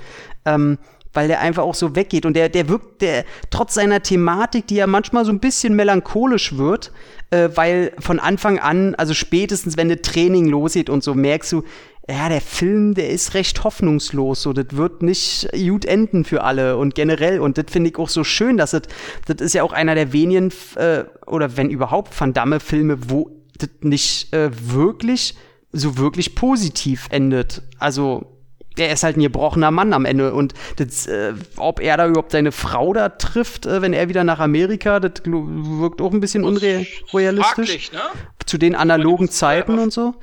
Ähm, 0.44 0.78
weil 1.12 1.28
der 1.28 1.40
einfach 1.40 1.62
auch 1.62 1.74
so 1.74 1.94
weggeht. 1.94 2.26
Und 2.26 2.34
der, 2.34 2.48
der 2.48 2.68
wirkt, 2.68 3.02
der, 3.02 3.24
trotz 3.50 3.74
seiner 3.74 4.02
Thematik, 4.02 4.66
die 4.66 4.76
ja 4.76 4.86
manchmal 4.86 5.24
so 5.24 5.32
ein 5.32 5.40
bisschen 5.40 5.74
melancholisch 5.76 6.56
wird, 6.56 6.92
äh, 7.30 7.48
weil 7.54 7.92
von 7.98 8.18
Anfang 8.18 8.58
an, 8.58 8.94
also 8.94 9.14
spätestens 9.14 9.76
wenn 9.76 9.88
der 9.88 10.02
Training 10.02 10.46
losgeht 10.46 10.90
und 10.90 11.02
so, 11.02 11.14
merkst 11.14 11.52
du, 11.52 11.62
ja, 12.08 12.28
der 12.28 12.40
Film, 12.40 12.94
der 12.94 13.10
ist 13.10 13.34
recht 13.34 13.62
hoffnungslos, 13.62 14.42
so, 14.42 14.52
das 14.52 14.76
wird 14.76 15.02
nicht 15.02 15.48
gut 15.52 15.84
enden 15.84 16.24
für 16.24 16.42
alle. 16.42 16.76
Und 16.76 16.94
generell, 16.94 17.40
und 17.40 17.58
das 17.58 17.66
finde 17.68 17.90
ich 17.90 17.98
auch 17.98 18.08
so 18.08 18.24
schön, 18.24 18.56
dass 18.56 18.72
das, 18.72 18.82
das 19.26 19.40
ist 19.40 19.54
ja 19.54 19.62
auch 19.62 19.72
einer 19.72 19.94
der 19.94 20.12
wenigen, 20.12 20.52
äh, 20.74 21.04
oder 21.26 21.56
wenn 21.56 21.70
überhaupt 21.70 22.18
Van 22.18 22.32
Damme-Filme, 22.32 23.10
wo 23.10 23.30
das 23.56 23.70
nicht 23.82 24.32
äh, 24.32 24.50
wirklich, 24.52 25.36
so 25.70 25.96
wirklich 25.96 26.34
positiv 26.34 27.06
endet. 27.10 27.62
Also, 27.78 28.41
er 28.76 28.92
ist 28.92 29.02
halt 29.02 29.16
ein 29.16 29.22
gebrochener 29.22 29.70
Mann 29.70 29.92
am 29.92 30.04
Ende. 30.04 30.32
Und 30.32 30.54
das, 30.76 31.06
äh, 31.06 31.34
ob 31.56 31.80
er 31.80 31.96
da 31.96 32.06
überhaupt 32.06 32.32
seine 32.32 32.52
Frau 32.52 32.92
da 32.92 33.10
trifft, 33.10 33.66
äh, 33.66 33.82
wenn 33.82 33.92
er 33.92 34.08
wieder 34.08 34.24
nach 34.24 34.40
Amerika, 34.40 35.00
das 35.00 35.22
wirkt 35.24 36.00
auch 36.00 36.12
ein 36.12 36.20
bisschen 36.20 36.44
unrealistisch. 36.44 37.92
Ne? 37.92 38.00
Zu 38.46 38.58
den 38.58 38.74
analogen 38.74 39.30
Zeiten 39.30 39.78
und 39.78 39.92
so. 39.92 40.14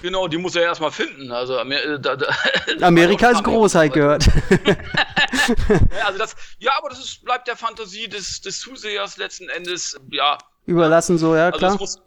Genau, 0.00 0.28
die 0.28 0.38
muss 0.38 0.54
er 0.54 0.62
erstmal 0.62 0.92
finden. 0.92 1.32
Also 1.32 1.58
Amer 1.58 1.82
äh, 1.82 2.00
da, 2.00 2.16
da, 2.16 2.28
Amerika 2.82 3.30
ist 3.30 3.42
groß, 3.42 3.74
halt 3.74 3.92
gehört. 3.94 4.26
ja, 4.26 6.06
also 6.06 6.18
das, 6.18 6.36
ja, 6.58 6.72
aber 6.78 6.90
das 6.90 7.00
ist, 7.00 7.24
bleibt 7.24 7.48
der 7.48 7.56
Fantasie 7.56 8.08
des, 8.08 8.40
des 8.40 8.60
Zusehers 8.60 9.16
letzten 9.16 9.48
Endes, 9.48 9.98
ja. 10.10 10.38
Überlassen 10.66 11.18
so, 11.18 11.34
ja, 11.34 11.46
also 11.46 11.58
klar. 11.58 11.76
Muss, 11.78 12.00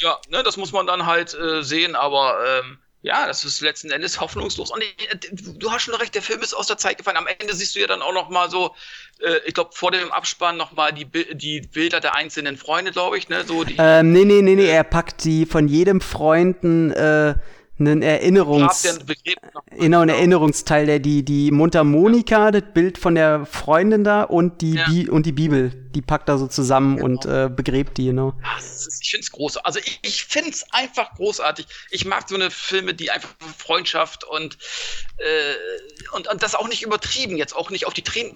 ja, 0.00 0.18
ne, 0.28 0.42
das 0.42 0.56
muss 0.56 0.72
man 0.72 0.86
dann 0.86 1.06
halt 1.06 1.34
äh, 1.34 1.62
sehen, 1.62 1.94
aber 1.94 2.36
ähm, 2.44 2.78
ja, 3.06 3.24
das 3.24 3.44
ist 3.44 3.60
letzten 3.60 3.92
Endes 3.92 4.20
hoffnungslos. 4.20 4.72
Und 4.72 4.82
äh, 4.82 5.16
du 5.32 5.70
hast 5.70 5.82
schon 5.82 5.94
recht, 5.94 6.12
der 6.16 6.22
Film 6.22 6.40
ist 6.40 6.54
aus 6.54 6.66
der 6.66 6.76
Zeit 6.76 6.98
gefallen. 6.98 7.16
Am 7.16 7.28
Ende 7.28 7.54
siehst 7.54 7.76
du 7.76 7.80
ja 7.80 7.86
dann 7.86 8.02
auch 8.02 8.12
noch 8.12 8.30
mal 8.30 8.50
so, 8.50 8.74
äh, 9.20 9.36
ich 9.46 9.54
glaube, 9.54 9.70
vor 9.74 9.92
dem 9.92 10.10
Abspann 10.10 10.56
noch 10.56 10.72
mal 10.72 10.92
die, 10.92 11.06
die 11.34 11.60
Bilder 11.60 12.00
der 12.00 12.16
einzelnen 12.16 12.56
Freunde, 12.56 12.90
glaube 12.90 13.16
ich, 13.16 13.28
ne? 13.28 13.44
So 13.46 13.62
die, 13.62 13.76
ähm, 13.78 14.10
nee, 14.12 14.24
nee, 14.24 14.42
nee, 14.42 14.56
nee, 14.56 14.66
er 14.66 14.82
packt 14.82 15.22
die 15.22 15.46
von 15.46 15.68
jedem 15.68 16.00
Freunden 16.00 16.90
äh, 16.90 17.34
einen 17.78 18.02
Erinnerungs 18.02 18.88
genau 19.78 20.00
ein 20.00 20.08
Erinnerungsteil 20.08 20.86
der 20.86 20.98
die 20.98 21.22
die 21.24 21.50
Mundharmonika 21.50 22.50
das 22.50 22.62
Bild 22.72 22.96
von 22.96 23.14
der 23.14 23.44
Freundin 23.44 24.02
da 24.02 24.22
und 24.22 24.62
die 24.62 24.76
ja. 24.76 24.88
Bi 24.88 25.10
und 25.10 25.26
die 25.26 25.32
Bibel 25.32 25.85
die 25.96 26.02
packt 26.02 26.28
da 26.28 26.36
so 26.36 26.46
zusammen 26.46 26.96
genau. 26.96 27.06
und 27.06 27.24
äh, 27.24 27.48
begräbt 27.48 27.96
die 27.96 28.06
genau 28.06 28.34
ist, 28.58 29.00
ich 29.02 29.10
finde 29.10 29.24
es 29.24 29.32
großartig 29.32 29.66
also 29.66 29.78
ich, 29.78 29.98
ich 30.02 30.24
finde 30.24 30.50
es 30.50 30.70
einfach 30.72 31.14
großartig 31.14 31.66
ich 31.90 32.04
mag 32.04 32.28
so 32.28 32.34
eine 32.34 32.50
Filme 32.50 32.92
die 32.92 33.10
einfach 33.10 33.30
Freundschaft 33.56 34.24
und 34.24 34.58
äh, 35.16 36.14
und, 36.14 36.28
und 36.28 36.42
das 36.42 36.54
auch 36.54 36.68
nicht 36.68 36.82
übertrieben 36.82 37.38
jetzt 37.38 37.56
auch 37.56 37.70
nicht 37.70 37.86
auf 37.86 37.94
die 37.94 38.02
Tränen 38.02 38.34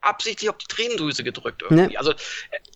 absichtlich 0.00 0.48
auf 0.48 0.56
die 0.56 0.66
Tränendrüse 0.66 1.24
gedrückt 1.24 1.62
irgendwie 1.62 1.92
ja. 1.92 1.98
also 1.98 2.14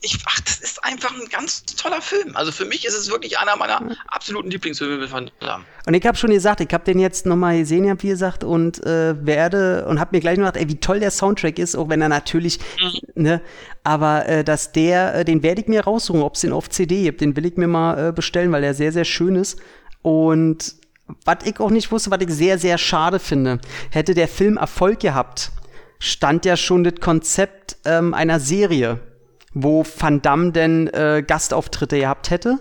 ich 0.03 0.19
ach 0.27 0.41
das 0.41 0.59
ist 0.59 0.85
einfach 0.85 1.19
ein 1.19 1.29
ganz 1.31 1.65
toller 1.65 2.03
Film 2.03 2.37
also 2.37 2.53
für 2.53 2.67
mich 2.67 2.85
ist 2.85 2.95
es 2.95 3.11
wirklich 3.11 3.39
einer 3.39 3.57
meiner 3.57 3.81
ja. 3.81 3.97
absoluten 4.09 4.51
Lieblingsfilme 4.51 5.11
Van 5.11 5.31
Damme 5.41 5.65
und 5.89 5.95
ich 5.95 6.05
habe 6.07 6.19
schon 6.19 6.29
gesagt, 6.29 6.61
ich 6.61 6.69
habe 6.75 6.85
den 6.85 6.99
jetzt 6.99 7.25
nochmal 7.25 7.61
gesehen, 7.61 7.87
ja, 7.87 7.95
wie 8.03 8.09
gesagt, 8.09 8.45
und 8.45 8.85
äh, 8.85 9.15
werde 9.25 9.87
und 9.87 9.99
habe 9.99 10.15
mir 10.15 10.21
gleich 10.21 10.37
gedacht, 10.37 10.59
ey, 10.59 10.69
wie 10.69 10.79
toll 10.79 11.01
der 11.01 11.11
Soundtrack 11.11 11.59
ist, 11.59 11.77
auch 11.77 11.89
wenn 11.89 12.03
er 12.03 12.11
natürlich, 12.11 12.59
mhm. 12.79 13.23
ne, 13.23 13.41
aber 13.85 14.18
äh, 14.27 14.45
dass 14.45 14.73
der, 14.73 15.15
äh, 15.15 15.25
den 15.25 15.43
werde 15.43 15.61
ich 15.61 15.69
mir 15.69 15.85
raussuchen, 15.85 16.23
ob 16.23 16.35
es 16.35 16.41
den 16.41 16.53
auf 16.53 16.69
CD 16.71 17.03
gibt, 17.05 17.21
den 17.21 17.37
will 17.37 17.47
ich 17.47 17.57
mir 17.57 17.69
mal 17.69 18.09
äh, 18.09 18.13
bestellen, 18.13 18.53
weil 18.53 18.63
der 18.63 18.75
sehr, 18.75 18.93
sehr 18.93 19.05
schön 19.05 19.37
ist. 19.37 19.61
Und 20.03 20.75
was 21.25 21.39
ich 21.45 21.59
auch 21.61 21.71
nicht 21.71 21.91
wusste, 21.91 22.11
was 22.11 22.21
ich 22.21 22.31
sehr, 22.31 22.59
sehr 22.59 22.79
schade 22.79 23.19
finde, 23.19 23.61
hätte 23.91 24.15
der 24.15 24.29
Film 24.29 24.57
Erfolg 24.57 25.01
gehabt, 25.01 25.53
stand 25.99 26.45
ja 26.45 26.57
schon 26.57 26.85
das 26.85 26.95
Konzept 27.01 27.77
ähm, 27.85 28.15
einer 28.15 28.41
Serie, 28.41 29.01
wo 29.55 29.85
Van 29.85 30.23
Damme 30.23 30.53
denn 30.53 30.89
äh, 30.89 31.25
Gastauftritte 31.27 31.99
gehabt 31.99 32.31
hätte. 32.31 32.59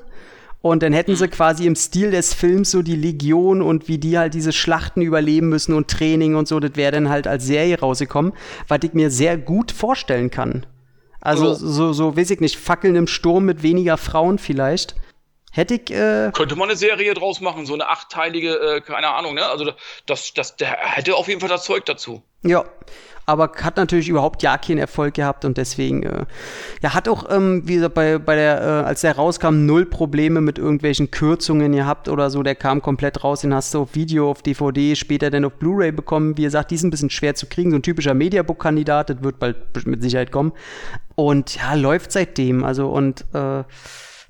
Und 0.62 0.84
dann 0.84 0.92
hätten 0.92 1.16
sie 1.16 1.28
quasi 1.28 1.66
im 1.66 1.76
Stil 1.76 2.12
des 2.12 2.34
Films 2.34 2.72
so 2.72 2.82
die 2.82 2.96
Legion 2.96 3.62
und 3.62 3.88
wie 3.88 4.00
die 4.00 4.18
halt 4.18 4.34
diese 4.34 4.52
Schlachten 4.52 5.02
überleben 5.02 5.50
müssen 5.50 5.74
und 5.74 5.88
Training 5.88 6.36
und 6.36 6.48
so, 6.48 6.60
das 6.60 6.76
wäre 6.76 6.92
dann 6.92 7.10
halt 7.10 7.28
als 7.28 7.46
Serie 7.46 7.80
rausgekommen, 7.80 8.34
was 8.68 8.80
ich 8.84 8.94
mir 8.94 9.12
sehr 9.12 9.38
gut 9.38 9.72
vorstellen 9.72 10.32
kann. 10.32 10.66
Also 11.28 11.50
oh. 11.50 11.54
so, 11.56 11.92
so, 11.92 12.16
weiß 12.16 12.32
ich 12.32 12.40
nicht, 12.40 12.56
Fackeln 12.56 12.96
im 12.96 13.06
Sturm 13.06 13.44
mit 13.44 13.62
weniger 13.62 13.98
Frauen 13.98 14.38
vielleicht. 14.38 14.96
Hätte 15.52 15.76
ich. 15.76 15.92
Äh 15.92 16.32
Könnte 16.34 16.56
man 16.56 16.70
eine 16.70 16.78
Serie 16.78 17.14
draus 17.14 17.42
machen, 17.42 17.66
so 17.66 17.74
eine 17.74 17.88
achtteilige, 17.88 18.56
äh, 18.56 18.82
keine 18.82 19.10
Ahnung, 19.10 19.36
ne? 19.36 19.46
Also 19.46 19.72
das, 20.06 20.34
das, 20.34 20.56
der 20.56 20.78
hätte 20.80 21.16
auf 21.16 21.28
jeden 21.28 21.40
Fall 21.40 21.50
das 21.50 21.64
Zeug 21.64 21.86
dazu. 21.86 22.22
Ja. 22.44 22.66
Aber 23.30 23.52
hat 23.62 23.76
natürlich 23.76 24.08
überhaupt 24.08 24.42
ja 24.42 24.58
keinen 24.58 24.78
Erfolg 24.78 25.16
gehabt 25.16 25.44
und 25.44 25.58
deswegen, 25.58 26.04
äh, 26.04 26.26
ja, 26.82 26.94
hat 26.94 27.10
auch, 27.10 27.30
ähm, 27.30 27.64
wie 27.66 27.76
gesagt, 27.76 27.94
bei, 27.94 28.20
bei 28.20 28.36
der, 28.38 28.62
äh, 28.62 28.88
als 28.88 29.02
der 29.02 29.18
rauskam, 29.18 29.66
null 29.66 29.86
Probleme 29.86 30.40
mit 30.40 30.58
irgendwelchen 30.58 31.12
Kürzungen 31.12 31.74
gehabt 31.74 32.08
oder 32.08 32.30
so. 32.30 32.42
Der 32.42 32.56
kam 32.56 32.82
komplett 32.82 33.26
raus, 33.26 33.42
den 33.42 33.54
hast 33.54 33.74
du 33.74 33.82
auf 33.82 33.96
Video, 33.96 34.32
auf 34.32 34.44
DVD, 34.44 34.96
später 34.96 35.30
dann 35.30 35.44
auf 35.44 35.56
Blu-ray 35.56 35.92
bekommen. 35.92 36.38
Wie 36.38 36.44
gesagt, 36.44 36.72
die 36.72 36.76
ist 36.76 36.84
ein 36.84 36.90
bisschen 36.90 37.10
schwer 37.10 37.36
zu 37.36 37.48
kriegen, 37.48 37.72
so 37.72 37.76
ein 37.76 37.84
typischer 37.84 38.14
Mediabook-Kandidat, 38.14 39.10
das 39.10 39.22
wird 39.22 39.40
bald 39.40 39.58
mit 39.86 40.02
Sicherheit 40.02 40.32
kommen. 40.32 40.54
Und 41.16 41.58
ja, 41.58 41.74
läuft 41.74 42.14
seitdem. 42.14 42.64
Also 42.64 42.88
und 42.88 43.26
äh, 43.34 43.66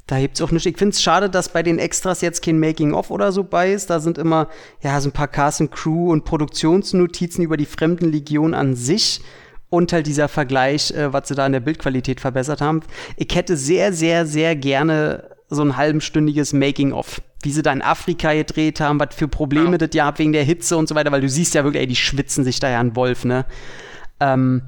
da 0.07 0.15
hebt's 0.15 0.41
auch 0.41 0.51
nicht. 0.51 0.65
Ich 0.65 0.77
find's 0.77 1.01
schade, 1.01 1.29
dass 1.29 1.49
bei 1.49 1.61
den 1.61 1.79
Extras 1.79 2.21
jetzt 2.21 2.43
kein 2.43 2.59
Making-of 2.59 3.11
oder 3.11 3.33
so 3.33 3.43
bei 3.43 3.73
ist. 3.73 3.89
Da 3.89 3.99
sind 3.99 4.17
immer, 4.17 4.47
ja, 4.81 4.99
so 5.01 5.09
ein 5.09 5.11
paar 5.11 5.27
Cast 5.27 5.59
and 5.59 5.71
Crew 5.71 6.11
und 6.11 6.23
Produktionsnotizen 6.23 7.43
über 7.43 7.57
die 7.57 7.65
Fremdenlegion 7.65 8.53
an 8.53 8.75
sich 8.75 9.21
und 9.69 9.91
halt 9.91 10.07
dieser 10.07 10.29
Vergleich, 10.29 10.91
äh, 10.91 11.11
was 11.11 11.27
sie 11.27 11.35
da 11.35 11.45
in 11.45 11.51
der 11.51 11.59
Bildqualität 11.59 12.21
verbessert 12.21 12.61
haben. 12.61 12.81
Ich 13.17 13.35
hätte 13.35 13.57
sehr, 13.57 13.91
sehr, 13.91 14.25
sehr 14.25 14.55
gerne 14.55 15.29
so 15.49 15.61
ein 15.61 15.75
halbstündiges 15.75 16.53
Making-of. 16.53 17.21
Wie 17.43 17.51
sie 17.51 17.61
da 17.61 17.71
in 17.71 17.81
Afrika 17.81 18.33
gedreht 18.33 18.79
haben, 18.79 18.99
was 18.99 19.13
für 19.13 19.27
Probleme 19.27 19.71
ja. 19.71 19.77
das 19.77 19.89
ja 19.93 20.17
wegen 20.17 20.31
der 20.31 20.43
Hitze 20.43 20.75
und 20.77 20.87
so 20.87 20.95
weiter, 20.95 21.11
weil 21.11 21.21
du 21.21 21.29
siehst 21.29 21.53
ja 21.53 21.63
wirklich, 21.63 21.81
ey, 21.81 21.87
die 21.87 21.95
schwitzen 21.95 22.43
sich 22.43 22.59
da 22.59 22.69
ja 22.69 22.79
an 22.79 22.95
Wolf, 22.95 23.25
ne? 23.25 23.45
Ähm, 24.19 24.63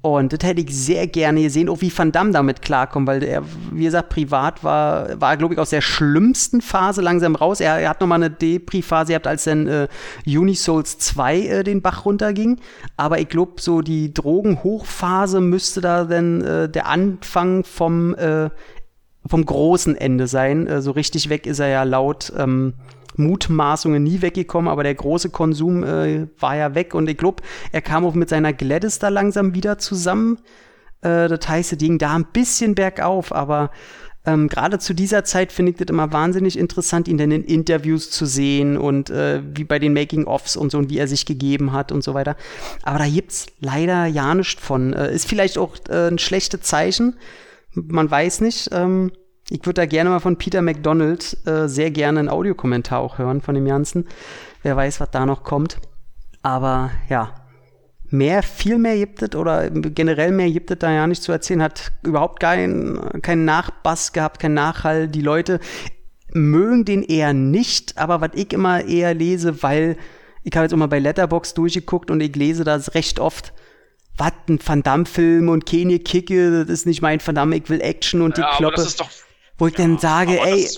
und 0.00 0.32
das 0.32 0.48
hätte 0.48 0.60
ich 0.60 0.70
sehr 0.76 1.08
gerne 1.08 1.42
gesehen, 1.42 1.68
auch 1.68 1.80
wie 1.80 1.92
Van 1.96 2.12
Damme 2.12 2.30
damit 2.30 2.62
klarkommt, 2.62 3.08
weil 3.08 3.24
er, 3.24 3.42
wie 3.72 3.82
gesagt, 3.82 4.10
privat 4.10 4.62
war, 4.62 5.20
war 5.20 5.36
glaube 5.36 5.54
ich, 5.54 5.60
aus 5.60 5.70
der 5.70 5.80
schlimmsten 5.80 6.60
Phase 6.60 7.02
langsam 7.02 7.34
raus. 7.34 7.60
Er, 7.60 7.80
er 7.80 7.90
hat 7.90 8.00
nochmal 8.00 8.22
eine 8.22 8.30
Depri-Phase 8.30 9.08
gehabt, 9.08 9.26
als 9.26 9.44
dann 9.44 9.66
äh, 9.66 9.88
Unisouls 10.24 10.98
2 10.98 11.38
äh, 11.40 11.64
den 11.64 11.82
Bach 11.82 12.04
runterging. 12.04 12.60
Aber 12.96 13.18
ich 13.18 13.28
glaube, 13.28 13.60
so 13.60 13.80
die 13.80 14.14
Drogenhochphase 14.14 15.40
müsste 15.40 15.80
da 15.80 16.04
dann 16.04 16.42
äh, 16.42 16.68
der 16.68 16.86
Anfang 16.86 17.64
vom, 17.64 18.14
äh, 18.14 18.50
vom 19.26 19.44
großen 19.44 19.96
Ende 19.96 20.28
sein. 20.28 20.68
Äh, 20.68 20.80
so 20.80 20.92
richtig 20.92 21.28
weg 21.28 21.44
ist 21.44 21.58
er 21.58 21.68
ja 21.68 21.82
laut 21.82 22.32
ähm, 22.38 22.74
Mutmaßungen 23.18 24.02
nie 24.02 24.22
weggekommen, 24.22 24.70
aber 24.70 24.82
der 24.82 24.94
große 24.94 25.30
Konsum 25.30 25.84
äh, 25.84 26.26
war 26.38 26.56
ja 26.56 26.74
weg 26.74 26.94
und 26.94 27.08
ich 27.08 27.16
glaube, 27.16 27.42
er 27.72 27.82
kam 27.82 28.04
auch 28.04 28.14
mit 28.14 28.28
seiner 28.28 28.52
Gladys 28.52 28.98
da 28.98 29.08
langsam 29.08 29.54
wieder 29.54 29.78
zusammen. 29.78 30.38
Äh, 31.02 31.28
das 31.28 31.48
heißt, 31.48 31.72
es 31.72 31.78
ging 31.78 31.98
da 31.98 32.14
ein 32.14 32.26
bisschen 32.32 32.74
bergauf, 32.74 33.32
aber 33.32 33.70
ähm, 34.28 34.48
gerade 34.48 34.78
zu 34.78 34.94
dieser 34.94 35.24
Zeit 35.24 35.52
finde 35.52 35.72
ich 35.72 35.78
das 35.78 35.88
immer 35.88 36.12
wahnsinnig 36.12 36.58
interessant, 36.58 37.08
ihn 37.08 37.16
dann 37.16 37.30
in 37.30 37.44
Interviews 37.44 38.10
zu 38.10 38.26
sehen 38.26 38.76
und 38.76 39.08
äh, 39.08 39.42
wie 39.54 39.64
bei 39.64 39.78
den 39.78 39.94
Making-ofs 39.94 40.56
und 40.56 40.70
so 40.70 40.78
und 40.78 40.90
wie 40.90 40.98
er 40.98 41.08
sich 41.08 41.24
gegeben 41.24 41.72
hat 41.72 41.92
und 41.92 42.04
so 42.04 42.14
weiter. 42.14 42.36
Aber 42.82 42.98
da 42.98 43.08
gibt's 43.08 43.46
leider 43.60 44.06
ja 44.06 44.34
nichts 44.34 44.62
von. 44.62 44.92
Äh, 44.92 45.14
ist 45.14 45.26
vielleicht 45.26 45.56
auch 45.56 45.76
äh, 45.88 46.08
ein 46.08 46.18
schlechtes 46.18 46.60
Zeichen. 46.60 47.16
Man 47.72 48.10
weiß 48.10 48.42
nicht. 48.42 48.68
Ähm, 48.72 49.12
ich 49.50 49.64
würde 49.64 49.80
da 49.80 49.86
gerne 49.86 50.10
mal 50.10 50.20
von 50.20 50.36
Peter 50.36 50.60
McDonald 50.60 51.36
äh, 51.46 51.68
sehr 51.68 51.90
gerne 51.90 52.20
einen 52.20 52.28
Audiokommentar 52.28 53.00
auch 53.00 53.18
hören 53.18 53.40
von 53.40 53.54
dem 53.54 53.64
Ganzen. 53.64 54.06
Wer 54.62 54.76
weiß, 54.76 55.00
was 55.00 55.10
da 55.10 55.24
noch 55.24 55.42
kommt. 55.42 55.78
Aber 56.42 56.90
ja, 57.08 57.34
mehr, 58.10 58.42
viel 58.42 58.78
mehr 58.78 58.96
gibt 58.96 59.22
es 59.22 59.34
oder 59.34 59.70
generell 59.70 60.32
mehr 60.32 60.50
gibt 60.50 60.70
es 60.70 60.78
da 60.78 60.92
ja 60.92 61.06
nicht 61.06 61.22
zu 61.22 61.32
erzählen. 61.32 61.62
Hat 61.62 61.92
überhaupt 62.02 62.40
keinen 62.40 63.22
kein 63.22 63.44
Nachbass 63.44 64.12
gehabt, 64.12 64.40
keinen 64.40 64.54
Nachhall. 64.54 65.08
Die 65.08 65.22
Leute 65.22 65.60
mögen 66.32 66.84
den 66.84 67.02
eher 67.02 67.32
nicht, 67.32 67.96
aber 67.96 68.20
was 68.20 68.30
ich 68.34 68.52
immer 68.52 68.84
eher 68.84 69.14
lese, 69.14 69.62
weil 69.62 69.96
ich 70.44 70.54
habe 70.54 70.64
jetzt 70.64 70.74
auch 70.74 70.78
mal 70.78 70.88
bei 70.88 70.98
Letterbox 70.98 71.54
durchgeguckt 71.54 72.10
und 72.10 72.20
ich 72.20 72.36
lese 72.36 72.64
das 72.64 72.94
recht 72.94 73.18
oft 73.18 73.54
was, 74.18 74.32
ein 74.48 74.58
Van 74.64 74.82
Damme-Film 74.82 75.48
und 75.48 75.64
keine 75.64 76.00
Kicke, 76.00 76.64
das 76.64 76.68
ist 76.68 76.86
nicht 76.86 77.02
mein 77.02 77.20
Van 77.24 77.34
Damme, 77.34 77.56
ich 77.56 77.70
will 77.70 77.80
Action 77.80 78.20
und 78.20 78.36
die 78.36 78.40
ja, 78.40 78.56
Kloppe. 78.56 78.74
Aber 78.74 78.82
das 78.82 78.86
ist 78.86 79.00
doch 79.00 79.10
wo 79.58 79.66
ich 79.66 79.76
ja, 79.76 79.84
dann 79.84 79.98
sage, 79.98 80.40
ey, 80.40 80.68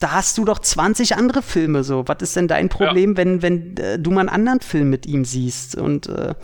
da 0.00 0.12
hast 0.12 0.38
du 0.38 0.44
doch 0.44 0.60
20 0.60 1.16
andere 1.16 1.42
Filme 1.42 1.82
so. 1.82 2.06
Was 2.06 2.18
ist 2.22 2.36
denn 2.36 2.48
dein 2.48 2.68
Problem, 2.68 3.12
ja. 3.12 3.16
wenn, 3.16 3.42
wenn 3.42 3.76
äh, 3.76 3.98
du 3.98 4.10
mal 4.10 4.20
einen 4.20 4.28
anderen 4.28 4.60
Film 4.60 4.90
mit 4.90 5.06
ihm 5.06 5.24
siehst? 5.24 5.76
Und, 5.76 6.08
äh, 6.08 6.34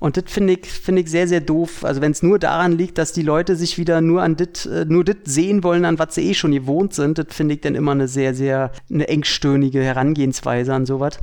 und 0.00 0.16
das 0.16 0.24
finde 0.26 0.54
ich, 0.54 0.66
finde 0.66 1.02
ich 1.02 1.10
sehr, 1.10 1.26
sehr 1.26 1.40
doof. 1.40 1.84
Also 1.84 2.00
wenn 2.02 2.12
es 2.12 2.22
nur 2.22 2.38
daran 2.38 2.72
liegt, 2.72 2.98
dass 2.98 3.12
die 3.12 3.22
Leute 3.22 3.56
sich 3.56 3.78
wieder 3.78 4.00
nur 4.00 4.22
an 4.22 4.36
dit, 4.36 4.66
äh, 4.66 4.84
nur 4.84 5.04
das 5.04 5.16
sehen 5.24 5.64
wollen, 5.64 5.84
an 5.84 5.98
was 5.98 6.14
sie 6.14 6.28
eh 6.28 6.34
schon 6.34 6.52
gewohnt 6.52 6.94
sind, 6.94 7.18
das 7.18 7.26
finde 7.30 7.54
ich 7.54 7.62
dann 7.62 7.74
immer 7.74 7.92
eine 7.92 8.08
sehr, 8.08 8.34
sehr 8.34 8.70
eine 8.90 9.08
engstirnige 9.08 9.82
Herangehensweise 9.82 10.74
an 10.74 10.84
sowas. 10.84 11.18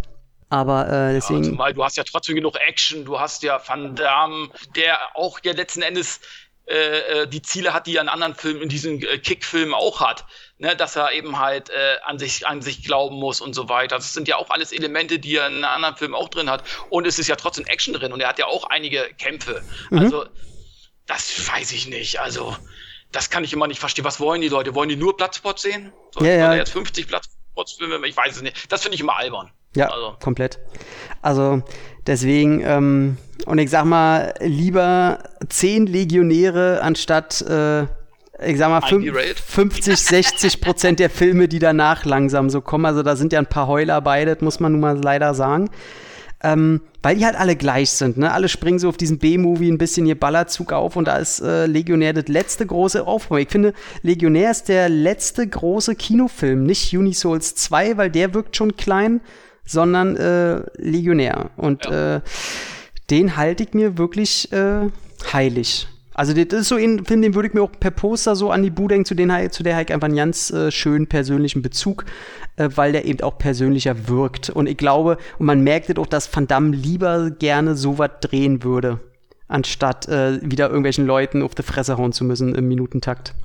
Aber 0.49 0.87
äh, 0.87 1.13
deswegen. 1.13 1.43
Ja, 1.43 1.49
zumal 1.49 1.73
du 1.73 1.83
hast 1.83 1.97
ja 1.97 2.03
trotzdem 2.03 2.35
genug 2.35 2.55
Action, 2.67 3.03
du 3.03 3.19
hast 3.19 3.43
ja 3.43 3.59
Van 3.65 3.95
Damme, 3.95 4.49
der 4.75 4.97
auch 5.13 5.39
ja 5.43 5.51
letzten 5.51 5.81
Endes 5.81 6.21
äh, 6.67 7.21
äh, 7.21 7.27
die 7.27 7.41
Ziele 7.41 7.73
hat, 7.73 7.87
die 7.87 7.95
er 7.95 8.01
in 8.01 8.09
anderen 8.09 8.35
Filmen, 8.35 8.61
in 8.61 8.69
diesen 8.69 9.01
äh, 9.01 9.17
Kick-Filmen 9.17 9.73
auch 9.73 10.01
hat. 10.01 10.25
Ne, 10.59 10.75
dass 10.75 10.95
er 10.95 11.11
eben 11.11 11.37
halt 11.37 11.69
äh, 11.69 11.97
an 12.03 12.17
sich 12.17 12.47
an 12.47 12.63
sich 12.63 12.83
glauben 12.83 13.15
muss 13.15 13.41
und 13.41 13.53
so 13.53 13.69
weiter. 13.69 13.95
Das 13.95 14.13
sind 14.13 14.27
ja 14.27 14.37
auch 14.37 14.49
alles 14.49 14.71
Elemente, 14.71 15.19
die 15.19 15.35
er 15.35 15.47
in 15.47 15.63
anderen 15.63 15.95
Filmen 15.95 16.15
auch 16.15 16.29
drin 16.29 16.49
hat. 16.49 16.63
Und 16.89 17.05
es 17.05 17.19
ist 17.19 17.27
ja 17.27 17.35
trotzdem 17.35 17.65
Action 17.67 17.93
drin 17.93 18.11
und 18.11 18.21
er 18.21 18.29
hat 18.29 18.39
ja 18.39 18.47
auch 18.47 18.63
einige 18.65 19.07
Kämpfe. 19.19 19.61
Mhm. 19.91 19.99
Also 19.99 20.25
das 21.05 21.47
weiß 21.47 21.71
ich 21.73 21.87
nicht. 21.87 22.19
Also 22.19 22.57
das 23.11 23.29
kann 23.29 23.43
ich 23.43 23.53
immer 23.53 23.67
nicht 23.67 23.79
verstehen. 23.79 24.03
Was 24.03 24.19
wollen 24.19 24.41
die 24.41 24.49
Leute? 24.49 24.75
Wollen 24.75 24.89
die 24.89 24.95
nur 24.95 25.15
Platzspots 25.15 25.61
sehen? 25.61 25.93
Sollte 26.11 26.29
ja, 26.29 26.37
ja. 26.37 26.55
jetzt 26.55 26.71
50 26.71 27.07
Platzspots 27.07 27.73
filmen? 27.73 28.03
Ich 28.03 28.17
weiß 28.17 28.35
es 28.35 28.41
nicht. 28.41 28.71
Das 28.71 28.81
finde 28.81 28.95
ich 28.95 29.01
immer 29.01 29.15
albern. 29.15 29.51
Ja, 29.75 29.89
also. 29.89 30.17
komplett. 30.19 30.59
Also 31.21 31.61
deswegen, 32.07 32.61
ähm, 32.65 33.17
und 33.45 33.59
ich 33.59 33.69
sag 33.69 33.85
mal, 33.85 34.33
lieber 34.41 35.19
zehn 35.49 35.85
Legionäre 35.85 36.81
anstatt, 36.81 37.41
äh, 37.41 37.83
ich 38.45 38.57
sag 38.57 38.69
mal, 38.69 38.81
50, 39.35 39.97
60 39.97 40.61
Prozent 40.61 40.99
der 40.99 41.09
Filme, 41.09 41.47
die 41.47 41.59
danach 41.59 42.05
langsam 42.05 42.49
so 42.49 42.61
kommen. 42.61 42.85
Also 42.85 43.03
da 43.03 43.15
sind 43.15 43.33
ja 43.33 43.39
ein 43.39 43.47
paar 43.47 43.67
Heuler 43.67 44.01
bei, 44.01 44.25
das 44.25 44.41
muss 44.41 44.59
man 44.59 44.73
nun 44.73 44.81
mal 44.81 44.97
leider 44.97 45.33
sagen. 45.33 45.69
Ähm, 46.43 46.81
weil 47.01 47.15
die 47.15 47.25
halt 47.25 47.35
alle 47.35 47.55
gleich 47.55 47.89
sind, 47.89 48.17
ne? 48.17 48.31
Alle 48.31 48.47
springen 48.47 48.77
so 48.77 48.89
auf 48.89 48.97
diesen 48.97 49.17
B-Movie 49.17 49.71
ein 49.71 49.79
bisschen 49.79 50.05
ihr 50.05 50.19
Ballerzug 50.19 50.71
auf 50.71 50.95
und 50.95 51.07
da 51.07 51.17
ist 51.17 51.39
äh, 51.39 51.65
Legionär 51.65 52.13
das 52.13 52.27
letzte 52.27 52.65
große 52.65 53.07
Aufbau. 53.07 53.37
Ich 53.37 53.49
finde, 53.49 53.73
Legionär 54.03 54.51
ist 54.51 54.69
der 54.69 54.87
letzte 54.87 55.47
große 55.47 55.95
Kinofilm, 55.95 56.63
nicht 56.63 56.95
Unisouls 56.95 57.55
2, 57.55 57.97
weil 57.97 58.11
der 58.11 58.35
wirkt 58.35 58.55
schon 58.55 58.75
klein, 58.75 59.21
sondern 59.67 60.15
äh, 60.15 60.61
Legionär. 60.77 61.51
Und 61.57 61.85
ja. 61.85 62.15
äh, 62.15 62.21
den 63.11 63.37
halte 63.37 63.63
ich 63.63 63.73
mir 63.73 63.97
wirklich 63.97 64.51
äh, 64.51 64.87
heilig. 65.31 65.87
Also 66.17 66.33
das 66.33 66.61
ist 66.61 66.69
so 66.69 66.75
ein 66.77 67.05
Film, 67.05 67.21
den 67.21 67.35
würde 67.35 67.49
ich 67.49 67.53
mir 67.53 67.61
auch 67.61 67.71
per 67.79 67.91
Poster 67.91 68.35
so 68.35 68.49
an 68.49 68.63
die 68.63 68.71
Bude 68.71 68.95
hängen, 68.95 69.05
zu, 69.05 69.13
den, 69.13 69.31
zu 69.51 69.61
der 69.61 69.75
habe 69.75 69.83
ich 69.83 69.93
einfach 69.93 70.07
einen 70.07 70.17
ganz 70.17 70.49
äh, 70.49 70.71
schönen 70.71 71.05
persönlichen 71.05 71.61
Bezug, 71.61 72.05
äh, 72.55 72.69
weil 72.73 72.91
der 72.91 73.05
eben 73.05 73.21
auch 73.21 73.37
persönlicher 73.37 74.07
wirkt. 74.07 74.49
Und 74.49 74.67
ich 74.67 74.77
glaube, 74.77 75.19
und 75.37 75.45
man 75.45 75.61
merkt 75.61 75.95
auch, 75.99 76.07
dass 76.07 76.35
Van 76.35 76.47
Damme 76.47 76.75
lieber 76.75 77.29
gerne 77.29 77.75
sowas 77.75 78.09
drehen 78.21 78.63
würde, 78.63 78.99
anstatt 79.47 80.07
äh, 80.07 80.39
wieder 80.41 80.69
irgendwelchen 80.69 81.05
Leuten 81.05 81.43
auf 81.43 81.53
die 81.53 81.61
Fresse 81.61 81.99
hauen 81.99 82.13
zu 82.13 82.25
müssen 82.25 82.55
im 82.55 82.67
Minutentakt. 82.67 83.35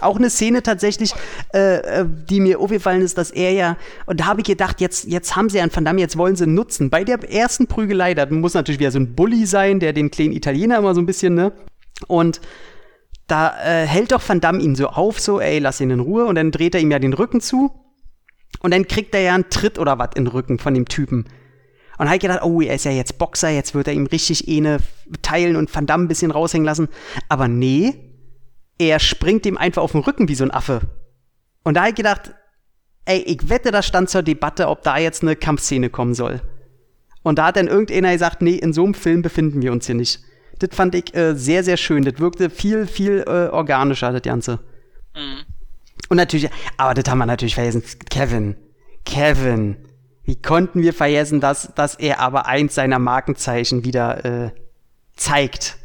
Auch 0.00 0.16
eine 0.16 0.30
Szene 0.30 0.62
tatsächlich, 0.62 1.14
äh, 1.54 1.76
äh, 1.76 2.06
die 2.28 2.40
mir 2.40 2.60
aufgefallen 2.60 3.02
ist, 3.02 3.16
dass 3.18 3.30
er 3.30 3.52
ja, 3.52 3.76
und 4.06 4.20
da 4.20 4.26
habe 4.26 4.40
ich 4.40 4.46
gedacht, 4.46 4.80
jetzt, 4.80 5.06
jetzt 5.06 5.36
haben 5.36 5.48
sie 5.48 5.60
einen 5.60 5.74
Van 5.74 5.84
Damme, 5.84 6.00
jetzt 6.00 6.16
wollen 6.16 6.36
sie 6.36 6.46
nutzen. 6.46 6.90
Bei 6.90 7.04
der 7.04 7.18
ersten 7.30 7.66
Prügelei, 7.66 8.14
da 8.14 8.26
muss 8.26 8.54
natürlich 8.54 8.78
wieder 8.78 8.90
so 8.90 8.98
ein 8.98 9.14
Bully 9.14 9.46
sein, 9.46 9.80
der 9.80 9.92
den 9.92 10.10
kleinen 10.10 10.32
Italiener 10.32 10.78
immer 10.78 10.94
so 10.94 11.00
ein 11.00 11.06
bisschen, 11.06 11.34
ne? 11.34 11.52
Und 12.08 12.40
da 13.26 13.56
äh, 13.64 13.86
hält 13.86 14.12
doch 14.12 14.22
Van 14.26 14.40
Damme 14.40 14.60
ihn 14.60 14.76
so 14.76 14.88
auf, 14.88 15.18
so, 15.18 15.40
ey, 15.40 15.58
lass 15.58 15.80
ihn 15.80 15.90
in 15.90 16.00
Ruhe, 16.00 16.26
und 16.26 16.36
dann 16.36 16.50
dreht 16.50 16.74
er 16.74 16.80
ihm 16.80 16.90
ja 16.90 16.98
den 16.98 17.12
Rücken 17.12 17.40
zu. 17.40 17.70
Und 18.60 18.72
dann 18.72 18.86
kriegt 18.86 19.14
er 19.14 19.20
ja 19.20 19.34
einen 19.34 19.50
Tritt 19.50 19.78
oder 19.78 19.98
was 19.98 20.10
in 20.14 20.24
den 20.24 20.32
Rücken 20.32 20.58
von 20.58 20.74
dem 20.74 20.86
Typen. 20.86 21.26
Und 21.98 22.06
habe 22.06 22.16
ich 22.16 22.22
gedacht, 22.22 22.42
oh, 22.42 22.60
er 22.60 22.74
ist 22.74 22.84
ja 22.84 22.90
jetzt 22.90 23.18
Boxer, 23.18 23.48
jetzt 23.48 23.74
wird 23.74 23.88
er 23.88 23.94
ihm 23.94 24.06
richtig 24.06 24.46
eine 24.48 24.78
teilen 25.22 25.56
und 25.56 25.74
Van 25.74 25.86
Damme 25.86 26.04
ein 26.04 26.08
bisschen 26.08 26.30
raushängen 26.30 26.66
lassen. 26.66 26.88
Aber 27.28 27.48
nee, 27.48 28.05
er 28.78 28.98
springt 28.98 29.46
ihm 29.46 29.56
einfach 29.56 29.82
auf 29.82 29.92
den 29.92 30.02
Rücken 30.02 30.28
wie 30.28 30.34
so 30.34 30.44
ein 30.44 30.50
Affe. 30.50 30.82
Und 31.64 31.74
da 31.74 31.80
habe 31.80 31.90
ich 31.90 31.96
gedacht, 31.96 32.34
ey, 33.06 33.18
ich 33.18 33.48
wette, 33.48 33.70
das 33.70 33.86
stand 33.86 34.10
zur 34.10 34.22
Debatte, 34.22 34.68
ob 34.68 34.82
da 34.82 34.98
jetzt 34.98 35.22
eine 35.22 35.36
Kampfszene 35.36 35.90
kommen 35.90 36.14
soll. 36.14 36.42
Und 37.22 37.38
da 37.38 37.46
hat 37.46 37.56
dann 37.56 37.66
irgendeiner 37.66 38.12
gesagt, 38.12 38.42
nee, 38.42 38.54
in 38.54 38.72
so 38.72 38.84
einem 38.84 38.94
Film 38.94 39.22
befinden 39.22 39.62
wir 39.62 39.72
uns 39.72 39.86
hier 39.86 39.94
nicht. 39.94 40.20
Das 40.58 40.70
fand 40.74 40.94
ich 40.94 41.14
äh, 41.14 41.34
sehr, 41.34 41.64
sehr 41.64 41.76
schön. 41.76 42.04
Das 42.04 42.18
wirkte 42.18 42.50
viel, 42.50 42.86
viel 42.86 43.24
äh, 43.26 43.48
organischer, 43.48 44.12
das 44.12 44.22
Ganze. 44.22 44.60
Mhm. 45.14 45.44
Und 46.08 46.16
natürlich, 46.18 46.50
aber 46.76 46.94
das 46.94 47.10
haben 47.10 47.18
wir 47.18 47.26
natürlich 47.26 47.54
vergessen. 47.54 47.82
Kevin. 48.10 48.56
Kevin. 49.04 49.76
Wie 50.24 50.40
konnten 50.40 50.82
wir 50.82 50.92
vergessen, 50.92 51.40
dass, 51.40 51.72
dass 51.74 51.94
er 51.94 52.20
aber 52.20 52.46
eins 52.46 52.74
seiner 52.74 52.98
Markenzeichen 52.98 53.84
wieder 53.84 54.24
äh, 54.24 54.50
zeigt? 55.16 55.76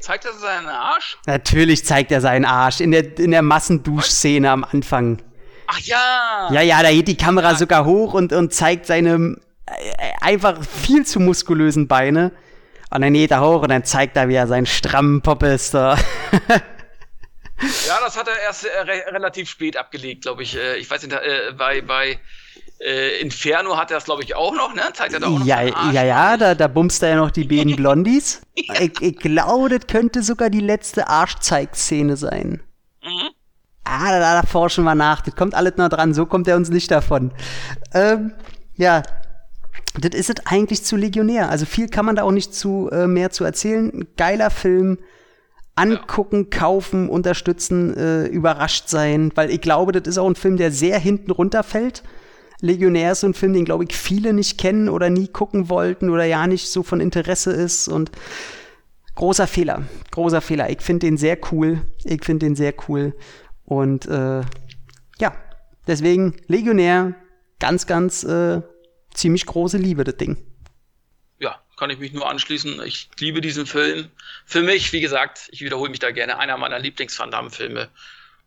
Zeigt 0.00 0.24
er 0.24 0.32
seinen 0.34 0.68
Arsch? 0.68 1.18
Natürlich 1.26 1.84
zeigt 1.84 2.12
er 2.12 2.20
seinen 2.20 2.44
Arsch. 2.44 2.80
In 2.80 2.90
der, 2.92 3.18
in 3.18 3.30
der 3.30 3.42
Massenduschszene 3.42 4.50
am 4.50 4.64
Anfang. 4.64 5.22
Ach 5.66 5.80
ja! 5.80 6.48
Ja, 6.52 6.60
ja, 6.60 6.82
da 6.82 6.90
geht 6.90 7.08
die 7.08 7.16
Kamera 7.16 7.52
ja. 7.52 7.56
sogar 7.56 7.84
hoch 7.84 8.14
und, 8.14 8.32
und 8.32 8.54
zeigt 8.54 8.86
seine 8.86 9.36
äh, 9.66 9.72
einfach 10.20 10.62
viel 10.62 11.04
zu 11.04 11.18
muskulösen 11.18 11.88
Beine. 11.88 12.32
Und 12.90 13.00
dann 13.02 13.14
geht 13.14 13.32
er 13.32 13.40
hoch 13.40 13.62
und 13.62 13.70
dann 13.70 13.84
zeigt 13.84 14.16
er, 14.16 14.28
wie 14.28 14.34
er 14.34 14.46
seinen 14.46 14.66
strammen 14.66 15.22
Poppes 15.22 15.70
da. 15.72 15.96
ja, 16.48 18.00
das 18.00 18.16
hat 18.16 18.28
er 18.28 18.40
erst 18.42 18.64
äh, 18.64 18.78
re 18.80 19.02
relativ 19.12 19.50
spät 19.50 19.76
abgelegt, 19.76 20.22
glaube 20.22 20.44
ich. 20.44 20.56
Äh, 20.56 20.76
ich 20.76 20.88
weiß 20.88 21.02
nicht, 21.02 21.12
äh, 21.12 21.52
bei, 21.56 21.80
bei 21.80 22.20
äh, 22.80 23.20
Inferno 23.20 23.76
hat 23.76 23.90
er 23.90 23.96
das, 23.96 24.04
glaube 24.04 24.22
ich, 24.22 24.34
auch 24.34 24.54
noch, 24.54 24.74
ne? 24.74 24.82
Zeigt 24.92 25.14
er 25.14 25.20
da 25.20 25.26
auch 25.28 25.38
noch 25.38 25.46
Ja, 25.46 25.62
ja, 25.62 26.04
ja, 26.04 26.36
da, 26.36 26.54
da 26.54 26.68
bumst 26.68 27.02
er 27.02 27.10
ja 27.10 27.16
noch 27.16 27.30
die 27.30 27.44
beiden 27.48 27.76
Blondies. 27.76 28.42
ja. 28.54 28.74
ich, 28.80 29.00
ich 29.00 29.16
glaube, 29.16 29.68
das 29.70 29.86
könnte 29.86 30.22
sogar 30.22 30.50
die 30.50 30.60
letzte 30.60 31.08
Arschzeigszene 31.08 32.16
sein. 32.16 32.62
Mhm. 33.02 33.30
Ah, 33.84 34.18
da, 34.18 34.40
da 34.40 34.46
forschen 34.46 34.84
wir 34.84 34.94
nach. 34.94 35.20
Das 35.22 35.36
kommt 35.36 35.54
alles 35.54 35.76
noch 35.76 35.88
dran. 35.88 36.12
So 36.12 36.26
kommt 36.26 36.48
er 36.48 36.56
uns 36.56 36.70
nicht 36.70 36.90
davon. 36.90 37.30
Ähm, 37.94 38.32
ja, 38.74 39.02
das 39.98 40.18
ist 40.18 40.28
es 40.28 40.46
eigentlich 40.46 40.84
zu 40.84 40.96
Legionär. 40.96 41.48
Also 41.48 41.66
viel 41.66 41.88
kann 41.88 42.04
man 42.04 42.16
da 42.16 42.24
auch 42.24 42.32
nicht 42.32 42.52
zu 42.52 42.90
äh, 42.90 43.06
mehr 43.06 43.30
zu 43.30 43.44
erzählen. 43.44 44.06
Geiler 44.16 44.50
Film. 44.50 44.98
Angucken, 45.76 46.48
ja. 46.50 46.58
kaufen, 46.58 47.08
unterstützen, 47.10 47.94
äh, 47.96 48.26
überrascht 48.26 48.88
sein, 48.88 49.30
weil 49.34 49.50
ich 49.50 49.60
glaube, 49.60 49.92
das 49.92 50.08
ist 50.08 50.16
auch 50.16 50.26
ein 50.26 50.34
Film, 50.34 50.56
der 50.56 50.72
sehr 50.72 50.98
hinten 50.98 51.30
runterfällt. 51.30 52.02
Legionär 52.60 53.12
ist 53.12 53.24
ein 53.24 53.34
Film, 53.34 53.52
den 53.52 53.64
glaube 53.64 53.84
ich 53.84 53.96
viele 53.96 54.32
nicht 54.32 54.58
kennen 54.58 54.88
oder 54.88 55.10
nie 55.10 55.28
gucken 55.28 55.68
wollten 55.68 56.10
oder 56.10 56.24
ja 56.24 56.46
nicht 56.46 56.68
so 56.68 56.82
von 56.82 57.00
Interesse 57.00 57.52
ist 57.52 57.88
und 57.88 58.10
großer 59.14 59.46
Fehler, 59.46 59.84
großer 60.10 60.40
Fehler. 60.40 60.70
Ich 60.70 60.80
finde 60.80 61.06
den 61.06 61.16
sehr 61.16 61.38
cool, 61.52 61.82
ich 62.04 62.24
finde 62.24 62.46
den 62.46 62.56
sehr 62.56 62.74
cool 62.88 63.14
und 63.64 64.06
äh, 64.06 64.42
ja, 65.18 65.36
deswegen 65.86 66.36
Legionär, 66.46 67.14
ganz, 67.58 67.86
ganz 67.86 68.24
äh, 68.24 68.62
ziemlich 69.12 69.46
große 69.46 69.78
Liebe, 69.78 70.04
das 70.04 70.16
Ding. 70.16 70.36
Ja, 71.38 71.60
kann 71.76 71.90
ich 71.90 71.98
mich 71.98 72.12
nur 72.12 72.28
anschließen. 72.28 72.80
Ich 72.84 73.10
liebe 73.18 73.40
diesen 73.40 73.66
Film. 73.66 74.10
Für 74.44 74.62
mich, 74.62 74.92
wie 74.92 75.00
gesagt, 75.00 75.48
ich 75.50 75.62
wiederhole 75.62 75.90
mich 75.90 75.98
da 75.98 76.10
gerne, 76.10 76.38
einer 76.38 76.56
meiner 76.56 76.78
Lieblings-Van 76.78 77.30
Damme-Filme. 77.30 77.90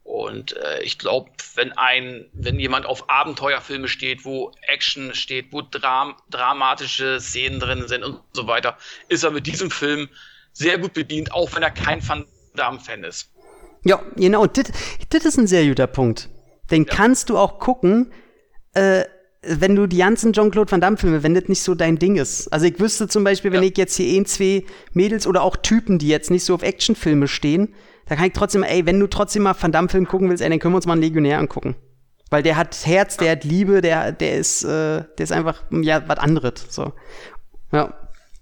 Und 0.10 0.58
äh, 0.58 0.82
ich 0.82 0.98
glaube, 0.98 1.30
wenn 1.54 1.72
ein, 1.74 2.26
wenn 2.34 2.60
jemand 2.60 2.88
auf 2.88 3.12
Abenteuerfilme 3.12 3.88
steht, 3.88 4.26
wo 4.26 4.52
Action 4.64 5.14
steht, 5.14 5.54
wo 5.54 5.62
Dram 5.62 6.16
dramatische 6.32 7.20
Szenen 7.20 7.60
drin 7.60 7.88
sind 7.88 8.04
und 8.04 8.20
so 8.34 8.48
weiter, 8.48 8.76
ist 9.08 9.24
er 9.24 9.30
mit 9.30 9.46
diesem 9.46 9.70
Film 9.70 10.10
sehr 10.52 10.80
gut 10.80 10.94
bedient, 10.94 11.32
auch 11.32 11.54
wenn 11.54 11.62
er 11.62 11.70
kein 11.70 12.06
Van 12.06 12.26
Damme-Fan 12.56 13.04
ist. 13.04 13.30
Ja, 13.84 14.02
genau, 14.16 14.48
das 14.48 15.26
ist 15.26 15.38
ein 15.38 15.46
sehr 15.46 15.68
guter 15.68 15.86
Punkt. 15.86 16.28
Den 16.72 16.86
ja. 16.86 16.92
kannst 16.92 17.30
du 17.30 17.38
auch 17.38 17.60
gucken, 17.60 18.12
äh, 18.74 19.04
wenn 19.44 19.76
du 19.76 19.86
die 19.86 19.98
ganzen 19.98 20.34
Jean-Claude 20.34 20.72
Van 20.72 20.82
Damme-Filme, 20.82 21.22
wenn 21.22 21.36
das 21.36 21.48
nicht 21.50 21.62
so 21.62 21.76
dein 21.76 22.00
Ding 22.00 22.16
ist. 22.16 22.48
Also 22.52 22.66
ich 22.66 22.80
wüsste 22.80 23.08
zum 23.08 23.24
Beispiel, 23.24 23.52
wenn 23.52 23.62
ja. 23.62 23.70
ich 23.70 23.78
jetzt 23.78 23.96
hier 23.96 24.20
ein, 24.20 24.26
zwei 24.26 24.66
Mädels 24.92 25.28
oder 25.28 25.44
auch 25.44 25.56
Typen, 25.56 26.00
die 26.00 26.08
jetzt 26.08 26.32
nicht 26.32 26.46
so 26.46 26.56
auf 26.56 26.64
Actionfilme 26.64 27.28
stehen, 27.28 27.76
da 28.10 28.16
kann 28.16 28.26
ich 28.26 28.34
trotzdem, 28.34 28.64
ey, 28.64 28.88
wenn 28.88 29.00
du 29.00 29.06
trotzdem 29.06 29.44
mal 29.44 29.56
Van 29.58 29.72
Damme-Film 29.72 30.08
gucken 30.08 30.30
willst, 30.30 30.42
ey, 30.42 30.50
dann 30.50 30.58
können 30.58 30.74
wir 30.74 30.78
uns 30.78 30.88
mal 30.88 30.94
einen 30.94 31.04
Legionär 31.04 31.38
angucken. 31.38 31.76
Weil 32.32 32.42
der 32.42 32.58
hat 32.58 32.86
Herz, 32.86 33.18
der 33.18 33.34
hat 33.34 33.44
Liebe, 33.44 33.82
der, 33.82 34.12
der 34.12 34.38
ist, 34.38 34.64
äh, 34.64 35.04
der 35.18 35.24
ist 35.24 35.32
einfach, 35.32 35.64
ja, 35.70 36.08
was 36.08 36.18
anderes. 36.18 36.54
So. 36.70 36.94
Ja, 37.72 37.94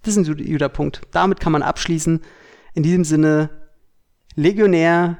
das 0.04 0.16
ist 0.16 0.26
ein 0.26 0.38
guter 0.38 0.70
Punkt. 0.70 1.02
Damit 1.12 1.42
kann 1.42 1.52
man 1.52 1.64
abschließen. 1.64 2.22
In 2.76 2.84
diesem 2.84 3.04
Sinne, 3.04 3.50
Legionär, 4.36 5.18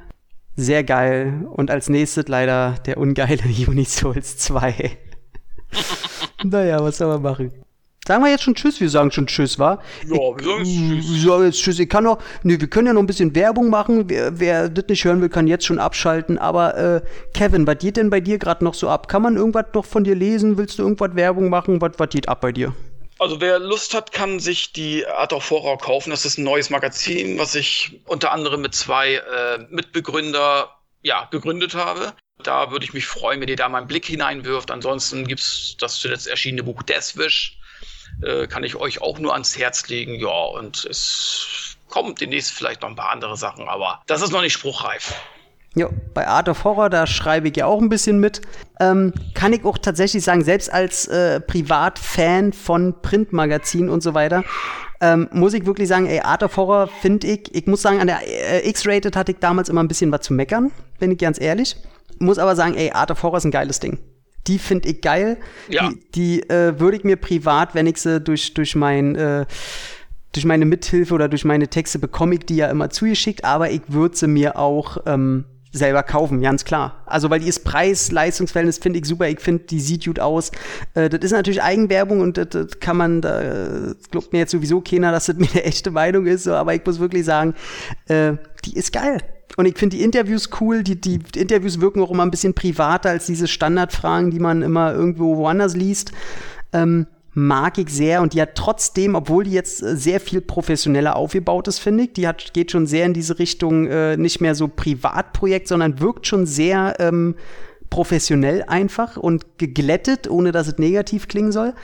sehr 0.56 0.82
geil. 0.82 1.46
Und 1.50 1.70
als 1.70 1.90
nächstes 1.90 2.28
leider 2.28 2.76
der 2.86 2.96
ungeile 2.96 3.42
Unisouls 3.68 4.38
2. 4.38 4.96
naja, 6.42 6.82
was 6.82 6.96
soll 6.96 7.08
man 7.08 7.22
machen? 7.22 7.52
Sagen 8.08 8.24
wir 8.24 8.30
jetzt 8.30 8.44
schon 8.44 8.54
Tschüss, 8.54 8.80
wir 8.80 8.88
sagen 8.88 9.10
schon 9.10 9.26
Tschüss, 9.26 9.58
wa? 9.58 9.82
Ja, 10.06 10.12
wir 10.12 10.42
sagen 10.42 10.64
Tschüss. 10.64 11.12
Wir 11.12 11.30
sagen 11.30 11.44
jetzt 11.44 11.60
Tschüss. 11.60 11.78
Ich 11.78 11.90
kann 11.90 12.04
noch, 12.04 12.16
nee, 12.42 12.58
wir 12.58 12.70
können 12.70 12.86
ja 12.86 12.94
noch 12.94 13.02
ein 13.02 13.06
bisschen 13.06 13.34
Werbung 13.34 13.68
machen. 13.68 14.08
Wer, 14.08 14.40
wer 14.40 14.70
das 14.70 14.86
nicht 14.88 15.04
hören 15.04 15.20
will, 15.20 15.28
kann 15.28 15.46
jetzt 15.46 15.66
schon 15.66 15.78
abschalten. 15.78 16.38
Aber 16.38 16.74
äh, 16.74 17.02
Kevin, 17.34 17.66
was 17.66 17.76
geht 17.76 17.98
denn 17.98 18.08
bei 18.08 18.20
dir 18.20 18.38
gerade 18.38 18.64
noch 18.64 18.72
so 18.72 18.88
ab? 18.88 19.08
Kann 19.08 19.20
man 19.20 19.36
irgendwas 19.36 19.66
noch 19.74 19.84
von 19.84 20.04
dir 20.04 20.14
lesen? 20.14 20.56
Willst 20.56 20.78
du 20.78 20.84
irgendwas 20.84 21.16
Werbung 21.16 21.50
machen? 21.50 21.82
Was, 21.82 21.98
was 21.98 22.08
geht 22.08 22.30
ab 22.30 22.40
bei 22.40 22.50
dir? 22.50 22.74
Also 23.18 23.42
wer 23.42 23.58
Lust 23.58 23.92
hat, 23.92 24.10
kann 24.10 24.40
sich 24.40 24.72
die 24.72 25.06
Art 25.06 25.34
of 25.34 25.50
Horror 25.50 25.76
kaufen. 25.76 26.08
Das 26.08 26.24
ist 26.24 26.38
ein 26.38 26.44
neues 26.44 26.70
Magazin, 26.70 27.38
was 27.38 27.54
ich 27.54 28.00
unter 28.06 28.32
anderem 28.32 28.62
mit 28.62 28.74
zwei 28.74 29.16
äh, 29.16 29.58
Mitbegründer 29.68 30.70
ja, 31.02 31.28
gegründet 31.30 31.74
habe. 31.74 32.14
Da 32.42 32.70
würde 32.70 32.86
ich 32.86 32.94
mich 32.94 33.04
freuen, 33.04 33.42
wenn 33.42 33.48
ihr 33.48 33.56
da 33.56 33.68
mal 33.68 33.78
einen 33.78 33.86
Blick 33.86 34.06
hineinwirft. 34.06 34.70
Ansonsten 34.70 35.26
gibt 35.26 35.42
es 35.42 35.76
das 35.78 35.96
zuletzt 35.96 36.26
erschienene 36.26 36.62
Buch 36.62 36.82
Deathwish. 36.82 37.58
Äh, 38.22 38.46
kann 38.46 38.64
ich 38.64 38.76
euch 38.76 39.00
auch 39.00 39.18
nur 39.18 39.32
ans 39.32 39.58
Herz 39.58 39.88
legen. 39.88 40.14
Ja, 40.14 40.28
und 40.28 40.84
es 40.84 41.76
kommt 41.88 42.20
demnächst 42.20 42.52
vielleicht 42.52 42.82
noch 42.82 42.88
ein 42.88 42.96
paar 42.96 43.10
andere 43.10 43.36
Sachen, 43.36 43.68
aber 43.68 44.02
das 44.06 44.22
ist 44.22 44.32
noch 44.32 44.42
nicht 44.42 44.52
spruchreif. 44.52 45.14
Ja, 45.74 45.88
bei 46.14 46.26
Art 46.26 46.48
of 46.48 46.64
Horror, 46.64 46.90
da 46.90 47.06
schreibe 47.06 47.48
ich 47.48 47.56
ja 47.56 47.66
auch 47.66 47.80
ein 47.80 47.88
bisschen 47.88 48.18
mit. 48.18 48.40
Ähm, 48.80 49.12
kann 49.34 49.52
ich 49.52 49.64
auch 49.64 49.78
tatsächlich 49.78 50.24
sagen, 50.24 50.42
selbst 50.42 50.72
als 50.72 51.06
äh, 51.06 51.40
Privatfan 51.40 52.52
von 52.52 53.00
Printmagazinen 53.00 53.88
und 53.88 54.02
so 54.02 54.14
weiter, 54.14 54.44
ähm, 55.00 55.28
muss 55.30 55.54
ich 55.54 55.66
wirklich 55.66 55.86
sagen, 55.86 56.06
ey, 56.06 56.20
Art 56.20 56.42
of 56.42 56.56
Horror 56.56 56.88
finde 56.88 57.28
ich, 57.28 57.54
ich 57.54 57.66
muss 57.66 57.82
sagen, 57.82 58.00
an 58.00 58.08
der 58.08 58.20
äh, 58.26 58.68
X-Rated 58.68 59.14
hatte 59.14 59.32
ich 59.32 59.38
damals 59.38 59.68
immer 59.68 59.82
ein 59.82 59.88
bisschen 59.88 60.10
was 60.10 60.22
zu 60.22 60.32
meckern, 60.32 60.72
bin 60.98 61.12
ich 61.12 61.18
ganz 61.18 61.40
ehrlich 61.40 61.76
muss 62.18 62.38
aber 62.38 62.56
sagen, 62.56 62.74
ey, 62.74 62.90
Art 62.92 63.10
of 63.10 63.22
Horror 63.22 63.38
ist 63.38 63.44
ein 63.44 63.50
geiles 63.50 63.80
Ding. 63.80 63.98
Die 64.46 64.58
finde 64.58 64.88
ich 64.88 65.00
geil. 65.00 65.36
Ja. 65.68 65.90
Die, 65.90 66.10
die 66.14 66.50
äh, 66.50 66.78
würde 66.80 66.96
ich 66.96 67.04
mir 67.04 67.16
privat, 67.16 67.74
wenn 67.74 67.86
ich 67.86 67.98
sie 67.98 68.20
durch, 68.20 68.54
durch 68.54 68.74
mein 68.74 69.14
äh, 69.16 69.46
durch 70.32 70.44
meine 70.44 70.66
Mithilfe 70.66 71.14
oder 71.14 71.28
durch 71.28 71.44
meine 71.44 71.68
Texte 71.68 71.98
bekomme 71.98 72.34
ich 72.34 72.40
die 72.40 72.56
ja 72.56 72.68
immer 72.68 72.90
zugeschickt, 72.90 73.44
aber 73.44 73.70
ich 73.70 73.82
würde 73.88 74.16
sie 74.16 74.26
mir 74.26 74.58
auch 74.58 74.98
ähm, 75.06 75.46
selber 75.72 76.02
kaufen, 76.02 76.40
ganz 76.40 76.64
klar. 76.64 77.02
Also, 77.06 77.30
weil 77.30 77.40
die 77.40 77.48
ist 77.48 77.64
Preis-Leistungsverhältnis 77.64 78.78
finde 78.78 78.98
ich 78.98 79.04
super. 79.04 79.28
Ich 79.28 79.40
finde, 79.40 79.64
die 79.64 79.80
sieht 79.80 80.04
gut 80.04 80.20
aus. 80.20 80.50
Äh, 80.94 81.08
das 81.08 81.20
ist 81.20 81.32
natürlich 81.32 81.62
Eigenwerbung 81.62 82.20
und 82.20 82.36
das, 82.36 82.48
das 82.50 82.80
kann 82.80 82.96
man, 82.96 83.20
da 83.20 83.40
äh, 83.40 83.94
glaubt 84.10 84.32
mir 84.32 84.40
jetzt 84.40 84.50
sowieso 84.50 84.80
keiner, 84.80 85.12
dass 85.12 85.26
das 85.26 85.36
mir 85.38 85.50
eine 85.50 85.64
echte 85.64 85.90
Meinung 85.90 86.26
ist, 86.26 86.44
so, 86.44 86.54
aber 86.54 86.74
ich 86.74 86.84
muss 86.84 86.98
wirklich 86.98 87.24
sagen, 87.24 87.54
äh, 88.08 88.34
die 88.64 88.74
ist 88.74 88.92
geil. 88.92 89.18
Und 89.56 89.66
ich 89.66 89.76
finde 89.76 89.96
die 89.96 90.02
Interviews 90.02 90.50
cool. 90.60 90.82
Die, 90.82 91.00
die 91.00 91.20
Interviews 91.36 91.80
wirken 91.80 92.00
auch 92.00 92.10
immer 92.10 92.24
ein 92.24 92.30
bisschen 92.30 92.54
privater 92.54 93.10
als 93.10 93.26
diese 93.26 93.48
Standardfragen, 93.48 94.30
die 94.30 94.38
man 94.38 94.62
immer 94.62 94.92
irgendwo 94.92 95.36
woanders 95.36 95.74
liest. 95.74 96.12
Ähm, 96.72 97.06
mag 97.38 97.78
ich 97.78 97.88
sehr 97.88 98.20
und 98.20 98.34
die 98.34 98.42
hat 98.42 98.56
trotzdem, 98.56 99.14
obwohl 99.14 99.44
die 99.44 99.52
jetzt 99.52 99.82
äh, 99.82 99.96
sehr 99.96 100.20
viel 100.20 100.40
professioneller 100.40 101.16
aufgebaut 101.16 101.68
ist, 101.68 101.78
finde 101.78 102.04
ich, 102.04 102.12
die 102.12 102.26
hat, 102.26 102.52
geht 102.52 102.72
schon 102.72 102.86
sehr 102.86 103.06
in 103.06 103.14
diese 103.14 103.38
Richtung, 103.38 103.86
äh, 103.86 104.16
nicht 104.16 104.40
mehr 104.40 104.54
so 104.54 104.68
Privatprojekt, 104.68 105.68
sondern 105.68 106.00
wirkt 106.00 106.26
schon 106.26 106.46
sehr 106.46 106.96
ähm, 106.98 107.36
professionell 107.90 108.64
einfach 108.64 109.16
und 109.16 109.58
geglättet, 109.58 110.28
ohne 110.28 110.52
dass 110.52 110.66
es 110.66 110.78
negativ 110.78 111.28
klingen 111.28 111.52
soll, 111.52 111.74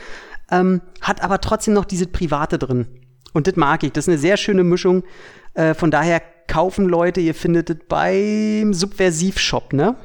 ähm, 0.51 0.81
hat 1.01 1.23
aber 1.23 1.41
trotzdem 1.41 1.75
noch 1.75 1.85
diese 1.85 2.07
Private 2.07 2.59
drin. 2.59 2.87
Und 3.33 3.47
das 3.47 3.57
mag 3.57 3.83
ich. 3.83 3.93
Das 3.93 4.05
ist 4.05 4.09
eine 4.09 4.19
sehr 4.19 4.37
schöne 4.37 4.65
Mischung. 4.65 5.05
Äh, 5.55 5.75
von 5.75 5.91
daher 5.91 6.21
kaufen 6.47 6.89
Leute, 6.89 7.21
ihr 7.21 7.35
findet 7.35 7.71
es 7.71 7.77
beim 7.89 8.75
Subversiv-Shop, 8.75 9.73
ne? 9.73 9.97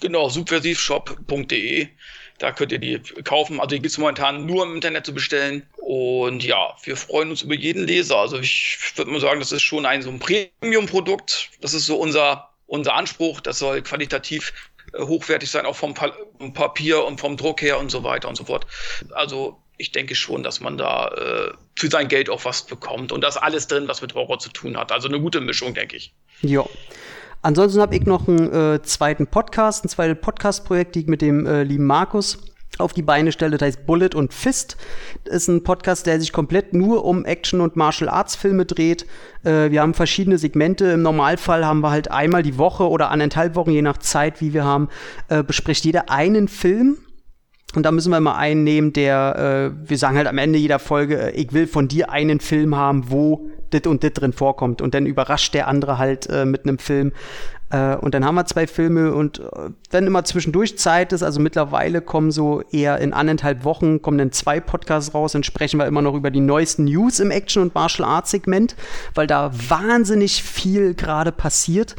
Genau, 0.00 0.28
subversivshop.de. 0.28 1.88
Da 2.38 2.50
könnt 2.50 2.72
ihr 2.72 2.80
die 2.80 2.98
kaufen. 3.22 3.60
Also 3.60 3.68
die 3.68 3.76
gibt 3.76 3.92
es 3.92 3.98
momentan 3.98 4.46
nur 4.46 4.64
im 4.64 4.74
Internet 4.74 5.06
zu 5.06 5.14
bestellen. 5.14 5.64
Und 5.76 6.42
ja, 6.42 6.74
wir 6.82 6.96
freuen 6.96 7.30
uns 7.30 7.42
über 7.42 7.54
jeden 7.54 7.86
Leser. 7.86 8.16
Also 8.16 8.40
ich 8.40 8.78
würde 8.96 9.12
mal 9.12 9.20
sagen, 9.20 9.38
das 9.38 9.52
ist 9.52 9.62
schon 9.62 9.86
ein 9.86 10.02
so 10.02 10.10
ein 10.10 10.18
Premium-Produkt. 10.18 11.50
Das 11.60 11.72
ist 11.72 11.86
so 11.86 11.96
unser, 11.96 12.50
unser 12.66 12.94
Anspruch. 12.94 13.40
Das 13.40 13.60
soll 13.60 13.80
qualitativ 13.82 14.52
äh, 14.92 15.02
hochwertig 15.04 15.50
sein, 15.50 15.66
auch 15.66 15.76
vom 15.76 15.94
pa 15.94 16.12
Papier 16.52 17.04
und 17.04 17.20
vom 17.20 17.36
Druck 17.36 17.62
her 17.62 17.78
und 17.78 17.92
so 17.92 18.02
weiter 18.02 18.28
und 18.28 18.34
so 18.34 18.44
fort. 18.44 18.66
Also 19.12 19.61
ich 19.78 19.92
denke 19.92 20.14
schon, 20.14 20.42
dass 20.42 20.60
man 20.60 20.76
da 20.76 21.08
äh, 21.08 21.52
für 21.76 21.88
sein 21.88 22.08
Geld 22.08 22.30
auch 22.30 22.44
was 22.44 22.66
bekommt. 22.66 23.12
Und 23.12 23.22
da 23.22 23.28
ist 23.28 23.36
alles 23.36 23.66
drin, 23.66 23.88
was 23.88 24.02
mit 24.02 24.14
Horror 24.14 24.38
zu 24.38 24.50
tun 24.50 24.76
hat. 24.76 24.92
Also 24.92 25.08
eine 25.08 25.20
gute 25.20 25.40
Mischung, 25.40 25.74
denke 25.74 25.96
ich. 25.96 26.14
Ja. 26.42 26.64
Ansonsten 27.42 27.80
habe 27.80 27.96
ich 27.96 28.06
noch 28.06 28.28
einen 28.28 28.52
äh, 28.52 28.82
zweiten 28.82 29.26
Podcast, 29.26 29.84
ein 29.84 29.88
zweites 29.88 30.20
Podcast-Projekt, 30.20 30.94
die 30.94 31.00
ich 31.00 31.06
mit 31.06 31.22
dem 31.22 31.46
äh, 31.46 31.64
lieben 31.64 31.86
Markus 31.86 32.38
auf 32.78 32.92
die 32.92 33.02
Beine 33.02 33.32
stelle. 33.32 33.58
Das 33.58 33.66
heißt 33.66 33.86
Bullet 33.86 34.10
und 34.14 34.32
Fist. 34.32 34.76
Das 35.24 35.34
ist 35.34 35.48
ein 35.48 35.64
Podcast, 35.64 36.06
der 36.06 36.20
sich 36.20 36.32
komplett 36.32 36.72
nur 36.72 37.04
um 37.04 37.24
Action- 37.24 37.60
und 37.60 37.76
Martial 37.76 38.08
Arts 38.08 38.36
Filme 38.36 38.64
dreht. 38.64 39.06
Äh, 39.44 39.70
wir 39.70 39.82
haben 39.82 39.94
verschiedene 39.94 40.38
Segmente. 40.38 40.86
Im 40.86 41.02
Normalfall 41.02 41.66
haben 41.66 41.80
wir 41.80 41.90
halt 41.90 42.10
einmal 42.10 42.42
die 42.42 42.58
Woche 42.58 42.88
oder 42.88 43.10
anderthalb 43.10 43.54
Wochen, 43.54 43.70
je 43.70 43.82
nach 43.82 43.98
Zeit, 43.98 44.40
wie 44.40 44.54
wir 44.54 44.64
haben, 44.64 44.88
äh, 45.28 45.42
bespricht 45.42 45.84
jeder 45.84 46.10
einen 46.10 46.48
Film. 46.48 46.98
Und 47.74 47.84
da 47.84 47.92
müssen 47.92 48.10
wir 48.10 48.20
mal 48.20 48.36
einen 48.36 48.64
nehmen, 48.64 48.92
der, 48.92 49.72
äh, 49.74 49.88
wir 49.88 49.98
sagen 49.98 50.16
halt 50.16 50.26
am 50.26 50.38
Ende 50.38 50.58
jeder 50.58 50.78
Folge, 50.78 51.18
äh, 51.18 51.30
ich 51.32 51.52
will 51.52 51.66
von 51.66 51.88
dir 51.88 52.10
einen 52.10 52.40
Film 52.40 52.76
haben, 52.76 53.10
wo 53.10 53.46
dit 53.72 53.86
und 53.86 54.02
dit 54.02 54.20
drin 54.20 54.32
vorkommt. 54.32 54.82
Und 54.82 54.94
dann 54.94 55.06
überrascht 55.06 55.54
der 55.54 55.68
andere 55.68 55.98
halt 55.98 56.28
äh, 56.28 56.44
mit 56.44 56.64
einem 56.64 56.78
Film. 56.78 57.12
Äh, 57.72 57.96
und 57.96 58.14
dann 58.14 58.24
haben 58.24 58.34
wir 58.34 58.44
zwei 58.44 58.66
Filme 58.66 59.14
und 59.14 59.40
äh, 59.40 59.70
wenn 59.90 60.06
immer 60.06 60.24
zwischendurch 60.24 60.78
Zeit 60.78 61.12
ist, 61.12 61.22
also 61.22 61.40
mittlerweile 61.40 62.02
kommen 62.02 62.30
so 62.30 62.62
eher 62.70 62.98
in 62.98 63.12
anderthalb 63.12 63.64
Wochen, 63.64 64.02
kommen 64.02 64.18
dann 64.18 64.30
zwei 64.30 64.60
Podcasts 64.60 65.14
raus, 65.14 65.32
dann 65.32 65.42
sprechen 65.42 65.78
wir 65.78 65.86
immer 65.86 66.02
noch 66.02 66.14
über 66.14 66.30
die 66.30 66.40
neuesten 66.40 66.84
News 66.84 67.18
im 67.18 67.30
Action- 67.30 67.62
und 67.62 67.74
Martial 67.74 68.06
Arts 68.06 68.30
Segment, 68.30 68.76
weil 69.14 69.26
da 69.26 69.50
wahnsinnig 69.68 70.42
viel 70.42 70.94
gerade 70.94 71.32
passiert, 71.32 71.96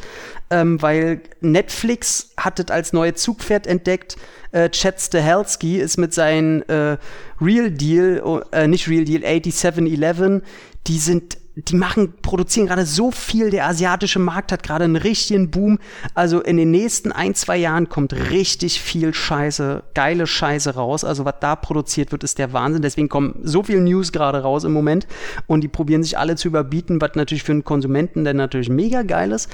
ähm, 0.50 0.80
weil 0.80 1.20
Netflix 1.40 2.30
hat 2.36 2.60
es 2.60 2.70
als 2.70 2.92
neue 2.92 3.14
Zugpferd 3.14 3.66
entdeckt. 3.66 4.16
Äh, 4.52 4.70
Chad 4.70 5.00
Stahelski 5.00 5.78
ist 5.78 5.96
mit 5.96 6.14
seinem 6.14 6.62
äh, 6.68 6.96
Real 7.40 7.70
Deal, 7.72 8.44
äh, 8.52 8.68
nicht 8.68 8.88
Real 8.88 9.04
Deal, 9.04 9.24
8711, 9.24 10.42
die 10.86 10.98
sind 10.98 11.38
die 11.56 11.76
machen, 11.76 12.14
produzieren 12.20 12.66
gerade 12.66 12.84
so 12.84 13.10
viel. 13.12 13.50
Der 13.50 13.66
asiatische 13.66 14.18
Markt 14.18 14.50
hat 14.50 14.62
gerade 14.64 14.84
einen 14.84 14.96
richtigen 14.96 15.50
Boom. 15.50 15.78
Also 16.14 16.40
in 16.40 16.56
den 16.56 16.72
nächsten 16.72 17.12
ein, 17.12 17.34
zwei 17.34 17.56
Jahren 17.56 17.88
kommt 17.88 18.12
richtig 18.12 18.80
viel 18.80 19.14
Scheiße, 19.14 19.84
geile 19.94 20.26
Scheiße 20.26 20.74
raus. 20.74 21.04
Also 21.04 21.24
was 21.24 21.36
da 21.40 21.54
produziert 21.54 22.10
wird, 22.10 22.24
ist 22.24 22.38
der 22.38 22.52
Wahnsinn. 22.52 22.82
Deswegen 22.82 23.08
kommen 23.08 23.38
so 23.44 23.62
viel 23.62 23.80
News 23.80 24.10
gerade 24.10 24.42
raus 24.42 24.64
im 24.64 24.72
Moment. 24.72 25.06
Und 25.46 25.60
die 25.62 25.68
probieren 25.68 26.02
sich 26.02 26.18
alle 26.18 26.34
zu 26.34 26.48
überbieten, 26.48 27.00
was 27.00 27.12
natürlich 27.14 27.44
für 27.44 27.52
einen 27.52 27.64
Konsumenten 27.64 28.24
dann 28.24 28.36
natürlich 28.36 28.68
mega 28.68 29.02
geil 29.02 29.30
ist. 29.30 29.48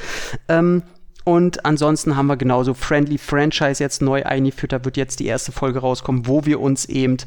Ähm, 0.48 0.82
und 1.24 1.66
ansonsten 1.66 2.16
haben 2.16 2.28
wir 2.28 2.38
genauso 2.38 2.72
Friendly 2.72 3.18
Franchise 3.18 3.82
jetzt 3.82 4.00
neu 4.00 4.24
eingeführt. 4.24 4.72
Da 4.72 4.84
wird 4.86 4.96
jetzt 4.96 5.20
die 5.20 5.26
erste 5.26 5.52
Folge 5.52 5.80
rauskommen, 5.80 6.26
wo 6.26 6.46
wir 6.46 6.60
uns 6.60 6.86
eben 6.86 7.18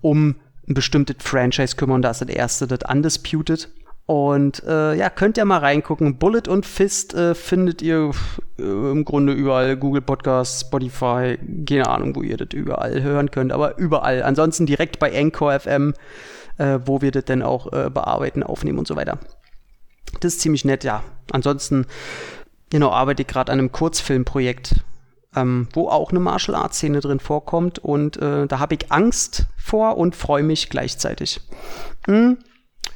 um 0.00 0.36
ein 0.66 0.74
bestimmtes 0.74 1.16
Franchise 1.18 1.76
kümmern. 1.76 2.00
Da 2.00 2.10
ist 2.10 2.22
das 2.22 2.28
erste, 2.28 2.66
das 2.66 2.80
Undisputed. 2.88 3.68
Und 4.06 4.64
äh, 4.64 4.94
ja, 4.94 5.10
könnt 5.10 5.36
ihr 5.36 5.44
mal 5.44 5.58
reingucken. 5.58 6.18
Bullet 6.18 6.48
und 6.48 6.66
Fist 6.66 7.14
äh, 7.14 7.34
findet 7.34 7.82
ihr 7.82 8.10
äh, 8.58 8.62
im 8.62 9.04
Grunde 9.04 9.32
überall. 9.32 9.76
Google 9.76 10.02
Podcasts, 10.02 10.62
Spotify, 10.62 11.38
keine 11.68 11.88
Ahnung, 11.88 12.16
wo 12.16 12.22
ihr 12.22 12.36
das 12.36 12.48
überall 12.52 13.00
hören 13.02 13.30
könnt, 13.30 13.52
aber 13.52 13.78
überall. 13.78 14.22
Ansonsten 14.22 14.66
direkt 14.66 14.98
bei 14.98 15.16
Anchor 15.16 15.58
FM, 15.58 15.94
äh, 16.58 16.80
wo 16.84 17.00
wir 17.00 17.12
das 17.12 17.26
dann 17.26 17.42
auch 17.42 17.72
äh, 17.72 17.90
bearbeiten, 17.90 18.42
aufnehmen 18.42 18.78
und 18.78 18.88
so 18.88 18.96
weiter. 18.96 19.18
Das 20.20 20.34
ist 20.34 20.40
ziemlich 20.40 20.64
nett, 20.64 20.82
ja. 20.82 21.04
Ansonsten, 21.30 21.86
genau, 22.70 22.90
arbeite 22.90 23.22
ich 23.22 23.28
gerade 23.28 23.52
an 23.52 23.60
einem 23.60 23.70
Kurzfilmprojekt, 23.70 24.84
ähm, 25.36 25.68
wo 25.72 25.88
auch 25.88 26.10
eine 26.10 26.20
Martial 26.20 26.56
Arts 26.56 26.78
Szene 26.78 27.00
drin 27.00 27.20
vorkommt. 27.20 27.78
Und 27.78 28.16
äh, 28.16 28.48
da 28.48 28.58
habe 28.58 28.74
ich 28.74 28.90
Angst 28.90 29.46
vor 29.56 29.96
und 29.96 30.16
freue 30.16 30.42
mich 30.42 30.70
gleichzeitig. 30.70 31.40
Hm 32.06 32.38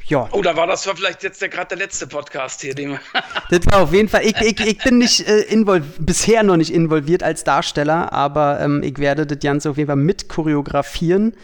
ja. 0.07 0.29
Oh, 0.31 0.41
da 0.41 0.57
war 0.57 0.67
das 0.67 0.87
war 0.87 0.95
vielleicht 0.95 1.23
jetzt 1.25 1.41
gerade 1.41 1.69
der 1.69 1.79
letzte 1.79 2.07
Podcast 2.07 2.61
hier, 2.61 2.75
den 2.75 2.99
Das 3.51 3.61
war 3.71 3.83
auf 3.83 3.93
jeden 3.93 4.09
Fall. 4.09 4.25
Ich, 4.25 4.37
ich, 4.41 4.61
ich 4.61 4.79
bin 4.79 4.99
nicht 4.99 5.27
äh, 5.29 5.45
bisher 5.99 6.43
noch 6.45 6.57
nicht 6.57 6.73
involviert 6.73 7.23
als 7.23 7.43
Darsteller, 7.43 8.13
aber 8.13 8.61
ähm, 8.61 8.83
ich 8.85 8.99
werde 8.99 9.27
das 9.27 9.39
Ganze 9.41 9.71
auf 9.71 9.77
jeden 9.77 9.89
Fall 9.89 9.97
mit 9.97 10.29
choreografieren 10.29 11.35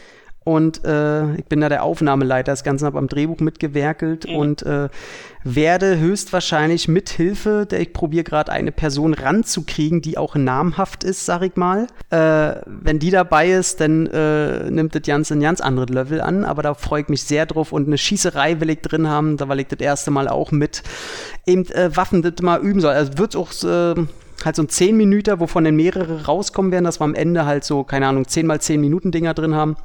und 0.44 0.84
äh, 0.84 1.34
ich 1.36 1.44
bin 1.44 1.60
da 1.60 1.68
der 1.68 1.84
Aufnahmeleiter. 1.84 2.52
Das 2.52 2.64
Ganze 2.64 2.86
habe 2.86 2.98
am 2.98 3.06
Drehbuch 3.06 3.38
mitgewerkelt 3.38 4.28
mhm. 4.28 4.36
und 4.36 4.62
äh, 4.62 4.88
werde 5.44 5.98
höchstwahrscheinlich 5.98 6.88
mit 6.88 7.10
Hilfe, 7.10 7.66
der 7.70 7.80
ich 7.80 7.92
probiere 7.92 8.24
gerade 8.24 8.50
eine 8.50 8.72
Person 8.72 9.14
ranzukriegen, 9.14 10.02
die 10.02 10.18
auch 10.18 10.34
namhaft 10.34 11.04
ist, 11.04 11.26
sag 11.26 11.42
ich 11.42 11.56
mal. 11.56 11.86
Äh, 12.10 12.60
wenn 12.66 12.98
die 12.98 13.10
dabei 13.10 13.50
ist, 13.50 13.80
dann 13.80 14.06
äh, 14.08 14.70
nimmt 14.70 14.94
das 14.94 15.02
Ganze 15.02 15.34
ein 15.34 15.40
ganz 15.40 15.60
anderes 15.60 15.90
Level 15.90 16.20
an, 16.20 16.44
aber 16.44 16.62
da 16.62 16.74
freue 16.74 17.02
ich 17.02 17.08
mich 17.08 17.22
sehr 17.22 17.46
drauf 17.46 17.72
und 17.72 17.86
eine 17.86 17.98
Schießerei 17.98 18.60
will 18.60 18.70
ich 18.70 18.80
drin 18.80 19.08
haben, 19.08 19.36
da 19.36 19.48
weil 19.48 19.60
ich 19.60 19.68
das 19.68 19.80
erste 19.80 20.10
Mal 20.10 20.28
auch 20.28 20.50
mit 20.50 20.82
eben 21.46 21.66
äh, 21.70 21.96
Waffen 21.96 22.22
das 22.22 22.34
mal 22.42 22.60
üben 22.60 22.80
soll. 22.80 22.94
Also 22.94 23.16
wird 23.18 23.36
auch 23.36 23.52
äh, 23.62 23.94
halt 24.44 24.56
so 24.56 24.62
ein 24.62 24.68
10 24.68 24.96
Minuten, 24.96 25.38
wovon 25.38 25.64
dann 25.64 25.76
mehrere 25.76 26.24
rauskommen 26.24 26.72
werden, 26.72 26.84
dass 26.84 27.00
wir 27.00 27.04
am 27.04 27.14
Ende 27.14 27.46
halt 27.46 27.62
so, 27.62 27.84
keine 27.84 28.08
Ahnung, 28.08 28.26
10 28.26 28.46
mal 28.46 28.60
10 28.60 28.80
Minuten 28.80 29.12
Dinger 29.12 29.34
drin 29.34 29.54
haben 29.54 29.76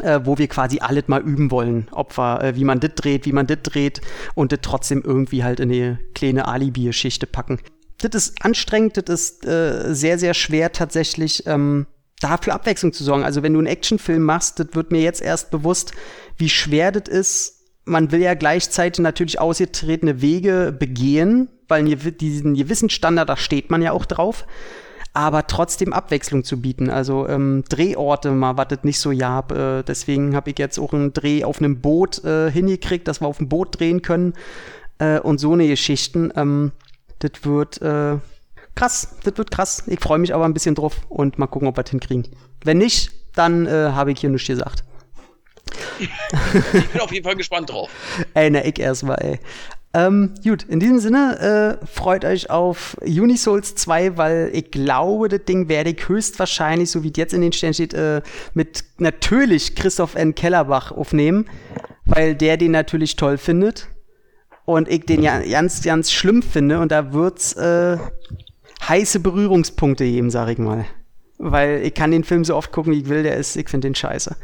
äh, 0.00 0.24
wo 0.24 0.38
wir 0.38 0.48
quasi 0.48 0.78
alles 0.80 1.08
mal 1.08 1.22
üben 1.22 1.50
wollen. 1.50 1.88
Ob 1.92 2.16
wir, 2.16 2.42
äh, 2.42 2.56
wie 2.56 2.64
man 2.64 2.80
das 2.80 2.94
dreht, 2.94 3.26
wie 3.26 3.32
man 3.32 3.46
das 3.46 3.58
dreht 3.62 4.00
und 4.34 4.52
das 4.52 4.60
trotzdem 4.62 5.02
irgendwie 5.04 5.44
halt 5.44 5.60
in 5.60 5.70
eine 5.70 5.98
kleine 6.14 6.48
Alibi-Geschichte 6.48 7.26
packen. 7.26 7.60
Das 7.98 8.14
ist 8.14 8.44
anstrengend, 8.44 8.96
das 8.96 9.20
ist 9.20 9.46
äh, 9.46 9.94
sehr, 9.94 10.18
sehr 10.18 10.34
schwer 10.34 10.72
tatsächlich. 10.72 11.44
Ähm, 11.46 11.86
dafür 12.20 12.54
Abwechslung 12.54 12.92
zu 12.92 13.04
sorgen. 13.04 13.24
Also 13.24 13.42
wenn 13.42 13.52
du 13.52 13.58
einen 13.58 13.68
Actionfilm 13.68 14.22
machst, 14.22 14.58
das 14.58 14.68
wird 14.72 14.90
mir 14.92 15.02
jetzt 15.02 15.22
erst 15.22 15.50
bewusst, 15.50 15.92
wie 16.36 16.48
schwer 16.48 16.92
das 16.92 17.08
ist. 17.08 17.54
Man 17.84 18.12
will 18.12 18.20
ja 18.20 18.34
gleichzeitig 18.34 19.02
natürlich 19.02 19.40
ausgetretene 19.40 20.20
Wege 20.20 20.76
begehen, 20.76 21.48
weil 21.68 21.84
diesen 21.84 22.54
gewissen 22.54 22.90
Standard, 22.90 23.28
da 23.28 23.36
steht 23.36 23.70
man 23.70 23.82
ja 23.82 23.92
auch 23.92 24.04
drauf 24.04 24.46
aber 25.18 25.48
trotzdem 25.48 25.92
Abwechslung 25.92 26.44
zu 26.44 26.60
bieten. 26.60 26.90
Also 26.90 27.28
ähm, 27.28 27.64
Drehorte 27.68 28.30
mal, 28.30 28.56
was 28.56 28.68
das 28.68 28.84
nicht 28.84 29.00
so 29.00 29.10
gab. 29.10 29.50
Äh, 29.50 29.82
deswegen 29.82 30.36
habe 30.36 30.50
ich 30.50 30.58
jetzt 30.60 30.78
auch 30.78 30.92
einen 30.92 31.12
Dreh 31.12 31.42
auf 31.42 31.58
einem 31.58 31.80
Boot 31.80 32.22
äh, 32.24 32.52
hingekriegt, 32.52 33.08
dass 33.08 33.20
wir 33.20 33.26
auf 33.26 33.38
dem 33.38 33.48
Boot 33.48 33.80
drehen 33.80 34.00
können 34.00 34.34
äh, 34.98 35.18
und 35.18 35.38
so 35.38 35.54
eine 35.54 35.66
Geschichten. 35.66 36.32
Ähm, 36.36 36.70
das 37.18 37.32
wird 37.42 37.82
äh, 37.82 38.18
krass, 38.76 39.16
das 39.24 39.36
wird 39.36 39.50
krass. 39.50 39.82
Ich 39.88 39.98
freue 39.98 40.20
mich 40.20 40.32
aber 40.32 40.44
ein 40.44 40.54
bisschen 40.54 40.76
drauf 40.76 40.94
und 41.08 41.36
mal 41.36 41.48
gucken, 41.48 41.66
ob 41.66 41.76
wir 41.76 41.82
das 41.82 41.90
hinkriegen. 41.90 42.28
Wenn 42.62 42.78
nicht, 42.78 43.10
dann 43.34 43.66
äh, 43.66 43.90
habe 43.90 44.12
ich 44.12 44.20
hier 44.20 44.30
nichts 44.30 44.46
gesagt. 44.46 44.84
ich 45.98 46.88
bin 46.90 47.00
auf 47.00 47.10
jeden 47.10 47.24
Fall 47.24 47.34
gespannt 47.34 47.70
drauf. 47.70 47.90
Ey, 48.34 48.50
na, 48.50 48.64
ich 48.64 48.78
erstmal, 48.78 49.18
ey. 49.20 49.40
Ähm, 49.94 50.34
gut, 50.44 50.64
in 50.64 50.80
diesem 50.80 50.98
Sinne, 50.98 51.78
äh, 51.80 51.86
freut 51.86 52.24
euch 52.24 52.50
auf 52.50 52.96
Unisouls 53.00 53.74
2, 53.74 54.18
weil 54.18 54.50
ich 54.52 54.70
glaube, 54.70 55.28
das 55.28 55.44
Ding 55.44 55.68
werde 55.68 55.90
ich 55.90 56.08
höchstwahrscheinlich, 56.08 56.90
so 56.90 57.02
wie 57.02 57.08
es 57.08 57.16
jetzt 57.16 57.32
in 57.32 57.40
den 57.40 57.52
Sternen 57.52 57.74
steht, 57.74 57.94
äh, 57.94 58.20
mit 58.52 58.84
natürlich 58.98 59.74
Christoph 59.74 60.14
N. 60.14 60.34
Kellerbach 60.34 60.92
aufnehmen, 60.92 61.46
weil 62.04 62.34
der 62.34 62.58
den 62.58 62.72
natürlich 62.72 63.16
toll 63.16 63.38
findet 63.38 63.88
und 64.66 64.88
ich 64.88 65.06
den 65.06 65.22
ja 65.22 65.40
ganz, 65.40 65.82
ganz 65.82 66.12
schlimm 66.12 66.42
finde 66.42 66.80
und 66.80 66.92
da 66.92 67.14
wird's 67.14 67.54
äh, 67.54 67.96
heiße 68.86 69.20
Berührungspunkte 69.20 70.04
geben, 70.04 70.30
sag 70.30 70.50
ich 70.50 70.58
mal. 70.58 70.84
Weil 71.38 71.82
ich 71.82 71.94
kann 71.94 72.10
den 72.10 72.24
Film 72.24 72.44
so 72.44 72.56
oft 72.56 72.72
gucken, 72.72 72.92
wie 72.92 73.00
ich 73.00 73.08
will, 73.08 73.22
der 73.22 73.36
ist, 73.36 73.56
ich 73.56 73.70
finde 73.70 73.88
den 73.88 73.94
scheiße 73.94 74.36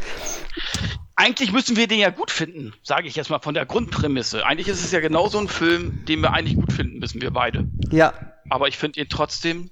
eigentlich 1.16 1.52
müssen 1.52 1.76
wir 1.76 1.86
den 1.86 1.98
ja 1.98 2.10
gut 2.10 2.30
finden, 2.30 2.72
sage 2.82 3.06
ich 3.06 3.16
jetzt 3.16 3.30
mal 3.30 3.38
von 3.38 3.54
der 3.54 3.66
Grundprämisse. 3.66 4.44
Eigentlich 4.44 4.68
ist 4.68 4.84
es 4.84 4.90
ja 4.90 5.00
genau 5.00 5.28
so 5.28 5.38
ein 5.38 5.48
Film, 5.48 6.04
den 6.06 6.20
wir 6.20 6.32
eigentlich 6.32 6.56
gut 6.56 6.72
finden 6.72 6.98
müssen, 6.98 7.20
wir 7.22 7.30
beide. 7.30 7.66
Ja. 7.90 8.12
Aber 8.50 8.68
ich 8.68 8.76
finde 8.76 9.00
ihn 9.00 9.08
trotzdem, 9.08 9.70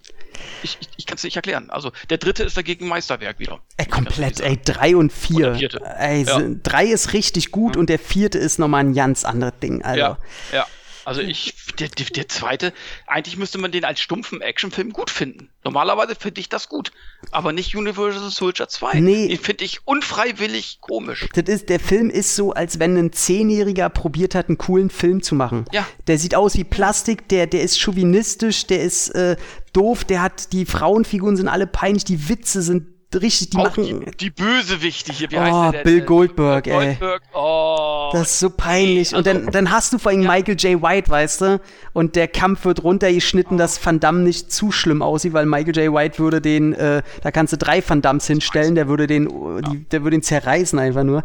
ich, 0.63 0.79
ich, 0.81 0.89
ich 0.97 1.07
kann 1.07 1.17
es 1.17 1.25
nicht 1.25 1.37
erklären. 1.37 1.69
Also 1.71 1.93
der 2.11 2.19
dritte 2.19 2.45
ist 2.45 2.57
dagegen 2.57 2.89
Meisterwerk 2.89 3.39
wieder. 3.39 3.61
Ey, 3.77 3.87
komplett, 3.87 4.41
ey, 4.41 4.59
drei 4.65 4.97
und 4.97 5.13
vier. 5.13 5.53
Und. 5.53 5.81
Ey, 5.99 6.23
ja. 6.23 6.41
drei 6.63 6.87
ist 6.87 7.13
richtig 7.13 7.51
gut 7.51 7.75
mhm. 7.75 7.81
und 7.81 7.91
der 7.91 7.99
vierte 7.99 8.39
ist 8.39 8.59
nochmal 8.59 8.85
ein 8.85 8.95
ganz 8.95 9.25
anderes 9.25 9.55
Ding. 9.61 9.83
Also. 9.83 10.01
Ja, 10.01 10.19
ja. 10.53 10.67
Also 11.05 11.21
ich, 11.21 11.55
der, 11.79 11.89
der, 11.89 12.07
der, 12.07 12.29
zweite, 12.29 12.73
eigentlich 13.07 13.37
müsste 13.37 13.59
man 13.59 13.73
den 13.73 13.85
als 13.85 14.01
stumpfen 14.01 14.41
Actionfilm 14.41 14.93
gut 14.93 15.11
finden. 15.11 15.49
Normalerweise 15.65 16.15
finde 16.15 16.41
ich 16.41 16.49
das 16.49 16.69
gut, 16.69 16.93
aber 17.31 17.53
nicht 17.53 17.77
Universal 17.77 18.31
Soldier 18.31 18.69
2. 18.69 19.01
Nee. 19.01 19.29
Den 19.29 19.39
finde 19.39 19.65
ich 19.65 19.87
unfreiwillig 19.87 20.79
komisch. 20.81 21.29
Das 21.35 21.45
ist, 21.49 21.69
der 21.69 21.81
Film 21.81 22.11
ist 22.11 22.37
so, 22.37 22.53
als 22.53 22.79
wenn 22.79 22.97
ein 22.97 23.13
Zehnjähriger 23.13 23.89
probiert 23.89 24.35
hat, 24.35 24.49
einen 24.49 24.59
coolen 24.59 24.91
Film 24.91 25.23
zu 25.23 25.35
machen. 25.35 25.65
Ja. 25.73 25.87
Der 26.07 26.19
sieht 26.19 26.35
aus 26.35 26.57
wie 26.57 26.65
Plastik, 26.65 27.29
der, 27.29 27.47
der 27.47 27.63
ist 27.63 27.81
chauvinistisch, 27.81 28.67
der 28.67 28.83
ist 28.83 29.11
äh, 29.11 29.37
doof, 29.73 30.05
der 30.05 30.23
hat, 30.23 30.53
die 30.53 30.67
Frauenfiguren 30.67 31.37
sind 31.37 31.49
alle 31.49 31.67
peinlich, 31.67 32.05
die 32.05 32.29
Witze 32.29 32.63
sind 32.63 32.92
richtig, 33.19 33.51
die 33.51 33.57
Auch 33.59 33.65
machen. 33.65 34.05
Die, 34.07 34.17
die 34.17 34.31
Bösewichte 34.31 35.13
hier, 35.13 35.31
wie 35.31 35.37
oh, 35.37 35.41
heißt 35.41 35.75
der? 35.75 35.83
Bill 35.83 35.99
der, 35.99 36.07
Goldberg, 36.07 36.67
ey. 36.67 36.73
Goldberg, 36.73 37.23
oh. 37.35 38.11
Das 38.13 38.33
ist 38.33 38.39
so 38.41 38.51
peinlich. 38.51 39.15
Und 39.15 39.27
dann, 39.27 39.39
also 39.39 39.51
dann 39.51 39.71
hast 39.71 39.93
du 39.93 39.99
vor 39.99 40.13
allem 40.13 40.23
ja. 40.23 40.31
Michael 40.31 40.57
J. 40.57 40.83
White, 40.83 41.11
weißt 41.11 41.41
du? 41.41 41.61
Und 41.93 42.17
der 42.17 42.29
Kampf 42.29 42.65
wird 42.65 42.83
runtergeschnitten, 42.83 43.59
dass 43.59 43.85
Van 43.85 44.01
Damme 44.01 44.21
nicht 44.21 44.53
zu 44.53 44.73
schlimm 44.73 45.03
aussieht, 45.03 45.33
weil 45.33 45.47
Michael 45.47 45.77
J. 45.77 45.95
White 45.95 46.19
würde 46.19 46.41
den, 46.41 46.73
äh, 46.73 47.03
da 47.23 47.31
kannst 47.31 47.53
du 47.53 47.57
drei 47.57 47.83
Van 47.87 48.03
Dammes 48.03 48.27
hinstellen, 48.27 48.75
der 48.75 48.89
würde 48.89 49.07
den, 49.07 49.29
die, 49.71 49.85
der 49.89 50.05
würde 50.05 50.17
ihn 50.17 50.23
zerreißen 50.23 50.79
einfach 50.79 51.05
nur. 51.05 51.25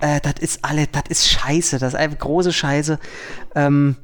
Äh, 0.00 0.20
das 0.20 0.34
ist 0.40 0.64
alle, 0.64 0.86
das 0.86 1.04
ist 1.08 1.28
scheiße, 1.28 1.78
das 1.78 1.94
ist 1.94 1.98
einfach 1.98 2.18
große 2.18 2.52
Scheiße. 2.52 2.98
Ähm, 3.54 3.96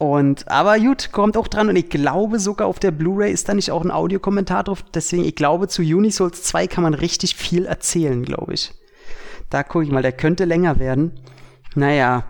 Und, 0.00 0.50
aber 0.50 0.78
gut, 0.78 1.12
kommt 1.12 1.36
auch 1.36 1.46
dran 1.46 1.68
und 1.68 1.76
ich 1.76 1.90
glaube 1.90 2.38
sogar 2.38 2.68
auf 2.68 2.78
der 2.78 2.90
Blu-ray 2.90 3.30
ist 3.30 3.50
da 3.50 3.54
nicht 3.54 3.70
auch 3.70 3.84
ein 3.84 3.90
Audiokommentar 3.90 4.64
drauf. 4.64 4.82
Deswegen, 4.94 5.26
ich 5.26 5.34
glaube, 5.34 5.68
zu 5.68 5.82
Unisouls 5.82 6.42
2 6.42 6.68
kann 6.68 6.82
man 6.82 6.94
richtig 6.94 7.36
viel 7.36 7.66
erzählen, 7.66 8.24
glaube 8.24 8.54
ich. 8.54 8.72
Da 9.50 9.62
gucke 9.62 9.84
ich 9.84 9.90
mal, 9.90 10.00
der 10.00 10.12
könnte 10.12 10.46
länger 10.46 10.78
werden. 10.78 11.20
Naja, 11.74 12.24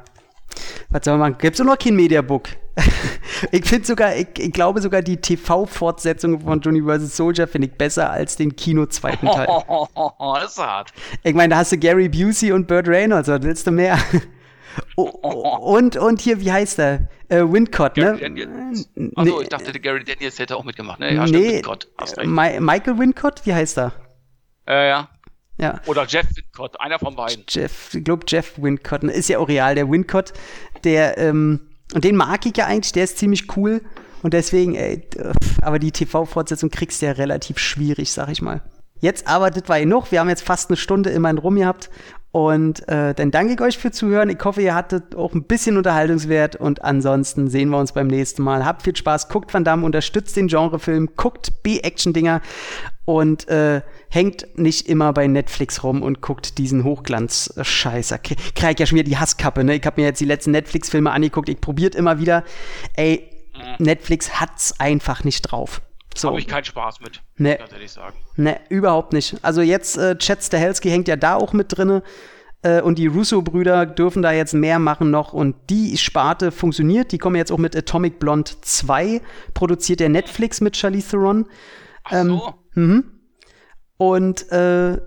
was 0.89 1.05
soll 1.05 1.17
man 1.17 1.31
machen? 1.31 1.39
Gibt's 1.41 1.61
auch 1.61 1.65
noch 1.65 1.79
kein 1.79 1.95
Mediabook? 1.95 2.49
ich 3.53 3.65
finde 3.65 3.87
sogar, 3.87 4.17
ich, 4.17 4.37
ich, 4.37 4.53
glaube 4.53 4.81
sogar 4.81 5.03
die 5.03 5.19
TV-Fortsetzung 5.19 6.41
von 6.41 6.61
Universal 6.65 7.07
Soldier 7.07 7.47
finde 7.47 7.69
ich 7.69 7.75
besser 7.75 8.11
als 8.11 8.35
den 8.35 8.57
Kino-zweiten 8.57 9.29
Teil. 9.29 9.47
das 10.35 10.51
ist 10.51 10.59
hart. 10.59 10.93
Ich 11.23 11.35
meine, 11.37 11.51
da 11.51 11.59
hast 11.59 11.71
du 11.71 11.79
Gary 11.79 12.09
Busey 12.09 12.51
und 12.51 12.67
Burt 12.67 12.89
Reynolds, 12.89 13.29
was 13.29 13.43
willst 13.45 13.69
du 13.69 13.71
mehr? 13.71 13.97
Oh, 14.97 15.05
und, 15.05 15.97
und 15.97 16.21
hier, 16.21 16.41
wie 16.41 16.53
heißt 16.53 16.79
der? 16.79 17.09
Äh, 17.29 17.43
Windcott, 17.43 17.97
ne? 17.97 18.13
Achso, 18.13 19.39
nee. 19.39 19.43
ich 19.43 19.49
dachte, 19.49 19.79
Gary 19.79 20.05
Daniels 20.05 20.39
hätte 20.39 20.57
auch 20.57 20.65
mitgemacht. 20.65 21.01
Ne? 21.01 21.15
Ja, 21.15 21.27
nee, 21.27 21.55
Windcott, 21.55 21.89
Ma 22.25 22.61
Michael 22.61 22.99
Windcott, 22.99 23.43
wie 23.45 23.55
heißt 23.55 23.79
er? 23.79 23.93
Äh, 24.67 24.89
ja. 24.89 25.09
ja. 25.59 25.81
Oder 25.87 26.07
Jeff 26.07 26.27
Windcott, 26.35 26.81
einer 26.81 26.99
von 26.99 27.15
beiden. 27.15 27.45
Jeff, 27.49 27.95
ich 27.95 28.05
glaube 28.05 28.25
Jeff 28.27 28.55
Windcott, 28.57 29.05
ne? 29.05 29.13
ist 29.13 29.29
ja 29.29 29.39
auch 29.39 29.49
real, 29.49 29.75
der 29.75 29.89
Windcott, 29.89 30.33
der, 30.85 31.19
ähm, 31.19 31.61
und 31.95 32.05
den 32.05 32.17
mag 32.17 32.45
ich 32.47 32.57
ja 32.57 32.67
eigentlich, 32.67 32.93
der 32.93 33.05
ist 33.05 33.19
ziemlich 33.19 33.57
cool. 33.57 33.81
Und 34.23 34.35
deswegen, 34.35 34.75
ey, 34.75 35.09
aber 35.63 35.79
die 35.79 35.93
TV-Fortsetzung 35.93 36.71
kriegst 36.71 37.01
du 37.01 37.07
ja 37.07 37.13
relativ 37.13 37.59
schwierig, 37.59 38.13
sag 38.13 38.29
ich 38.29 38.43
mal. 38.43 38.63
Jetzt 39.01 39.27
das 39.27 39.69
war 39.69 39.81
genug. 39.81 40.11
Wir 40.13 40.21
haben 40.21 40.29
jetzt 40.29 40.43
fast 40.43 40.71
eine 40.71 40.77
Stunde 40.77 41.11
immerhin 41.11 41.39
rum 41.39 41.57
gehabt. 41.57 41.91
Und 42.33 42.87
äh, 42.89 43.13
dann 43.13 43.33
danke 43.33 43.55
ich 43.55 43.61
euch 43.61 43.77
für 43.77 43.91
Zuhören. 43.91 44.31
Ich 44.31 44.39
hoffe, 44.45 44.63
ihr 44.63 44.75
hattet 44.75 45.17
auch 45.17 45.35
ein 45.35 45.45
bisschen 45.45 45.77
Unterhaltungswert. 45.77 46.55
Und 46.55 46.85
ansonsten 46.85 47.49
sehen 47.49 47.71
wir 47.71 47.79
uns 47.79 47.93
beim 47.93 48.07
nächsten 48.07 48.43
Mal. 48.43 48.65
Habt 48.65 48.83
viel 48.83 48.95
Spaß, 48.95 49.29
guckt 49.29 49.53
Van 49.53 49.65
Damme, 49.65 49.85
unterstützt 49.85 50.37
den 50.37 50.47
Genrefilm, 50.47 51.11
guckt 51.17 51.63
B-Action-Dinger 51.65 52.41
und 53.05 53.49
äh, 53.49 53.83
hängt 54.09 54.47
nicht 54.57 54.89
immer 54.89 55.13
bei 55.13 55.27
Netflix 55.27 55.83
rum 55.83 56.03
und 56.03 56.21
guckt 56.21 56.59
diesen 56.59 56.85
Hochglanz-Scheiß. 56.85 58.15
Krieg 58.55 58.79
ja 58.79 58.87
schon 58.87 58.97
wieder 58.97 59.09
die 59.09 59.19
Hasskappe, 59.19 59.65
ne? 59.65 59.75
Ich 59.75 59.85
habe 59.85 60.01
mir 60.01 60.07
jetzt 60.07 60.21
die 60.21 60.27
letzten 60.27 60.53
Netflix-Filme 60.53 61.11
angeguckt. 61.11 61.49
Ich 61.49 61.61
probiert 61.61 61.97
immer 61.97 62.21
wieder. 62.21 62.45
Ey, 62.95 63.29
mhm. 63.55 63.85
Netflix 63.85 64.41
hat's 64.41 64.79
einfach 64.79 65.25
nicht 65.25 65.43
drauf. 65.43 65.81
So. 66.17 66.29
Habe 66.29 66.41
ich 66.41 66.49
keinen 66.49 66.65
Spaß 66.65 67.01
mit, 67.01 67.23
nee. 67.37 67.57
ganz 67.57 67.73
ehrlich 67.73 67.93
sagen. 67.93 68.17
Ne, 68.37 68.61
überhaupt 68.69 69.13
nicht. 69.13 69.37
Also 69.43 69.63
jetzt, 69.63 69.97
äh, 69.97 70.17
Chad 70.19 70.43
Stahelski 70.43 70.91
hängt 70.91 71.09
ja 71.09 71.17
da 71.17 71.37
auch 71.37 71.53
mit 71.53 71.77
drinne. 71.77 72.03
Äh, 72.63 72.83
und 72.83 72.99
die 72.99 73.07
Russo-Brüder 73.07 73.87
dürfen 73.87 74.23
da 74.23 74.33
jetzt 74.33 74.53
mehr 74.53 74.79
machen 74.79 75.11
noch. 75.11 75.33
Und 75.33 75.57
die 75.71 75.97
Sparte 75.97 76.51
funktioniert. 76.51 77.13
Die 77.13 77.19
kommen 77.19 77.37
jetzt 77.37 77.53
auch 77.53 77.59
mit 77.59 77.77
Atomic 77.77 78.19
Blonde 78.19 78.51
2. 78.61 79.23
Produziert 79.55 80.01
der 80.01 80.09
Netflix 80.09 80.61
mit 80.61 80.77
Charlize 80.77 81.11
Theron. 81.11 81.47
Ach 82.05 82.11
so. 82.11 82.19
Ähm, 82.19 82.43
mhm. 82.75 83.05
Und 83.97 84.51
äh, 84.51 84.99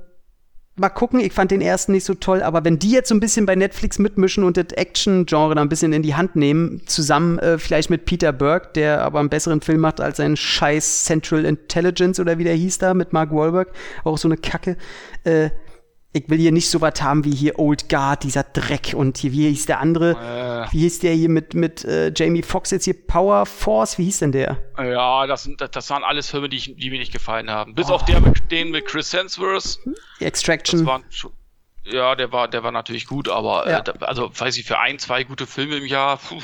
mal 0.75 0.89
gucken, 0.89 1.19
ich 1.19 1.33
fand 1.33 1.51
den 1.51 1.61
ersten 1.61 1.91
nicht 1.91 2.05
so 2.05 2.15
toll, 2.15 2.41
aber 2.41 2.65
wenn 2.65 2.79
die 2.79 2.91
jetzt 2.91 3.09
so 3.09 3.15
ein 3.15 3.19
bisschen 3.19 3.45
bei 3.45 3.55
Netflix 3.55 3.99
mitmischen 3.99 4.43
und 4.43 4.57
das 4.57 4.71
Action-Genre 4.71 5.55
da 5.55 5.61
ein 5.61 5.69
bisschen 5.69 5.93
in 5.93 6.01
die 6.01 6.15
Hand 6.15 6.35
nehmen, 6.35 6.81
zusammen 6.87 7.37
äh, 7.39 7.59
vielleicht 7.59 7.89
mit 7.89 8.05
Peter 8.05 8.33
Burke, 8.33 8.69
der 8.73 9.03
aber 9.03 9.19
einen 9.19 9.29
besseren 9.29 9.61
Film 9.61 9.81
macht 9.81 10.01
als 10.01 10.17
sein 10.17 10.35
scheiß 10.35 11.05
Central 11.05 11.45
Intelligence 11.45 12.19
oder 12.19 12.37
wie 12.39 12.43
der 12.43 12.55
hieß 12.55 12.79
da 12.79 12.93
mit 12.93 13.13
Mark 13.13 13.31
Wahlberg, 13.31 13.71
auch 14.03 14.17
so 14.17 14.27
eine 14.27 14.37
Kacke, 14.37 14.77
äh, 15.25 15.51
ich 16.13 16.29
will 16.29 16.37
hier 16.37 16.51
nicht 16.51 16.69
so 16.69 16.79
was 16.79 17.01
haben 17.01 17.25
wie 17.25 17.33
hier 17.33 17.57
Old 17.57 17.89
Guard, 17.89 18.23
dieser 18.23 18.43
Dreck 18.43 18.93
und 18.95 19.17
hier, 19.17 19.31
wie 19.31 19.49
hieß 19.49 19.65
der 19.65 19.79
andere? 19.79 20.15
Äh. 20.63 20.67
Wie 20.71 20.79
hieß 20.79 20.99
der 20.99 21.13
hier 21.13 21.29
mit, 21.29 21.53
mit 21.53 21.83
äh, 21.85 22.11
Jamie 22.15 22.43
Foxx 22.43 22.71
jetzt 22.71 22.85
hier? 22.85 22.95
Power 23.07 23.45
Force, 23.45 23.97
wie 23.97 24.05
hieß 24.05 24.19
denn 24.19 24.31
der? 24.31 24.57
Ja, 24.77 25.27
das, 25.27 25.49
das, 25.57 25.71
das 25.71 25.89
waren 25.89 26.03
alles 26.03 26.29
Filme, 26.29 26.49
die, 26.49 26.57
ich, 26.57 26.75
die 26.75 26.89
mir 26.89 26.99
nicht 26.99 27.13
gefallen 27.13 27.49
haben. 27.49 27.75
Bis 27.75 27.89
oh. 27.89 27.93
auf 27.93 28.05
der 28.05 28.19
mit, 28.19 28.51
den 28.51 28.71
mit 28.71 28.85
Chris 28.85 29.13
Hemsworth. 29.13 29.79
Extraction. 30.19 30.85
Waren, 30.85 31.03
ja, 31.83 32.15
der 32.15 32.31
war, 32.31 32.47
der 32.47 32.63
war 32.63 32.71
natürlich 32.71 33.07
gut, 33.07 33.29
aber 33.29 33.69
ja. 33.69 33.79
äh, 33.79 33.93
also 34.01 34.31
weiß 34.33 34.57
ich, 34.57 34.65
für 34.65 34.79
ein, 34.79 34.99
zwei 34.99 35.23
gute 35.23 35.47
Filme 35.47 35.77
im 35.77 35.85
Jahr. 35.85 36.17
Puh. 36.17 36.41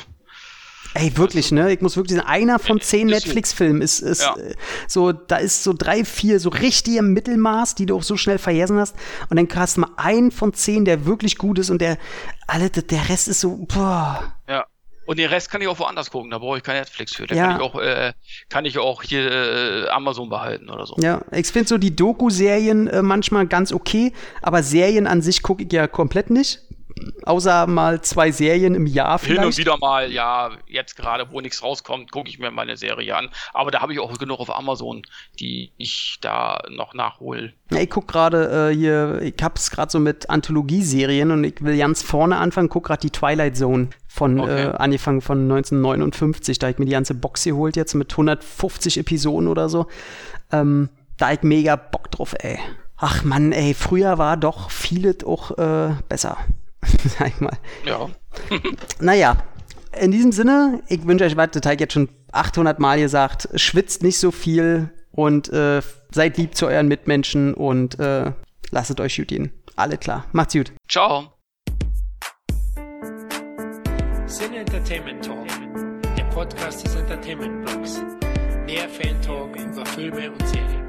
Ey, 0.95 1.15
wirklich, 1.17 1.51
ne? 1.51 1.71
Ich 1.71 1.81
muss 1.81 1.95
wirklich 1.95 2.17
sagen, 2.17 2.27
einer 2.27 2.57
von 2.57 2.81
zehn 2.81 3.07
Netflix-Filmen 3.07 3.81
ist, 3.81 3.99
ist 3.99 4.23
ja. 4.23 4.35
Äh, 4.35 4.55
so, 4.87 5.11
da 5.11 5.37
ist 5.37 5.63
so 5.63 5.73
drei, 5.73 6.03
vier 6.03 6.39
so 6.39 6.49
richtig 6.49 6.97
im 6.97 7.13
Mittelmaß, 7.13 7.75
die 7.75 7.85
du 7.85 7.97
auch 7.97 8.03
so 8.03 8.17
schnell 8.17 8.39
vergessen 8.39 8.79
hast. 8.79 8.95
Und 9.29 9.37
dann 9.37 9.47
hast 9.55 9.77
du 9.77 9.81
mal 9.81 9.91
einen 9.97 10.31
von 10.31 10.53
zehn, 10.53 10.85
der 10.85 11.05
wirklich 11.05 11.37
gut 11.37 11.59
ist 11.59 11.69
und 11.69 11.79
der, 11.79 11.97
alle, 12.47 12.69
der 12.69 13.09
Rest 13.09 13.27
ist 13.27 13.41
so, 13.41 13.55
boah. 13.67 14.33
Ja. 14.47 14.65
Und 15.05 15.17
den 15.17 15.27
Rest 15.27 15.49
kann 15.49 15.59
ich 15.59 15.67
auch 15.67 15.79
woanders 15.79 16.11
gucken, 16.11 16.29
da 16.29 16.37
brauche 16.37 16.57
ich 16.57 16.63
kein 16.63 16.77
Netflix 16.77 17.15
für. 17.15 17.25
Da 17.25 17.33
ja. 17.33 17.47
kann 17.47 17.55
ich 17.55 17.61
auch, 17.63 17.79
äh, 17.79 18.13
kann 18.47 18.65
ich 18.65 18.77
auch 18.77 19.01
hier 19.01 19.31
äh, 19.31 19.89
Amazon 19.89 20.29
behalten 20.29 20.69
oder 20.69 20.85
so. 20.85 20.95
Ja, 20.99 21.21
ich 21.31 21.47
finde 21.47 21.67
so 21.67 21.79
die 21.79 21.95
Doku-Serien 21.95 22.87
äh, 22.87 23.01
manchmal 23.01 23.47
ganz 23.47 23.71
okay, 23.71 24.13
aber 24.43 24.61
Serien 24.61 25.07
an 25.07 25.23
sich 25.23 25.41
gucke 25.41 25.63
ich 25.63 25.73
ja 25.73 25.87
komplett 25.87 26.29
nicht 26.29 26.61
außer 27.23 27.67
mal 27.67 28.01
zwei 28.01 28.31
Serien 28.31 28.75
im 28.75 28.85
Jahr 28.85 29.19
vielleicht. 29.19 29.39
Hin 29.39 29.47
und 29.47 29.57
wieder 29.57 29.77
mal, 29.77 30.11
ja, 30.11 30.51
jetzt 30.67 30.95
gerade, 30.95 31.31
wo 31.31 31.41
nichts 31.41 31.63
rauskommt, 31.63 32.11
gucke 32.11 32.29
ich 32.29 32.39
mir 32.39 32.51
mal 32.51 32.63
eine 32.63 32.77
Serie 32.77 33.15
an. 33.15 33.29
Aber 33.53 33.71
da 33.71 33.81
habe 33.81 33.93
ich 33.93 33.99
auch 33.99 34.17
genug 34.17 34.39
auf 34.39 34.55
Amazon, 34.55 35.03
die 35.39 35.71
ich 35.77 36.17
da 36.21 36.61
noch 36.69 36.93
nachhole. 36.93 37.53
Ja, 37.71 37.79
ich 37.79 37.89
gucke 37.89 38.07
gerade 38.07 38.69
äh, 38.71 38.75
hier, 38.75 39.21
ich 39.21 39.35
hab's 39.41 39.71
gerade 39.71 39.91
so 39.91 39.99
mit 39.99 40.29
Anthologieserien 40.29 41.31
und 41.31 41.43
ich 41.43 41.61
will 41.63 41.77
ganz 41.77 42.01
vorne 42.01 42.37
anfangen, 42.37 42.69
guck 42.69 42.85
gerade 42.85 43.01
die 43.01 43.11
Twilight 43.11 43.57
Zone 43.57 43.89
von 44.07 44.39
okay. 44.39 44.65
äh, 44.65 44.71
angefangen 44.71 45.21
von 45.21 45.43
1959, 45.43 46.59
da 46.59 46.69
ich 46.69 46.79
mir 46.79 46.85
die 46.85 46.91
ganze 46.91 47.13
Box 47.13 47.43
geholt 47.43 47.75
jetzt 47.75 47.93
mit 47.93 48.11
150 48.11 48.97
Episoden 48.97 49.47
oder 49.47 49.69
so. 49.69 49.87
Ähm, 50.51 50.89
da 51.17 51.31
ich 51.31 51.43
mega 51.43 51.75
Bock 51.75 52.09
drauf, 52.11 52.33
ey. 52.39 52.59
Ach 52.97 53.23
Mann, 53.23 53.51
ey, 53.51 53.73
früher 53.73 54.17
war 54.17 54.35
doch 54.35 54.71
vieles 54.71 55.23
auch 55.23 55.57
äh, 55.57 55.93
besser. 56.09 56.37
sag 57.17 57.27
ich 57.27 57.39
mal. 57.39 57.57
Ja. 57.85 58.09
naja, 58.99 59.37
in 59.99 60.11
diesem 60.11 60.31
Sinne, 60.31 60.81
ich 60.87 61.05
wünsche 61.05 61.25
euch 61.25 61.37
weiter, 61.37 61.61
Teig 61.61 61.79
jetzt 61.79 61.93
schon 61.93 62.09
800 62.31 62.79
Mal 62.79 62.99
gesagt, 62.99 63.49
schwitzt 63.55 64.03
nicht 64.03 64.19
so 64.19 64.31
viel 64.31 64.89
und 65.11 65.51
äh, 65.51 65.81
seid 66.11 66.37
lieb 66.37 66.55
zu 66.55 66.67
euren 66.67 66.87
Mitmenschen 66.87 67.53
und 67.53 67.99
äh, 67.99 68.31
lasst 68.71 68.99
euch 68.99 69.17
gut 69.17 69.27
gehen. 69.27 69.51
Alle 69.75 69.97
klar. 69.97 70.25
Macht's 70.31 70.53
gut. 70.53 70.71
Ciao. 70.87 71.33
Sin 74.25 74.53
Entertainment 74.53 75.25
Talk, 75.25 75.47
der 76.15 76.23
Podcast 76.25 76.85
des 76.85 76.95
Entertainment 76.95 77.65
Blogs. 77.65 78.01
Mehr 78.65 78.87
Fan 78.87 79.19
Talk 79.21 79.55
über 79.55 79.85
Filme 79.87 80.31
und 80.31 80.47
Serien. 80.47 80.88